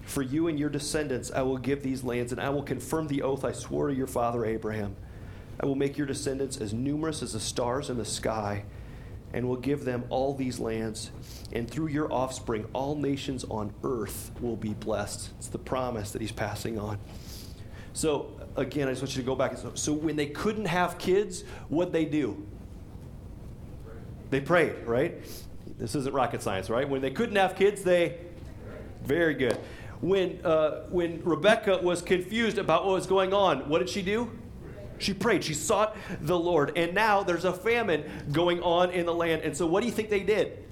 For 0.09 0.23
you 0.23 0.47
and 0.47 0.57
your 0.57 0.71
descendants 0.71 1.31
I 1.31 1.43
will 1.43 1.59
give 1.59 1.83
these 1.83 2.03
lands, 2.03 2.31
and 2.31 2.41
I 2.41 2.49
will 2.49 2.63
confirm 2.63 3.07
the 3.07 3.21
oath 3.21 3.45
I 3.45 3.51
swore 3.51 3.89
to 3.89 3.93
your 3.93 4.07
father 4.07 4.43
Abraham. 4.43 4.95
I 5.59 5.67
will 5.67 5.75
make 5.75 5.99
your 5.99 6.07
descendants 6.07 6.57
as 6.57 6.73
numerous 6.73 7.21
as 7.21 7.33
the 7.33 7.39
stars 7.39 7.91
in 7.91 7.97
the 7.99 8.05
sky, 8.05 8.63
and 9.33 9.47
will 9.47 9.57
give 9.57 9.85
them 9.85 10.03
all 10.09 10.33
these 10.33 10.59
lands. 10.59 11.11
And 11.51 11.69
through 11.69 11.89
your 11.89 12.11
offspring, 12.11 12.65
all 12.73 12.95
nations 12.95 13.43
on 13.51 13.71
earth 13.83 14.31
will 14.41 14.55
be 14.55 14.73
blessed. 14.73 15.29
It's 15.37 15.47
the 15.47 15.59
promise 15.59 16.09
that 16.13 16.23
he's 16.23 16.31
passing 16.31 16.79
on. 16.79 16.97
So, 17.93 18.31
again, 18.55 18.87
I 18.87 18.93
just 18.93 19.03
want 19.03 19.15
you 19.15 19.21
to 19.21 19.27
go 19.27 19.35
back. 19.35 19.57
So, 19.75 19.93
when 19.93 20.15
they 20.15 20.25
couldn't 20.25 20.65
have 20.65 20.97
kids, 20.97 21.43
what'd 21.67 21.93
they 21.93 22.05
do? 22.05 22.47
They 24.31 24.41
prayed, 24.41 24.87
right? 24.87 25.21
This 25.77 25.93
isn't 25.93 26.15
rocket 26.15 26.41
science, 26.41 26.67
right? 26.67 26.89
When 26.89 27.01
they 27.01 27.11
couldn't 27.11 27.35
have 27.35 27.55
kids, 27.55 27.83
they. 27.83 28.17
Very 29.03 29.33
good 29.33 29.57
when, 30.01 30.43
uh, 30.45 30.85
when 30.89 31.21
Rebecca 31.23 31.79
was 31.81 32.01
confused 32.01 32.57
about 32.57 32.85
what 32.85 32.93
was 32.93 33.07
going 33.07 33.33
on, 33.33 33.69
what 33.69 33.79
did 33.79 33.89
she 33.89 34.01
do? 34.01 34.31
She 34.97 35.13
prayed. 35.13 35.43
She 35.43 35.53
sought 35.53 35.95
the 36.21 36.37
Lord. 36.37 36.73
And 36.77 36.93
now 36.93 37.23
there's 37.23 37.45
a 37.45 37.53
famine 37.53 38.03
going 38.31 38.61
on 38.61 38.91
in 38.91 39.05
the 39.05 39.13
land. 39.13 39.41
And 39.43 39.55
so, 39.55 39.65
what 39.65 39.81
do 39.81 39.87
you 39.87 39.93
think 39.93 40.09
they 40.09 40.23
did? 40.23 40.65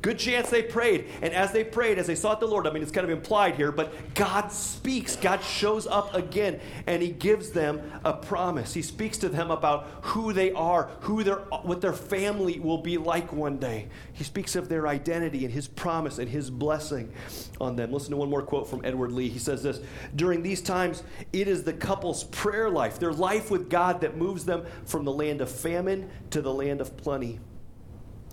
Good 0.00 0.18
chance 0.18 0.48
they 0.48 0.62
prayed. 0.62 1.06
And 1.22 1.32
as 1.34 1.52
they 1.52 1.64
prayed, 1.64 1.98
as 1.98 2.06
they 2.06 2.14
sought 2.14 2.38
the 2.38 2.46
Lord, 2.46 2.66
I 2.66 2.70
mean, 2.70 2.82
it's 2.82 2.92
kind 2.92 3.04
of 3.04 3.10
implied 3.10 3.56
here, 3.56 3.72
but 3.72 4.14
God 4.14 4.52
speaks. 4.52 5.16
God 5.16 5.42
shows 5.42 5.86
up 5.86 6.14
again 6.14 6.60
and 6.86 7.02
he 7.02 7.10
gives 7.10 7.50
them 7.50 7.82
a 8.04 8.12
promise. 8.12 8.74
He 8.74 8.82
speaks 8.82 9.18
to 9.18 9.28
them 9.28 9.50
about 9.50 9.88
who 10.02 10.32
they 10.32 10.52
are, 10.52 10.90
who 11.00 11.24
their, 11.24 11.38
what 11.62 11.80
their 11.80 11.92
family 11.92 12.60
will 12.60 12.78
be 12.78 12.96
like 12.96 13.32
one 13.32 13.58
day. 13.58 13.88
He 14.12 14.22
speaks 14.22 14.54
of 14.54 14.68
their 14.68 14.86
identity 14.86 15.44
and 15.44 15.52
his 15.52 15.66
promise 15.66 16.18
and 16.18 16.28
his 16.28 16.48
blessing 16.48 17.12
on 17.60 17.74
them. 17.74 17.92
Listen 17.92 18.10
to 18.12 18.16
one 18.16 18.30
more 18.30 18.42
quote 18.42 18.68
from 18.68 18.84
Edward 18.84 19.10
Lee. 19.10 19.28
He 19.28 19.40
says 19.40 19.64
this 19.64 19.80
During 20.14 20.42
these 20.42 20.60
times, 20.62 21.02
it 21.32 21.48
is 21.48 21.64
the 21.64 21.72
couple's 21.72 22.24
prayer 22.24 22.70
life, 22.70 23.00
their 23.00 23.12
life 23.12 23.50
with 23.50 23.68
God, 23.68 24.00
that 24.02 24.16
moves 24.16 24.44
them 24.44 24.64
from 24.86 25.04
the 25.04 25.12
land 25.12 25.40
of 25.40 25.50
famine 25.50 26.08
to 26.30 26.40
the 26.40 26.52
land 26.52 26.80
of 26.80 26.96
plenty. 26.96 27.40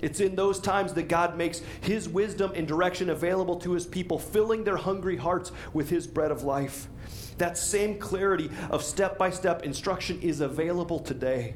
It's 0.02 0.20
in 0.20 0.36
those 0.36 0.60
times 0.60 0.93
that 0.93 1.08
God 1.08 1.38
makes 1.38 1.62
His 1.82 2.08
wisdom 2.10 2.52
and 2.56 2.68
direction 2.68 3.10
available 3.10 3.56
to 3.62 3.72
His 3.72 3.86
people, 3.86 4.20
filling 4.20 4.64
their 4.64 4.78
hungry 4.78 5.18
hearts 5.18 5.52
with 5.74 5.89
His 5.89 6.06
bread 6.06 6.32
of 6.32 6.43
life. 6.43 6.88
That 7.38 7.58
same 7.58 7.98
clarity 7.98 8.50
of 8.70 8.84
step 8.84 9.18
by 9.18 9.30
step 9.30 9.64
instruction 9.64 10.22
is 10.22 10.41
available 10.41 11.00
today. 11.00 11.56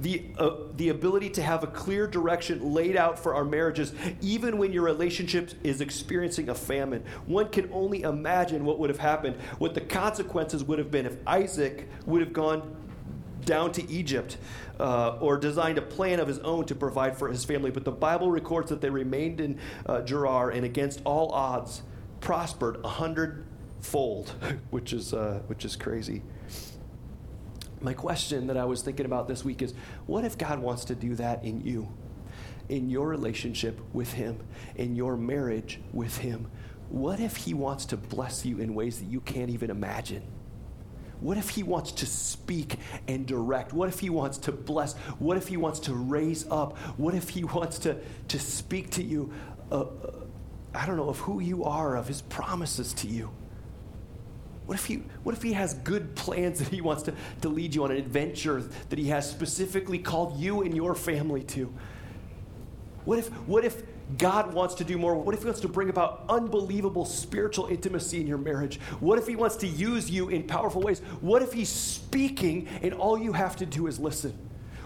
the, 0.00 0.26
uh, 0.38 0.50
the 0.76 0.90
ability 0.90 1.30
to 1.30 1.42
have 1.42 1.64
a 1.64 1.66
clear 1.66 2.06
direction 2.06 2.72
laid 2.72 2.96
out 2.96 3.18
for 3.18 3.34
our 3.34 3.44
marriages, 3.44 3.92
even 4.20 4.58
when 4.58 4.72
your 4.72 4.84
relationship 4.84 5.50
is 5.64 5.80
experiencing 5.80 6.48
a 6.48 6.54
famine. 6.54 7.02
One 7.26 7.48
can 7.48 7.68
only 7.72 8.02
imagine 8.02 8.64
what 8.64 8.78
would 8.78 8.90
have 8.90 8.98
happened, 8.98 9.36
what 9.58 9.74
the 9.74 9.80
consequences 9.80 10.62
would 10.64 10.78
have 10.78 10.90
been 10.90 11.06
if 11.06 11.16
Isaac 11.26 11.88
would 12.06 12.20
have 12.20 12.32
gone 12.32 12.76
down 13.48 13.72
to 13.72 13.90
Egypt 13.90 14.36
uh, 14.78 15.16
or 15.20 15.38
designed 15.38 15.78
a 15.78 15.82
plan 15.82 16.20
of 16.20 16.28
his 16.28 16.38
own 16.40 16.66
to 16.66 16.74
provide 16.74 17.16
for 17.16 17.28
his 17.28 17.44
family. 17.44 17.70
But 17.70 17.84
the 17.84 17.90
Bible 17.90 18.30
records 18.30 18.68
that 18.68 18.82
they 18.82 18.90
remained 18.90 19.40
in 19.40 19.58
uh, 19.86 20.02
Gerar 20.02 20.50
and 20.50 20.64
against 20.64 21.00
all 21.04 21.32
odds 21.32 21.82
prospered 22.20 22.78
a 22.84 22.88
hundredfold, 22.88 24.34
which 24.70 24.92
is, 24.92 25.14
uh, 25.14 25.40
which 25.46 25.64
is 25.64 25.76
crazy. 25.76 26.22
My 27.80 27.94
question 27.94 28.48
that 28.48 28.58
I 28.58 28.66
was 28.66 28.82
thinking 28.82 29.06
about 29.06 29.28
this 29.28 29.44
week 29.44 29.62
is 29.62 29.72
what 30.06 30.24
if 30.24 30.36
God 30.36 30.58
wants 30.58 30.84
to 30.86 30.94
do 30.94 31.14
that 31.14 31.42
in 31.42 31.62
you, 31.62 31.88
in 32.68 32.90
your 32.90 33.08
relationship 33.08 33.80
with 33.94 34.12
Him, 34.12 34.40
in 34.76 34.94
your 34.94 35.16
marriage 35.16 35.80
with 35.92 36.18
Him? 36.18 36.50
What 36.90 37.18
if 37.18 37.36
He 37.36 37.54
wants 37.54 37.86
to 37.86 37.96
bless 37.96 38.44
you 38.44 38.58
in 38.58 38.74
ways 38.74 38.98
that 38.98 39.06
you 39.06 39.20
can't 39.20 39.50
even 39.50 39.70
imagine? 39.70 40.22
What 41.20 41.36
if 41.36 41.50
he 41.50 41.62
wants 41.62 41.92
to 41.92 42.06
speak 42.06 42.76
and 43.08 43.26
direct? 43.26 43.72
What 43.72 43.88
if 43.88 43.98
he 43.98 44.08
wants 44.10 44.38
to 44.38 44.52
bless? 44.52 44.94
What 45.18 45.36
if 45.36 45.48
he 45.48 45.56
wants 45.56 45.80
to 45.80 45.94
raise 45.94 46.46
up? 46.48 46.78
What 46.96 47.14
if 47.14 47.30
he 47.30 47.44
wants 47.56 47.78
to, 47.80 47.96
to 48.28 48.38
speak 48.38 48.90
to 48.90 49.02
you, 49.02 49.32
uh, 49.70 49.80
uh, 49.80 49.86
I 50.74 50.86
don't 50.86 50.96
know, 50.96 51.08
of 51.08 51.18
who 51.18 51.40
you 51.40 51.64
are, 51.64 51.96
of 51.96 52.06
his 52.06 52.22
promises 52.22 52.92
to 52.94 53.08
you? 53.08 53.30
What 54.66 54.74
if, 54.74 54.84
he, 54.84 54.96
what 55.22 55.34
if 55.34 55.42
he 55.42 55.54
has 55.54 55.72
good 55.74 56.14
plans 56.14 56.58
that 56.58 56.68
he 56.68 56.82
wants 56.82 57.04
to, 57.04 57.14
to 57.40 57.48
lead 57.48 57.74
you 57.74 57.84
on, 57.84 57.90
an 57.90 57.96
adventure 57.96 58.60
that 58.90 58.98
he 58.98 59.08
has 59.08 59.28
specifically 59.28 59.98
called 59.98 60.38
you 60.38 60.60
and 60.60 60.76
your 60.76 60.94
family 60.94 61.42
to? 61.44 61.72
What 63.06 63.18
if, 63.18 63.28
what 63.48 63.64
if 63.64 63.82
God 64.16 64.54
wants 64.54 64.74
to 64.76 64.84
do 64.84 64.96
more? 64.96 65.14
What 65.14 65.34
if 65.34 65.40
He 65.40 65.46
wants 65.46 65.60
to 65.60 65.68
bring 65.68 65.90
about 65.90 66.24
unbelievable 66.28 67.04
spiritual 67.04 67.66
intimacy 67.66 68.20
in 68.20 68.26
your 68.26 68.38
marriage? 68.38 68.80
What 69.00 69.18
if 69.18 69.26
He 69.26 69.36
wants 69.36 69.56
to 69.56 69.66
use 69.66 70.10
you 70.10 70.30
in 70.30 70.44
powerful 70.44 70.80
ways? 70.80 71.00
What 71.20 71.42
if 71.42 71.52
He's 71.52 71.68
speaking 71.68 72.68
and 72.82 72.94
all 72.94 73.18
you 73.18 73.32
have 73.32 73.56
to 73.56 73.66
do 73.66 73.86
is 73.86 73.98
listen? 73.98 74.32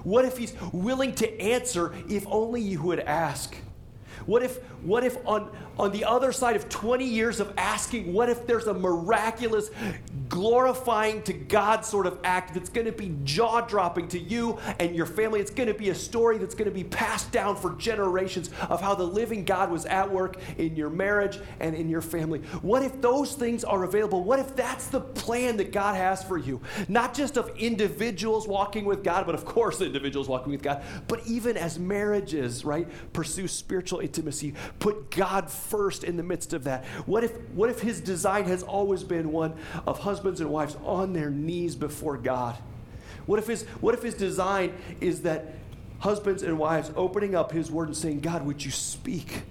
What 0.02 0.24
if 0.24 0.36
He's 0.36 0.54
willing 0.72 1.14
to 1.16 1.40
answer 1.40 1.94
if 2.08 2.26
only 2.26 2.60
you 2.60 2.82
would 2.82 3.00
ask? 3.00 3.54
What 4.26 4.42
if, 4.42 4.62
what 4.82 5.04
if 5.04 5.16
on, 5.26 5.50
on 5.78 5.92
the 5.92 6.04
other 6.04 6.32
side 6.32 6.56
of 6.56 6.68
20 6.68 7.04
years 7.04 7.40
of 7.40 7.52
asking, 7.56 8.12
what 8.12 8.28
if 8.28 8.46
there's 8.46 8.66
a 8.66 8.74
miraculous, 8.74 9.70
glorifying 10.28 11.22
to 11.22 11.32
God 11.32 11.84
sort 11.84 12.06
of 12.06 12.18
act 12.24 12.54
that's 12.54 12.68
going 12.68 12.86
to 12.86 12.92
be 12.92 13.14
jaw 13.24 13.60
dropping 13.60 14.08
to 14.08 14.18
you 14.18 14.58
and 14.78 14.94
your 14.94 15.06
family? 15.06 15.40
It's 15.40 15.50
going 15.50 15.68
to 15.68 15.74
be 15.74 15.90
a 15.90 15.94
story 15.94 16.38
that's 16.38 16.54
going 16.54 16.68
to 16.68 16.74
be 16.74 16.84
passed 16.84 17.32
down 17.32 17.56
for 17.56 17.74
generations 17.74 18.50
of 18.68 18.80
how 18.80 18.94
the 18.94 19.06
living 19.06 19.44
God 19.44 19.70
was 19.70 19.86
at 19.86 20.10
work 20.10 20.36
in 20.58 20.76
your 20.76 20.90
marriage 20.90 21.38
and 21.60 21.74
in 21.74 21.88
your 21.88 22.02
family. 22.02 22.40
What 22.62 22.82
if 22.82 23.00
those 23.00 23.34
things 23.34 23.64
are 23.64 23.84
available? 23.84 24.24
What 24.24 24.38
if 24.38 24.54
that's 24.54 24.86
the 24.86 25.00
plan 25.00 25.56
that 25.58 25.72
God 25.72 25.96
has 25.96 26.22
for 26.22 26.38
you? 26.38 26.60
Not 26.88 27.14
just 27.14 27.36
of 27.36 27.50
individuals 27.56 28.46
walking 28.46 28.84
with 28.84 29.02
God, 29.04 29.26
but 29.26 29.34
of 29.34 29.44
course, 29.44 29.80
individuals 29.92 30.28
walking 30.28 30.52
with 30.52 30.62
God, 30.62 30.82
but 31.08 31.26
even 31.26 31.56
as 31.56 31.78
marriages, 31.78 32.64
right? 32.64 32.88
Pursue 33.12 33.48
spiritual 33.48 34.00
intimacy. 34.12 34.52
Put 34.78 35.10
God 35.10 35.50
first 35.50 36.04
in 36.04 36.18
the 36.18 36.22
midst 36.22 36.52
of 36.52 36.64
that. 36.64 36.84
What 37.06 37.24
if, 37.24 37.32
what 37.50 37.70
if 37.70 37.80
his 37.80 38.00
design 38.00 38.44
has 38.44 38.62
always 38.62 39.02
been 39.02 39.32
one 39.32 39.54
of 39.86 40.00
husbands 40.00 40.40
and 40.42 40.50
wives 40.50 40.76
on 40.84 41.14
their 41.14 41.30
knees 41.30 41.74
before 41.74 42.18
God? 42.18 42.58
What 43.24 43.38
if 43.38 43.46
his, 43.46 43.62
what 43.80 43.94
if 43.94 44.02
his 44.02 44.14
design 44.14 44.74
is 45.00 45.22
that 45.22 45.54
husbands 46.00 46.42
and 46.42 46.58
wives 46.58 46.92
opening 46.94 47.34
up 47.34 47.52
his 47.52 47.70
word 47.70 47.88
and 47.88 47.96
saying, 47.96 48.20
God, 48.20 48.44
would 48.44 48.62
you 48.62 48.70
speak? 48.70 49.44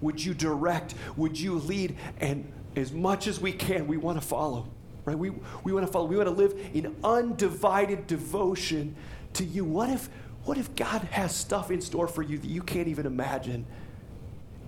Would 0.00 0.24
you 0.24 0.32
direct? 0.32 0.94
Would 1.16 1.38
you 1.38 1.56
lead? 1.56 1.96
And 2.18 2.50
as 2.74 2.92
much 2.92 3.26
as 3.26 3.38
we 3.38 3.52
can, 3.52 3.86
we 3.86 3.98
want 3.98 4.18
to 4.20 4.26
follow. 4.26 4.68
Right? 5.04 5.18
We, 5.18 5.30
we 5.62 5.72
want 5.72 5.86
to 5.86 5.92
follow. 5.92 6.06
We 6.06 6.16
want 6.16 6.28
to 6.28 6.34
live 6.34 6.58
in 6.72 6.96
undivided 7.04 8.06
devotion 8.06 8.96
to 9.34 9.44
you. 9.44 9.64
What 9.64 9.90
if, 9.90 10.08
what 10.44 10.56
if 10.56 10.74
God 10.74 11.02
has 11.02 11.34
stuff 11.34 11.70
in 11.70 11.80
store 11.80 12.08
for 12.08 12.22
you 12.22 12.38
that 12.38 12.48
you 12.48 12.62
can't 12.62 12.88
even 12.88 13.04
imagine? 13.04 13.66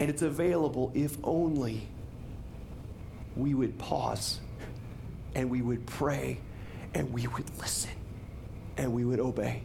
And 0.01 0.11
it's 0.11 0.23
available 0.23 0.93
if 0.95 1.17
only 1.25 1.89
we 3.37 3.55
would 3.55 3.79
pause 3.79 4.41
and 5.35 5.51
we 5.51 5.63
would 5.63 5.87
pray 5.87 6.41
and 6.95 7.13
we 7.13 7.27
would 7.27 7.59
listen 7.59 7.91
and 8.77 8.93
we 8.93 9.05
would 9.05 9.21
obey. 9.21 9.63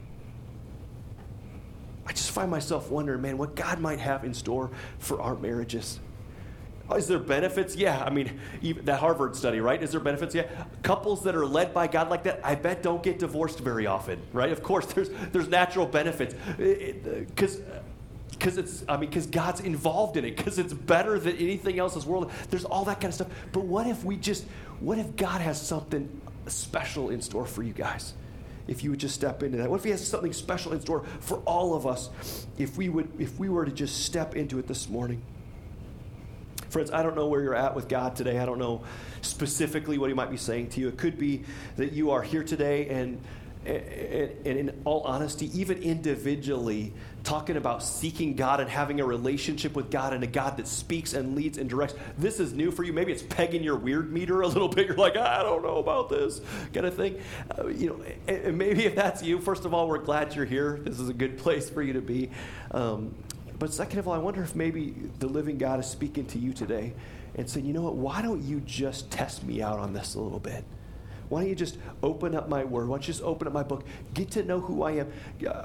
I 2.05 2.11
just 2.11 2.31
find 2.31 2.51
myself 2.51 2.89
wondering, 2.89 3.21
man, 3.21 3.37
what 3.37 3.55
God 3.55 3.79
might 3.79 3.99
have 3.99 4.23
in 4.23 4.33
store 4.33 4.71
for 4.99 5.21
our 5.21 5.35
marriages. 5.35 5.99
Is 6.95 7.07
there 7.07 7.17
benefits? 7.17 7.75
Yeah. 7.75 8.03
I 8.03 8.09
mean, 8.09 8.39
that 8.83 8.99
Harvard 8.99 9.35
study, 9.35 9.61
right? 9.61 9.81
Is 9.81 9.91
there 9.91 10.01
benefits? 10.01 10.35
Yeah. 10.35 10.47
Couples 10.83 11.23
that 11.23 11.33
are 11.33 11.45
led 11.45 11.73
by 11.73 11.87
God 11.87 12.09
like 12.09 12.23
that, 12.23 12.41
I 12.43 12.55
bet 12.55 12.83
don't 12.83 13.01
get 13.01 13.19
divorced 13.19 13.59
very 13.59 13.87
often, 13.87 14.21
right? 14.33 14.51
Of 14.51 14.61
course, 14.61 14.85
there's 14.87 15.09
there's 15.31 15.47
natural 15.47 15.85
benefits 15.85 16.35
because 16.57 17.61
because 18.35 18.57
it's 18.57 18.83
i 18.87 18.97
mean 18.97 19.09
because 19.09 19.27
god's 19.27 19.61
involved 19.61 20.17
in 20.17 20.25
it 20.25 20.35
because 20.35 20.59
it's 20.59 20.73
better 20.73 21.19
than 21.19 21.35
anything 21.37 21.79
else 21.79 21.93
in 21.93 21.99
this 21.99 22.07
world. 22.07 22.31
There's 22.49 22.65
all 22.65 22.85
that 22.85 22.95
kind 22.95 23.05
of 23.05 23.13
stuff. 23.15 23.29
But 23.51 23.63
what 23.65 23.87
if 23.87 24.03
we 24.03 24.17
just 24.17 24.45
what 24.79 24.97
if 24.97 25.15
god 25.15 25.41
has 25.41 25.61
something 25.61 26.09
special 26.47 27.09
in 27.09 27.21
store 27.21 27.45
for 27.45 27.63
you 27.63 27.73
guys? 27.73 28.13
If 28.65 28.83
you 28.83 28.91
would 28.91 28.99
just 28.99 29.15
step 29.15 29.43
into 29.43 29.57
that. 29.57 29.69
What 29.69 29.77
if 29.77 29.83
he 29.83 29.89
has 29.89 30.05
something 30.07 30.31
special 30.31 30.71
in 30.71 30.79
store 30.79 31.03
for 31.19 31.39
all 31.39 31.75
of 31.75 31.85
us? 31.85 32.09
If 32.57 32.77
we 32.77 32.89
would 32.89 33.09
if 33.19 33.37
we 33.37 33.49
were 33.49 33.65
to 33.65 33.71
just 33.71 34.05
step 34.05 34.35
into 34.35 34.59
it 34.59 34.67
this 34.67 34.89
morning. 34.89 35.21
Friends 36.69 36.89
i 36.89 37.03
don't 37.03 37.15
know 37.15 37.27
where 37.27 37.41
you're 37.41 37.55
at 37.55 37.75
with 37.75 37.87
god 37.87 38.15
today. 38.15 38.39
I 38.39 38.45
don't 38.45 38.59
know 38.59 38.83
specifically 39.21 39.97
what 39.97 40.09
he 40.09 40.13
might 40.13 40.31
be 40.31 40.37
saying 40.37 40.69
to 40.71 40.79
you. 40.79 40.87
It 40.87 40.97
could 40.97 41.17
be 41.17 41.43
that 41.77 41.91
you 41.91 42.11
are 42.11 42.21
here 42.21 42.43
today 42.43 42.89
and 42.89 43.21
and 43.65 44.45
in 44.45 44.81
all 44.83 45.01
honesty, 45.03 45.49
even 45.57 45.81
individually, 45.81 46.93
talking 47.23 47.55
about 47.55 47.81
seeking 47.81 48.35
God 48.35 48.59
and 48.59 48.69
having 48.69 48.99
a 48.99 49.05
relationship 49.05 49.75
with 49.75 49.89
God 49.89 50.13
and 50.13 50.23
a 50.23 50.27
God 50.27 50.57
that 50.57 50.67
speaks 50.67 51.13
and 51.13 51.35
leads 51.35 51.57
and 51.57 51.69
directs. 51.69 51.95
This 52.17 52.39
is 52.39 52.53
new 52.53 52.69
for 52.71 52.83
you. 52.83 52.91
Maybe 52.91 53.11
it's 53.11 53.23
pegging 53.23 53.63
your 53.63 53.77
weird 53.77 54.11
meter 54.11 54.41
a 54.41 54.47
little 54.47 54.67
bit. 54.67 54.87
You're 54.87 54.97
like, 54.97 55.15
I 55.15 55.41
don't 55.41 55.63
know 55.63 55.77
about 55.77 56.09
this 56.09 56.41
kind 56.73 56.85
of 56.85 56.95
thing. 56.95 57.19
Uh, 57.57 57.67
you 57.67 57.89
know, 57.89 58.03
and 58.27 58.57
maybe 58.57 58.85
if 58.85 58.95
that's 58.95 59.23
you, 59.23 59.39
first 59.39 59.65
of 59.65 59.73
all, 59.73 59.87
we're 59.87 59.99
glad 59.99 60.35
you're 60.35 60.45
here. 60.45 60.79
This 60.83 60.99
is 60.99 61.09
a 61.09 61.13
good 61.13 61.37
place 61.37 61.69
for 61.69 61.81
you 61.81 61.93
to 61.93 62.01
be. 62.01 62.29
Um, 62.71 63.15
but 63.59 63.73
second 63.73 63.99
of 63.99 64.07
all, 64.07 64.13
I 64.13 64.17
wonder 64.17 64.43
if 64.43 64.55
maybe 64.55 64.93
the 65.19 65.27
living 65.27 65.57
God 65.57 65.79
is 65.79 65.87
speaking 65.87 66.25
to 66.27 66.39
you 66.39 66.53
today 66.53 66.93
and 67.35 67.49
saying, 67.49 67.65
you 67.65 67.73
know 67.73 67.81
what, 67.81 67.95
why 67.95 68.21
don't 68.21 68.41
you 68.43 68.59
just 68.61 69.09
test 69.09 69.43
me 69.43 69.61
out 69.61 69.79
on 69.79 69.93
this 69.93 70.15
a 70.15 70.19
little 70.19 70.39
bit? 70.39 70.65
Why 71.33 71.41
don't 71.41 71.49
you 71.49 71.55
just 71.55 71.79
open 72.03 72.35
up 72.35 72.47
my 72.47 72.63
word? 72.63 72.87
Why 72.87 72.97
don't 72.97 73.07
you 73.07 73.11
just 73.11 73.23
open 73.23 73.47
up 73.47 73.53
my 73.53 73.63
book? 73.63 73.83
Get 74.13 74.29
to 74.31 74.43
know 74.43 74.59
who 74.59 74.83
I 74.83 74.91
am. 74.91 75.11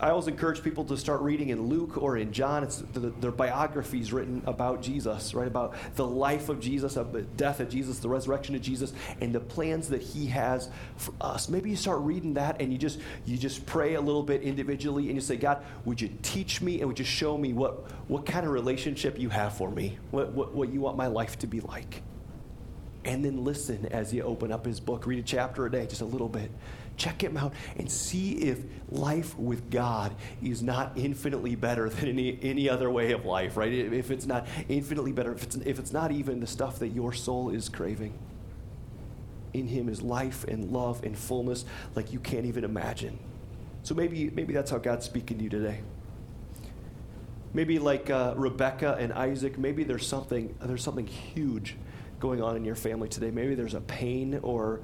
I 0.00 0.08
always 0.08 0.26
encourage 0.26 0.62
people 0.62 0.82
to 0.86 0.96
start 0.96 1.20
reading 1.20 1.50
in 1.50 1.60
Luke 1.60 2.02
or 2.02 2.16
in 2.16 2.32
John. 2.32 2.64
It's 2.64 2.78
the, 2.94 3.10
their 3.10 3.30
biographies 3.30 4.10
written 4.10 4.42
about 4.46 4.80
Jesus, 4.80 5.34
right? 5.34 5.46
About 5.46 5.74
the 5.94 6.06
life 6.06 6.48
of 6.48 6.58
Jesus, 6.58 6.96
of 6.96 7.12
the 7.12 7.20
death 7.20 7.60
of 7.60 7.68
Jesus, 7.68 7.98
the 7.98 8.08
resurrection 8.08 8.54
of 8.54 8.62
Jesus, 8.62 8.94
and 9.20 9.34
the 9.34 9.40
plans 9.40 9.90
that 9.90 10.00
He 10.00 10.24
has 10.28 10.70
for 10.96 11.12
us. 11.20 11.50
Maybe 11.50 11.68
you 11.68 11.76
start 11.76 12.00
reading 12.00 12.32
that 12.34 12.62
and 12.62 12.72
you 12.72 12.78
just 12.78 12.98
you 13.26 13.36
just 13.36 13.66
pray 13.66 13.92
a 13.92 14.00
little 14.00 14.22
bit 14.22 14.40
individually 14.40 15.08
and 15.08 15.16
you 15.16 15.20
say, 15.20 15.36
God, 15.36 15.62
would 15.84 16.00
you 16.00 16.08
teach 16.22 16.62
me 16.62 16.78
and 16.80 16.88
would 16.88 16.98
you 16.98 17.04
show 17.04 17.36
me 17.36 17.52
what 17.52 17.90
what 18.08 18.24
kind 18.24 18.46
of 18.46 18.52
relationship 18.52 19.18
you 19.18 19.28
have 19.28 19.54
for 19.58 19.70
me? 19.70 19.98
What 20.12 20.32
what, 20.32 20.54
what 20.54 20.72
you 20.72 20.80
want 20.80 20.96
my 20.96 21.08
life 21.08 21.38
to 21.40 21.46
be 21.46 21.60
like? 21.60 22.02
And 23.08 23.24
then 23.24 23.42
listen 23.42 23.86
as 23.86 24.12
you 24.12 24.22
open 24.22 24.52
up 24.52 24.66
his 24.66 24.80
book. 24.80 25.06
Read 25.06 25.18
a 25.18 25.22
chapter 25.22 25.64
a 25.64 25.70
day, 25.70 25.86
just 25.86 26.02
a 26.02 26.04
little 26.04 26.28
bit. 26.28 26.50
Check 26.98 27.24
him 27.24 27.38
out 27.38 27.54
and 27.78 27.90
see 27.90 28.32
if 28.32 28.58
life 28.90 29.36
with 29.38 29.70
God 29.70 30.14
is 30.42 30.62
not 30.62 30.92
infinitely 30.94 31.54
better 31.54 31.88
than 31.88 32.06
any, 32.06 32.38
any 32.42 32.68
other 32.68 32.90
way 32.90 33.12
of 33.12 33.24
life, 33.24 33.56
right? 33.56 33.72
If 33.72 34.10
it's 34.10 34.26
not 34.26 34.46
infinitely 34.68 35.12
better, 35.12 35.32
if 35.32 35.42
it's, 35.42 35.56
if 35.56 35.78
it's 35.78 35.90
not 35.90 36.12
even 36.12 36.40
the 36.40 36.46
stuff 36.46 36.80
that 36.80 36.88
your 36.88 37.14
soul 37.14 37.48
is 37.48 37.70
craving. 37.70 38.12
In 39.54 39.68
him 39.68 39.88
is 39.88 40.02
life 40.02 40.44
and 40.44 40.70
love 40.70 41.02
and 41.02 41.16
fullness 41.16 41.64
like 41.94 42.12
you 42.12 42.20
can't 42.20 42.44
even 42.44 42.62
imagine. 42.62 43.18
So 43.84 43.94
maybe, 43.94 44.28
maybe 44.28 44.52
that's 44.52 44.70
how 44.70 44.76
God's 44.76 45.06
speaking 45.06 45.38
to 45.38 45.44
you 45.44 45.50
today. 45.50 45.80
Maybe 47.54 47.78
like 47.78 48.10
uh, 48.10 48.34
Rebecca 48.36 48.98
and 49.00 49.14
Isaac, 49.14 49.56
maybe 49.56 49.82
there's 49.82 50.06
something, 50.06 50.54
there's 50.60 50.84
something 50.84 51.06
huge 51.06 51.76
going 52.20 52.42
on 52.42 52.56
in 52.56 52.64
your 52.64 52.74
family 52.74 53.08
today. 53.08 53.30
Maybe 53.30 53.54
there's 53.54 53.74
a 53.74 53.80
pain 53.80 54.40
or 54.42 54.80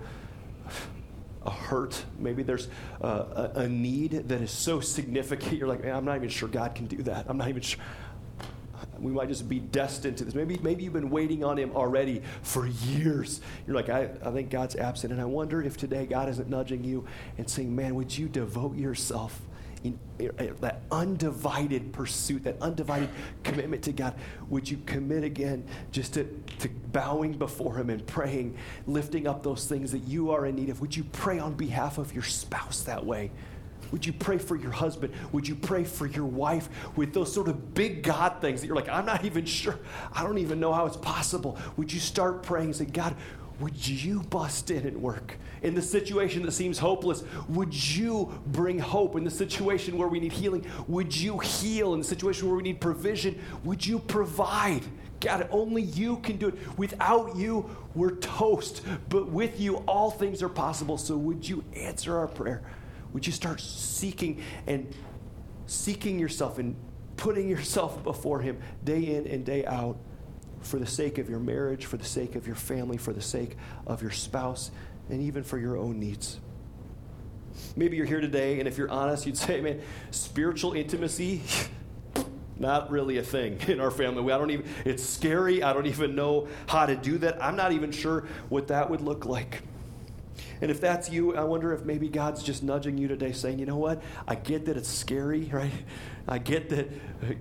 a 1.44 1.50
hurt. 1.50 2.04
Maybe 2.18 2.42
there's 2.42 2.68
a, 3.00 3.50
a, 3.54 3.68
need 3.68 4.28
that 4.28 4.40
is 4.40 4.50
so 4.50 4.80
significant. 4.80 5.52
You're 5.54 5.68
like, 5.68 5.82
Man, 5.84 5.94
I'm 5.94 6.04
not 6.04 6.16
even 6.16 6.28
sure 6.28 6.48
God 6.48 6.74
can 6.74 6.86
do 6.86 7.02
that. 7.04 7.26
I'm 7.28 7.36
not 7.36 7.48
even 7.48 7.62
sure. 7.62 7.82
We 8.98 9.12
might 9.12 9.28
just 9.28 9.48
be 9.48 9.58
destined 9.58 10.18
to 10.18 10.24
this. 10.24 10.34
Maybe, 10.34 10.58
maybe 10.62 10.84
you've 10.84 10.92
been 10.92 11.10
waiting 11.10 11.44
on 11.44 11.58
Him 11.58 11.72
already 11.74 12.22
for 12.42 12.66
years. 12.66 13.40
You're 13.66 13.76
like, 13.76 13.88
I, 13.88 14.10
I 14.24 14.30
think 14.30 14.50
God's 14.50 14.76
absent. 14.76 15.12
And 15.12 15.20
I 15.20 15.24
wonder 15.24 15.62
if 15.62 15.76
today 15.76 16.06
God 16.06 16.28
isn't 16.28 16.48
nudging 16.48 16.84
you 16.84 17.04
and 17.36 17.48
saying, 17.48 17.74
Man, 17.74 17.94
would 17.96 18.16
you 18.16 18.28
devote 18.28 18.76
yourself 18.76 19.40
in, 19.84 19.98
in, 20.18 20.56
that 20.60 20.80
undivided 20.90 21.92
pursuit, 21.92 22.42
that 22.44 22.60
undivided 22.60 23.10
commitment 23.42 23.82
to 23.84 23.92
God, 23.92 24.14
would 24.48 24.68
you 24.68 24.78
commit 24.86 25.22
again 25.22 25.64
just 25.92 26.14
to, 26.14 26.24
to 26.60 26.68
bowing 26.90 27.32
before 27.32 27.76
Him 27.76 27.90
and 27.90 28.04
praying, 28.06 28.56
lifting 28.86 29.26
up 29.26 29.42
those 29.42 29.66
things 29.66 29.92
that 29.92 30.04
you 30.08 30.30
are 30.30 30.46
in 30.46 30.56
need 30.56 30.70
of? 30.70 30.80
Would 30.80 30.96
you 30.96 31.04
pray 31.04 31.38
on 31.38 31.54
behalf 31.54 31.98
of 31.98 32.12
your 32.14 32.24
spouse 32.24 32.82
that 32.82 33.04
way? 33.04 33.30
Would 33.92 34.06
you 34.06 34.12
pray 34.12 34.38
for 34.38 34.56
your 34.56 34.72
husband? 34.72 35.14
Would 35.32 35.46
you 35.46 35.54
pray 35.54 35.84
for 35.84 36.06
your 36.06 36.24
wife 36.24 36.68
with 36.96 37.12
those 37.12 37.32
sort 37.32 37.48
of 37.48 37.74
big 37.74 38.02
God 38.02 38.40
things 38.40 38.60
that 38.60 38.66
you're 38.66 38.74
like, 38.74 38.88
I'm 38.88 39.06
not 39.06 39.24
even 39.24 39.44
sure, 39.44 39.78
I 40.12 40.22
don't 40.22 40.38
even 40.38 40.58
know 40.58 40.72
how 40.72 40.86
it's 40.86 40.96
possible? 40.96 41.58
Would 41.76 41.92
you 41.92 42.00
start 42.00 42.42
praying 42.42 42.68
and 42.68 42.76
say, 42.76 42.86
God, 42.86 43.14
would 43.60 43.86
you 43.86 44.20
bust 44.22 44.70
in 44.70 44.86
and 44.86 45.00
work? 45.00 45.36
In 45.62 45.74
the 45.74 45.82
situation 45.82 46.42
that 46.42 46.52
seems 46.52 46.78
hopeless, 46.78 47.22
would 47.48 47.72
you 47.72 48.40
bring 48.48 48.78
hope? 48.78 49.16
In 49.16 49.24
the 49.24 49.30
situation 49.30 49.96
where 49.96 50.08
we 50.08 50.20
need 50.20 50.32
healing, 50.32 50.66
would 50.88 51.14
you 51.14 51.38
heal? 51.38 51.94
In 51.94 52.00
the 52.00 52.04
situation 52.04 52.48
where 52.48 52.56
we 52.56 52.62
need 52.62 52.80
provision, 52.80 53.40
would 53.62 53.86
you 53.86 53.98
provide? 54.00 54.82
God, 55.20 55.48
only 55.50 55.82
you 55.82 56.16
can 56.18 56.36
do 56.36 56.48
it. 56.48 56.78
Without 56.78 57.36
you, 57.36 57.70
we're 57.94 58.16
toast. 58.16 58.82
But 59.08 59.28
with 59.28 59.60
you, 59.60 59.76
all 59.86 60.10
things 60.10 60.42
are 60.42 60.48
possible. 60.48 60.98
So 60.98 61.16
would 61.16 61.48
you 61.48 61.64
answer 61.74 62.18
our 62.18 62.28
prayer? 62.28 62.62
Would 63.12 63.26
you 63.26 63.32
start 63.32 63.60
seeking 63.60 64.42
and 64.66 64.92
seeking 65.66 66.18
yourself 66.18 66.58
and 66.58 66.76
putting 67.16 67.48
yourself 67.48 68.02
before 68.02 68.40
Him 68.40 68.58
day 68.82 69.16
in 69.16 69.26
and 69.28 69.44
day 69.44 69.64
out 69.64 69.96
for 70.64 70.78
the 70.78 70.86
sake 70.86 71.18
of 71.18 71.28
your 71.28 71.38
marriage, 71.38 71.86
for 71.86 71.96
the 71.96 72.04
sake 72.04 72.34
of 72.34 72.46
your 72.46 72.56
family, 72.56 72.96
for 72.96 73.12
the 73.12 73.20
sake 73.20 73.56
of 73.86 74.02
your 74.02 74.10
spouse, 74.10 74.70
and 75.08 75.22
even 75.22 75.42
for 75.42 75.58
your 75.58 75.76
own 75.76 76.00
needs? 76.00 76.40
Maybe 77.76 77.96
you're 77.96 78.06
here 78.06 78.20
today, 78.20 78.58
and 78.58 78.66
if 78.66 78.78
you're 78.78 78.90
honest, 78.90 79.26
you'd 79.26 79.36
say, 79.36 79.60
man, 79.60 79.80
spiritual 80.10 80.72
intimacy. 80.72 81.42
not 82.56 82.90
really 82.90 83.18
a 83.18 83.22
thing 83.22 83.58
in 83.66 83.80
our 83.80 83.90
family. 83.90 84.32
I 84.32 84.38
don't 84.38 84.50
even, 84.50 84.66
it's 84.84 85.02
scary. 85.02 85.62
I 85.62 85.72
don't 85.72 85.86
even 85.86 86.14
know 86.14 86.48
how 86.68 86.86
to 86.86 86.96
do 86.96 87.18
that. 87.18 87.42
I'm 87.42 87.56
not 87.56 87.72
even 87.72 87.90
sure 87.90 88.26
what 88.48 88.68
that 88.68 88.88
would 88.90 89.00
look 89.00 89.24
like. 89.24 89.62
And 90.64 90.70
if 90.70 90.80
that's 90.80 91.10
you, 91.10 91.36
I 91.36 91.44
wonder 91.44 91.74
if 91.74 91.84
maybe 91.84 92.08
God's 92.08 92.42
just 92.42 92.62
nudging 92.62 92.96
you 92.96 93.06
today 93.06 93.32
saying, 93.32 93.58
you 93.58 93.66
know 93.66 93.76
what? 93.76 94.02
I 94.26 94.34
get 94.34 94.64
that 94.64 94.78
it's 94.78 94.88
scary, 94.88 95.42
right? 95.52 95.70
I 96.26 96.38
get 96.38 96.70
that, 96.70 96.88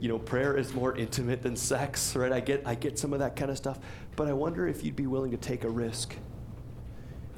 you 0.02 0.10
know, 0.10 0.20
prayer 0.20 0.58
is 0.58 0.74
more 0.74 0.94
intimate 0.94 1.42
than 1.42 1.56
sex, 1.56 2.18
right? 2.18 2.34
I 2.34 2.42
get, 2.42 2.64
I 2.66 2.76
get 2.76 3.00
some 3.00 3.14
of 3.14 3.20
that 3.20 3.38
kind 3.38 3.50
of 3.50 3.56
stuff. 3.56 3.80
But 4.18 4.28
I 4.28 4.34
wonder 4.34 4.68
if 4.68 4.84
you'd 4.84 4.98
be 4.98 5.08
willing 5.08 5.32
to 5.32 5.38
take 5.38 5.64
a 5.64 5.70
risk 5.70 6.18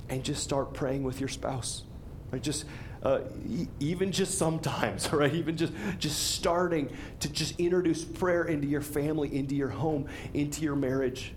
and 0.09 0.23
just 0.23 0.43
start 0.43 0.73
praying 0.73 1.03
with 1.03 1.19
your 1.19 1.29
spouse. 1.29 1.83
Right? 2.31 2.41
Just, 2.41 2.65
uh, 3.03 3.19
e- 3.47 3.67
even 3.79 4.11
just 4.11 4.39
sometimes, 4.39 5.13
right? 5.13 5.35
Even 5.35 5.55
just, 5.55 5.73
just 5.99 6.31
starting 6.33 6.89
to 7.19 7.29
just 7.29 7.59
introduce 7.59 8.03
prayer 8.03 8.45
into 8.45 8.65
your 8.65 8.81
family, 8.81 9.35
into 9.35 9.53
your 9.53 9.69
home, 9.69 10.07
into 10.33 10.63
your 10.63 10.75
marriage 10.75 11.35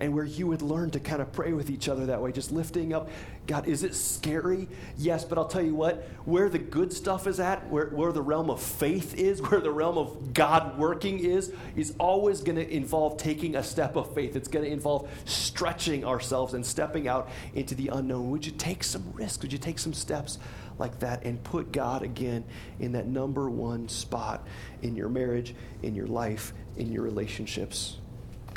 and 0.00 0.14
where 0.14 0.24
you 0.24 0.46
would 0.46 0.62
learn 0.62 0.90
to 0.90 0.98
kind 0.98 1.20
of 1.20 1.30
pray 1.30 1.52
with 1.52 1.70
each 1.70 1.88
other 1.88 2.06
that 2.06 2.20
way, 2.20 2.32
just 2.32 2.50
lifting 2.50 2.94
up. 2.94 3.10
God, 3.50 3.66
is 3.66 3.82
it 3.82 3.96
scary? 3.96 4.68
Yes, 4.96 5.24
but 5.24 5.36
I'll 5.36 5.48
tell 5.48 5.60
you 5.60 5.74
what, 5.74 6.06
where 6.24 6.48
the 6.48 6.60
good 6.60 6.92
stuff 6.92 7.26
is 7.26 7.40
at, 7.40 7.68
where, 7.68 7.86
where 7.86 8.12
the 8.12 8.22
realm 8.22 8.48
of 8.48 8.62
faith 8.62 9.12
is, 9.16 9.42
where 9.50 9.60
the 9.60 9.72
realm 9.72 9.98
of 9.98 10.32
God 10.32 10.78
working 10.78 11.18
is, 11.18 11.52
is 11.74 11.92
always 11.98 12.42
going 12.42 12.54
to 12.54 12.72
involve 12.72 13.16
taking 13.16 13.56
a 13.56 13.62
step 13.64 13.96
of 13.96 14.14
faith. 14.14 14.36
It's 14.36 14.46
going 14.46 14.64
to 14.64 14.70
involve 14.70 15.10
stretching 15.24 16.04
ourselves 16.04 16.54
and 16.54 16.64
stepping 16.64 17.08
out 17.08 17.28
into 17.52 17.74
the 17.74 17.88
unknown. 17.88 18.30
Would 18.30 18.46
you 18.46 18.52
take 18.52 18.84
some 18.84 19.12
risks? 19.14 19.42
Would 19.42 19.52
you 19.52 19.58
take 19.58 19.80
some 19.80 19.94
steps? 19.94 20.38
like 20.78 20.98
that 21.00 21.24
and 21.24 21.44
put 21.44 21.72
God 21.72 22.02
again 22.02 22.42
in 22.78 22.92
that 22.92 23.06
number 23.06 23.50
one 23.50 23.86
spot 23.90 24.46
in 24.80 24.96
your 24.96 25.10
marriage, 25.10 25.54
in 25.82 25.94
your 25.94 26.06
life, 26.06 26.54
in 26.78 26.90
your 26.90 27.02
relationships. 27.02 27.98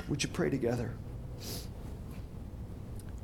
Would 0.07 0.23
you 0.23 0.29
pray 0.29 0.49
together? 0.49 0.93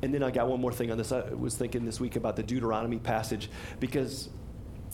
And 0.01 0.13
then 0.13 0.23
I 0.23 0.31
got 0.31 0.47
one 0.47 0.61
more 0.61 0.71
thing 0.71 0.91
on 0.91 0.97
this. 0.97 1.11
I 1.11 1.21
was 1.33 1.55
thinking 1.55 1.85
this 1.85 1.99
week 1.99 2.15
about 2.15 2.35
the 2.35 2.43
Deuteronomy 2.43 2.99
passage 2.99 3.49
because 3.79 4.29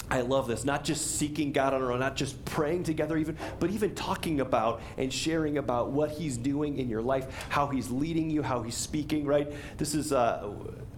I 0.09 0.21
love 0.21 0.47
this. 0.47 0.63
Not 0.63 0.83
just 0.83 1.17
seeking 1.17 1.51
God 1.51 1.73
on 1.73 1.81
our 1.81 1.91
own, 1.91 1.99
not 1.99 2.15
just 2.15 2.43
praying 2.45 2.83
together, 2.83 3.17
even, 3.17 3.37
but 3.59 3.71
even 3.71 3.95
talking 3.95 4.39
about 4.39 4.81
and 4.97 5.11
sharing 5.11 5.57
about 5.57 5.89
what 5.89 6.11
He's 6.11 6.37
doing 6.37 6.77
in 6.77 6.89
your 6.89 7.01
life, 7.01 7.47
how 7.49 7.67
He's 7.67 7.89
leading 7.89 8.29
you, 8.29 8.43
how 8.43 8.61
He's 8.61 8.75
speaking. 8.75 9.25
Right. 9.25 9.51
This 9.77 9.95
is 9.95 10.13
uh, 10.13 10.53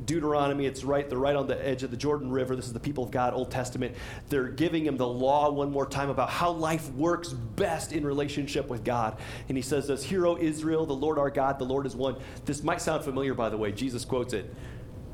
Deuteronomy. 0.05 0.65
It's 0.65 0.83
right. 0.83 1.09
They're 1.09 1.17
right 1.17 1.37
on 1.37 1.47
the 1.47 1.65
edge 1.65 1.83
of 1.83 1.91
the 1.91 1.97
Jordan 1.97 2.29
River. 2.29 2.55
This 2.55 2.67
is 2.67 2.73
the 2.73 2.81
people 2.81 3.05
of 3.05 3.11
God, 3.11 3.33
Old 3.33 3.49
Testament. 3.49 3.95
They're 4.27 4.49
giving 4.49 4.85
him 4.85 4.97
the 4.97 5.07
law 5.07 5.51
one 5.51 5.71
more 5.71 5.85
time 5.85 6.09
about 6.09 6.29
how 6.29 6.51
life 6.51 6.91
works 6.91 7.29
best 7.29 7.93
in 7.93 8.05
relationship 8.05 8.67
with 8.67 8.83
God. 8.83 9.17
And 9.47 9.57
he 9.57 9.61
says 9.61 9.87
this: 9.87 10.03
"Hear, 10.03 10.27
O 10.27 10.37
Israel, 10.37 10.85
the 10.85 10.93
Lord 10.93 11.17
our 11.17 11.29
God, 11.29 11.59
the 11.59 11.65
Lord 11.65 11.85
is 11.85 11.95
one." 11.95 12.17
This 12.43 12.61
might 12.61 12.81
sound 12.81 13.05
familiar, 13.05 13.33
by 13.33 13.47
the 13.47 13.57
way. 13.57 13.71
Jesus 13.71 14.03
quotes 14.03 14.33
it. 14.33 14.53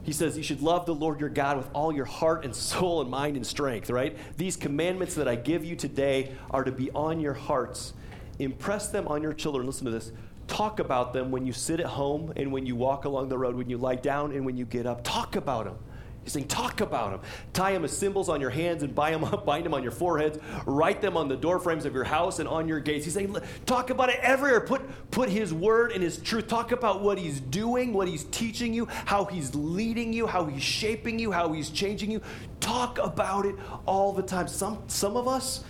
He 0.04 0.12
says, 0.12 0.38
You 0.38 0.44
should 0.44 0.62
love 0.62 0.86
the 0.86 0.94
Lord 0.94 1.20
your 1.20 1.30
God 1.30 1.58
with 1.58 1.70
all 1.74 1.92
your 1.92 2.06
heart 2.06 2.46
and 2.46 2.56
soul 2.56 3.02
and 3.02 3.10
mind 3.10 3.36
and 3.38 3.48
strength, 3.48 3.90
right? 3.90 4.18
These 4.38 4.58
commandments 4.58 5.16
that 5.16 5.28
I 5.28 5.36
give 5.36 5.66
you 5.66 5.76
today 5.76 6.34
are 6.52 6.64
to 6.64 6.72
be 6.72 6.92
on 6.92 7.20
your 7.20 7.34
hearts. 7.34 7.94
Impress 8.40 8.90
them 8.90 9.08
on 9.08 9.22
your 9.22 9.34
children. 9.34 9.66
Listen 9.66 9.86
to 9.86 9.92
this. 9.92 10.12
Talk 10.48 10.80
about 10.80 11.14
them 11.14 11.32
when 11.32 11.46
you 11.46 11.54
sit 11.54 11.80
at 11.80 11.86
home 11.86 12.34
and 12.36 12.52
when 12.52 12.66
you 12.66 12.76
walk 12.76 13.06
along 13.06 13.30
the 13.30 13.38
road, 13.38 13.56
when 13.56 13.70
you 13.70 13.78
lie 13.78 13.96
down 13.96 14.34
and 14.34 14.46
when 14.46 14.58
you 14.58 14.66
get 14.66 14.86
up. 14.86 15.04
Talk 15.04 15.36
about 15.36 15.66
them. 15.66 15.78
He's 16.24 16.32
saying, 16.32 16.48
talk 16.48 16.80
about 16.80 17.12
them. 17.12 17.20
Tie 17.52 17.74
them 17.74 17.84
as 17.84 17.96
symbols 17.96 18.30
on 18.30 18.40
your 18.40 18.50
hands 18.50 18.82
and 18.82 18.96
bind 18.96 19.16
them, 19.16 19.26
up, 19.26 19.46
bind 19.46 19.66
them 19.66 19.74
on 19.74 19.84
your 19.84 19.92
foreheads. 19.92 20.40
Write 20.66 21.02
them 21.02 21.18
on 21.18 21.28
the 21.28 21.36
doorframes 21.36 21.86
of 21.86 21.94
your 21.94 22.06
house 22.06 22.40
and 22.40 22.48
on 22.48 22.68
your 22.68 22.80
gates. 22.80 23.04
He's 23.04 23.14
saying, 23.14 23.36
talk 23.66 23.90
about 23.90 24.10
it 24.10 24.20
everywhere. 24.22 24.62
Put, 24.62 24.82
put 25.12 25.30
his 25.30 25.54
word 25.54 25.92
and 25.92 26.02
his 26.02 26.18
truth. 26.18 26.48
Talk 26.48 26.72
about 26.72 27.02
what 27.02 27.18
he's 27.18 27.42
doing, 27.42 27.92
what 27.94 28.08
he's 28.08 28.24
teaching 28.26 28.74
you, 28.74 28.86
how 29.06 29.26
he's 29.26 29.54
leading 29.54 30.14
you, 30.14 30.26
how 30.26 30.46
he's 30.46 30.64
shaping 30.64 31.20
you, 31.20 31.32
how 31.32 31.52
he's 31.52 31.70
changing 31.70 32.10
you. 32.10 32.22
Talk 32.62 32.98
about 33.00 33.46
it 33.46 33.56
all 33.86 34.14
the 34.14 34.24
time. 34.24 34.48
Some, 34.48 34.82
some 34.88 35.18
of 35.18 35.28
us, 35.28 35.64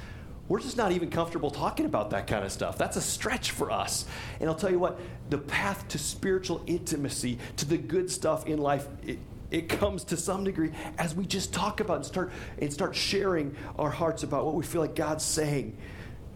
we're 0.47 0.59
just 0.59 0.77
not 0.77 0.91
even 0.91 1.09
comfortable 1.09 1.49
talking 1.49 1.87
about 1.87 2.11
that 2.11 2.27
kind 2.27 2.45
of 2.45 2.51
stuff. 2.51 2.77
That's 2.77 2.97
a 2.97 3.01
stretch 3.01 3.51
for 3.51 3.71
us. 3.71 4.05
And 4.39 4.47
I'll 4.47 4.55
tell 4.55 4.69
you 4.69 4.77
what, 4.77 4.99
the 5.31 5.39
path 5.39 5.87
to 5.89 5.97
spiritual 5.97 6.61
intimacy, 6.67 7.39
to 7.57 7.65
the 7.65 7.77
good 7.77 8.11
stuff 8.11 8.45
in 8.45 8.59
life, 8.59 8.87
it, 9.01 9.17
it 9.53 9.69
comes 9.69 10.03
to 10.05 10.17
some 10.17 10.43
degree 10.43 10.71
as 10.97 11.15
we 11.15 11.25
just 11.27 11.53
talk 11.53 11.79
about 11.79 11.97
and 11.97 12.05
start 12.05 12.31
and 12.57 12.73
start 12.73 12.95
sharing 12.95 13.55
our 13.77 13.91
hearts 13.91 14.23
about 14.23 14.45
what 14.45 14.55
we 14.55 14.63
feel 14.63 14.81
like 14.81 14.95
God's 14.95 15.23
saying 15.23 15.77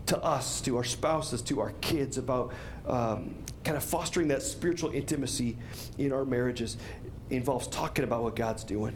to 0.06 0.24
us, 0.24 0.62
to 0.62 0.78
our 0.78 0.84
spouses, 0.84 1.42
to 1.42 1.60
our 1.60 1.72
kids 1.82 2.20
about 2.20 2.54
um, 2.86 3.36
kind 3.64 3.76
of 3.76 3.84
fostering 3.84 4.28
that 4.30 4.44
spiritual 4.44 4.92
intimacy 4.92 5.58
in 5.98 6.14
our 6.14 6.26
marriages 6.26 6.78
involves 7.32 7.68
talking 7.68 8.06
about 8.06 8.22
what 8.22 8.36
God's 8.36 8.64
doing. 8.64 8.96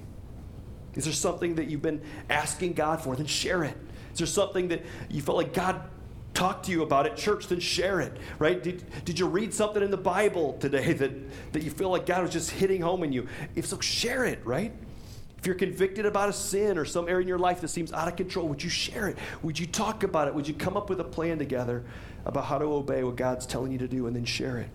Is 0.93 1.05
there 1.05 1.13
something 1.13 1.55
that 1.55 1.67
you've 1.67 1.82
been 1.82 2.01
asking 2.30 2.74
God 2.74 3.01
for? 3.01 3.15
Then 3.15 3.26
share 3.26 3.63
it. 3.63 3.76
Is 4.13 4.19
there 4.19 4.28
something 4.28 4.67
that 4.67 4.84
you 5.09 5.22
felt 5.22 5.38
like 5.38 5.53
God 5.53 5.82
talk 6.34 6.64
to 6.64 6.72
you 6.72 6.84
about 6.84 7.06
it 7.06 7.16
church, 7.16 7.48
then 7.48 7.60
share 7.60 8.00
it, 8.00 8.16
right? 8.40 8.62
Did, 8.62 8.84
did 9.06 9.20
you 9.20 9.28
read 9.28 9.54
something 9.54 9.84
in 9.84 9.92
the 9.92 9.98
Bible 9.98 10.54
today 10.60 10.94
that, 10.94 11.12
that 11.54 11.64
you 11.64 11.72
feel 11.72 11.90
like 11.90 12.06
God 12.06 12.24
was 12.24 12.32
just 12.32 12.52
hitting 12.52 12.82
home 12.82 13.04
in 13.04 13.12
you? 13.12 13.28
If 13.56 13.66
so, 13.66 13.80
share 13.80 14.26
it, 14.26 14.46
right? 14.46 14.74
If 15.38 15.48
you're 15.48 15.56
convicted 15.56 16.06
about 16.06 16.30
a 16.30 16.34
sin 16.34 16.78
or 16.78 16.86
some 16.86 17.10
area 17.10 17.22
in 17.22 17.28
your 17.28 17.40
life 17.40 17.62
that 17.62 17.70
seems 17.70 17.92
out 17.92 18.08
of 18.08 18.16
control, 18.16 18.48
would 18.48 18.64
you 18.64 18.70
share 18.70 19.08
it? 19.08 19.18
Would 19.42 19.60
you 19.60 19.66
talk 19.66 20.04
about 20.04 20.28
it? 20.28 20.36
Would 20.36 20.48
you 20.48 20.54
come 20.54 20.78
up 20.78 20.90
with 20.90 21.00
a 21.00 21.04
plan 21.04 21.40
together 21.40 21.84
about 22.26 22.46
how 22.46 22.60
to 22.60 22.66
obey 22.66 23.04
what 23.04 23.16
God's 23.16 23.48
telling 23.48 23.72
you 23.72 23.80
to 23.80 23.88
do 23.88 24.06
and 24.06 24.16
then 24.16 24.26
share 24.26 24.60
it? 24.60 24.70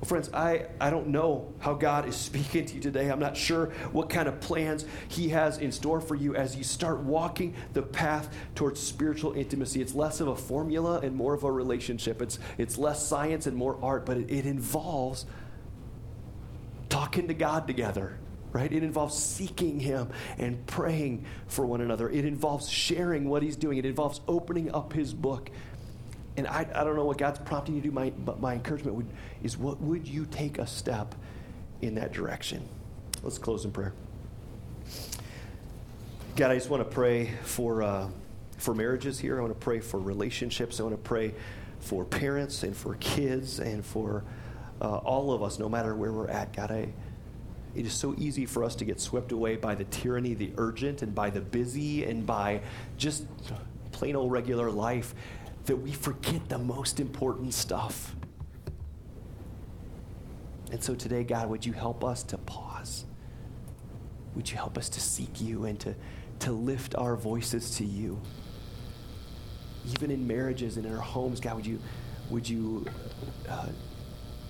Well, 0.00 0.08
friends, 0.08 0.30
I, 0.34 0.66
I 0.78 0.90
don't 0.90 1.08
know 1.08 1.54
how 1.58 1.72
God 1.72 2.06
is 2.06 2.16
speaking 2.16 2.66
to 2.66 2.74
you 2.74 2.80
today. 2.80 3.10
I'm 3.10 3.20
not 3.20 3.36
sure 3.36 3.66
what 3.92 4.10
kind 4.10 4.28
of 4.28 4.40
plans 4.40 4.84
He 5.08 5.30
has 5.30 5.58
in 5.58 5.72
store 5.72 6.00
for 6.00 6.14
you 6.14 6.34
as 6.34 6.54
you 6.54 6.64
start 6.64 7.00
walking 7.00 7.54
the 7.72 7.82
path 7.82 8.32
towards 8.54 8.80
spiritual 8.80 9.32
intimacy. 9.32 9.80
It's 9.80 9.94
less 9.94 10.20
of 10.20 10.28
a 10.28 10.36
formula 10.36 11.00
and 11.00 11.16
more 11.16 11.32
of 11.32 11.44
a 11.44 11.50
relationship. 11.50 12.20
It's, 12.20 12.38
it's 12.58 12.76
less 12.76 13.06
science 13.06 13.46
and 13.46 13.56
more 13.56 13.78
art, 13.82 14.04
but 14.04 14.18
it, 14.18 14.30
it 14.30 14.46
involves 14.46 15.24
talking 16.88 17.28
to 17.28 17.34
God 17.34 17.66
together 17.66 18.18
right? 18.52 18.72
It 18.72 18.82
involves 18.82 19.14
seeking 19.14 19.80
Him 19.80 20.08
and 20.38 20.64
praying 20.66 21.26
for 21.46 21.66
one 21.66 21.82
another. 21.82 22.08
It 22.08 22.24
involves 22.24 22.70
sharing 22.70 23.28
what 23.28 23.42
He's 23.42 23.56
doing. 23.56 23.76
It 23.76 23.84
involves 23.84 24.22
opening 24.26 24.72
up 24.72 24.94
His 24.94 25.12
book 25.12 25.50
and 26.36 26.46
I, 26.46 26.66
I 26.74 26.84
don't 26.84 26.96
know 26.96 27.04
what 27.04 27.18
God's 27.18 27.38
prompting 27.38 27.76
you 27.76 27.80
to 27.80 27.88
do, 27.88 27.92
my, 27.92 28.10
but 28.10 28.40
my 28.40 28.54
encouragement 28.54 28.96
would, 28.96 29.06
is 29.42 29.56
what 29.56 29.80
would 29.80 30.06
you 30.06 30.26
take 30.26 30.58
a 30.58 30.66
step 30.66 31.14
in 31.80 31.94
that 31.94 32.12
direction? 32.12 32.66
Let's 33.22 33.38
close 33.38 33.64
in 33.64 33.72
prayer. 33.72 33.92
God, 36.36 36.50
I 36.50 36.54
just 36.54 36.68
want 36.68 36.82
to 36.82 36.94
pray 36.94 37.32
for, 37.44 37.82
uh, 37.82 38.08
for 38.58 38.74
marriages 38.74 39.18
here. 39.18 39.38
I 39.38 39.40
want 39.40 39.54
to 39.54 39.64
pray 39.64 39.80
for 39.80 39.98
relationships. 39.98 40.80
I 40.80 40.82
want 40.82 40.94
to 40.94 41.08
pray 41.08 41.34
for 41.80 42.04
parents 42.04 42.62
and 42.62 42.76
for 42.76 42.96
kids 42.96 43.58
and 43.58 43.84
for 43.84 44.22
uh, 44.82 44.98
all 44.98 45.32
of 45.32 45.42
us, 45.42 45.58
no 45.58 45.68
matter 45.68 45.94
where 45.94 46.12
we're 46.12 46.28
at. 46.28 46.54
God, 46.54 46.70
I, 46.70 46.88
it 47.74 47.86
is 47.86 47.94
so 47.94 48.14
easy 48.18 48.44
for 48.44 48.64
us 48.64 48.76
to 48.76 48.84
get 48.84 49.00
swept 49.00 49.32
away 49.32 49.56
by 49.56 49.74
the 49.74 49.84
tyranny, 49.84 50.34
the 50.34 50.52
urgent, 50.58 51.00
and 51.00 51.14
by 51.14 51.30
the 51.30 51.40
busy, 51.40 52.04
and 52.04 52.26
by 52.26 52.60
just 52.98 53.24
plain 53.92 54.14
old 54.14 54.30
regular 54.30 54.70
life 54.70 55.14
that 55.66 55.76
we 55.76 55.92
forget 55.92 56.48
the 56.48 56.58
most 56.58 57.00
important 57.00 57.54
stuff. 57.54 58.14
And 60.72 60.82
so 60.82 60.94
today, 60.94 61.22
God, 61.22 61.48
would 61.48 61.64
you 61.64 61.72
help 61.72 62.04
us 62.04 62.22
to 62.24 62.38
pause? 62.38 63.04
Would 64.34 64.50
you 64.50 64.56
help 64.56 64.76
us 64.76 64.88
to 64.90 65.00
seek 65.00 65.40
you 65.40 65.64
and 65.64 65.78
to, 65.80 65.94
to 66.40 66.52
lift 66.52 66.94
our 66.96 67.16
voices 67.16 67.76
to 67.76 67.84
you? 67.84 68.20
Even 69.92 70.10
in 70.10 70.26
marriages 70.26 70.76
and 70.76 70.86
in 70.86 70.92
our 70.92 71.00
homes, 71.00 71.40
God, 71.40 71.56
would 71.56 71.66
you, 71.66 71.80
would 72.30 72.48
you 72.48 72.84
uh, 73.48 73.66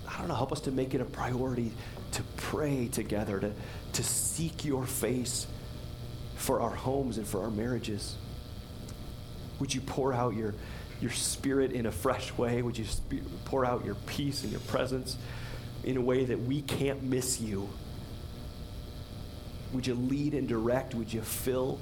I 0.08 0.18
don't 0.18 0.28
know, 0.28 0.34
help 0.34 0.52
us 0.52 0.60
to 0.62 0.70
make 0.70 0.94
it 0.94 1.00
a 1.00 1.04
priority 1.04 1.72
to 2.12 2.22
pray 2.36 2.88
together, 2.88 3.38
to, 3.40 3.52
to 3.92 4.02
seek 4.02 4.64
your 4.64 4.86
face 4.86 5.46
for 6.36 6.60
our 6.60 6.74
homes 6.74 7.18
and 7.18 7.26
for 7.26 7.42
our 7.42 7.50
marriages. 7.50 8.16
Would 9.58 9.74
you 9.74 9.80
pour 9.80 10.12
out 10.12 10.34
your, 10.34 10.54
your 11.00 11.10
spirit 11.10 11.72
in 11.72 11.86
a 11.86 11.92
fresh 11.92 12.36
way? 12.36 12.62
Would 12.62 12.78
you 12.78 12.84
sp- 12.88 13.24
pour 13.44 13.64
out 13.64 13.84
your 13.84 13.94
peace 14.06 14.42
and 14.42 14.50
your 14.50 14.60
presence 14.62 15.16
in 15.84 15.96
a 15.96 16.00
way 16.00 16.24
that 16.24 16.40
we 16.40 16.62
can't 16.62 17.02
miss 17.02 17.40
you? 17.40 17.68
Would 19.72 19.86
you 19.86 19.94
lead 19.94 20.34
and 20.34 20.48
direct? 20.48 20.94
Would 20.94 21.12
you 21.12 21.22
fill? 21.22 21.78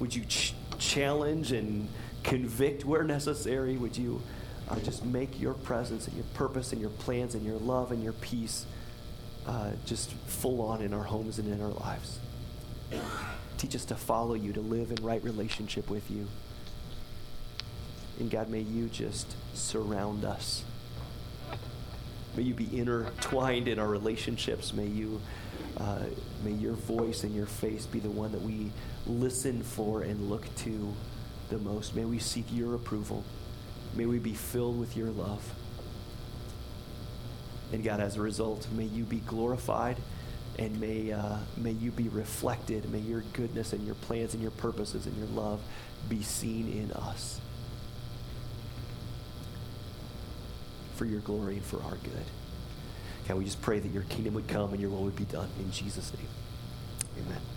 Would 0.00 0.14
you 0.14 0.24
ch- 0.24 0.54
challenge 0.78 1.52
and 1.52 1.88
convict 2.22 2.84
where 2.84 3.04
necessary? 3.04 3.76
Would 3.76 3.96
you 3.96 4.22
uh, 4.68 4.78
just 4.80 5.04
make 5.04 5.40
your 5.40 5.54
presence 5.54 6.06
and 6.06 6.16
your 6.16 6.26
purpose 6.34 6.72
and 6.72 6.80
your 6.80 6.90
plans 6.90 7.34
and 7.34 7.44
your 7.44 7.58
love 7.58 7.92
and 7.92 8.02
your 8.02 8.14
peace 8.14 8.66
uh, 9.46 9.70
just 9.86 10.12
full 10.12 10.60
on 10.62 10.82
in 10.82 10.92
our 10.94 11.02
homes 11.04 11.38
and 11.38 11.52
in 11.52 11.60
our 11.60 11.70
lives? 11.70 12.18
Teach 13.58 13.76
us 13.76 13.84
to 13.86 13.94
follow 13.94 14.34
you, 14.34 14.52
to 14.52 14.60
live 14.60 14.90
in 14.90 15.04
right 15.04 15.22
relationship 15.22 15.88
with 15.88 16.10
you. 16.10 16.26
And 18.18 18.30
God, 18.30 18.48
may 18.48 18.60
you 18.60 18.88
just 18.88 19.34
surround 19.54 20.24
us. 20.24 20.64
May 22.36 22.44
you 22.44 22.54
be 22.54 22.78
intertwined 22.78 23.68
in 23.68 23.78
our 23.78 23.88
relationships. 23.88 24.72
May 24.72 24.86
you, 24.86 25.20
uh, 25.76 26.04
may 26.44 26.52
your 26.52 26.74
voice 26.74 27.24
and 27.24 27.34
your 27.34 27.46
face 27.46 27.84
be 27.84 27.98
the 27.98 28.10
one 28.10 28.32
that 28.32 28.40
we 28.40 28.70
listen 29.06 29.62
for 29.62 30.02
and 30.02 30.30
look 30.30 30.54
to 30.56 30.94
the 31.50 31.58
most. 31.58 31.94
May 31.94 32.04
we 32.04 32.18
seek 32.18 32.46
your 32.50 32.74
approval. 32.74 33.24
May 33.94 34.06
we 34.06 34.18
be 34.18 34.32
filled 34.32 34.78
with 34.78 34.96
your 34.96 35.10
love. 35.10 35.42
And 37.72 37.84
God, 37.84 38.00
as 38.00 38.16
a 38.16 38.20
result, 38.20 38.66
may 38.72 38.84
you 38.84 39.04
be 39.04 39.18
glorified 39.18 39.96
and 40.58 40.78
may, 40.80 41.12
uh, 41.12 41.38
may 41.56 41.72
you 41.72 41.90
be 41.90 42.08
reflected. 42.08 42.90
May 42.90 42.98
your 42.98 43.22
goodness 43.32 43.72
and 43.72 43.84
your 43.84 43.94
plans 43.96 44.34
and 44.34 44.42
your 44.42 44.52
purposes 44.52 45.06
and 45.06 45.16
your 45.16 45.28
love 45.28 45.60
be 46.08 46.22
seen 46.22 46.70
in 46.70 46.92
us. 46.92 47.40
For 50.96 51.04
your 51.04 51.20
glory 51.20 51.54
and 51.54 51.64
for 51.64 51.82
our 51.82 51.96
good. 51.96 52.26
Can 53.26 53.36
we 53.38 53.44
just 53.44 53.62
pray 53.62 53.78
that 53.78 53.92
your 53.92 54.02
kingdom 54.04 54.34
would 54.34 54.48
come 54.48 54.72
and 54.72 54.80
your 54.80 54.90
will 54.90 55.04
would 55.04 55.16
be 55.16 55.24
done 55.24 55.48
in 55.58 55.70
Jesus' 55.70 56.12
name? 56.14 56.28
Amen. 57.26 57.52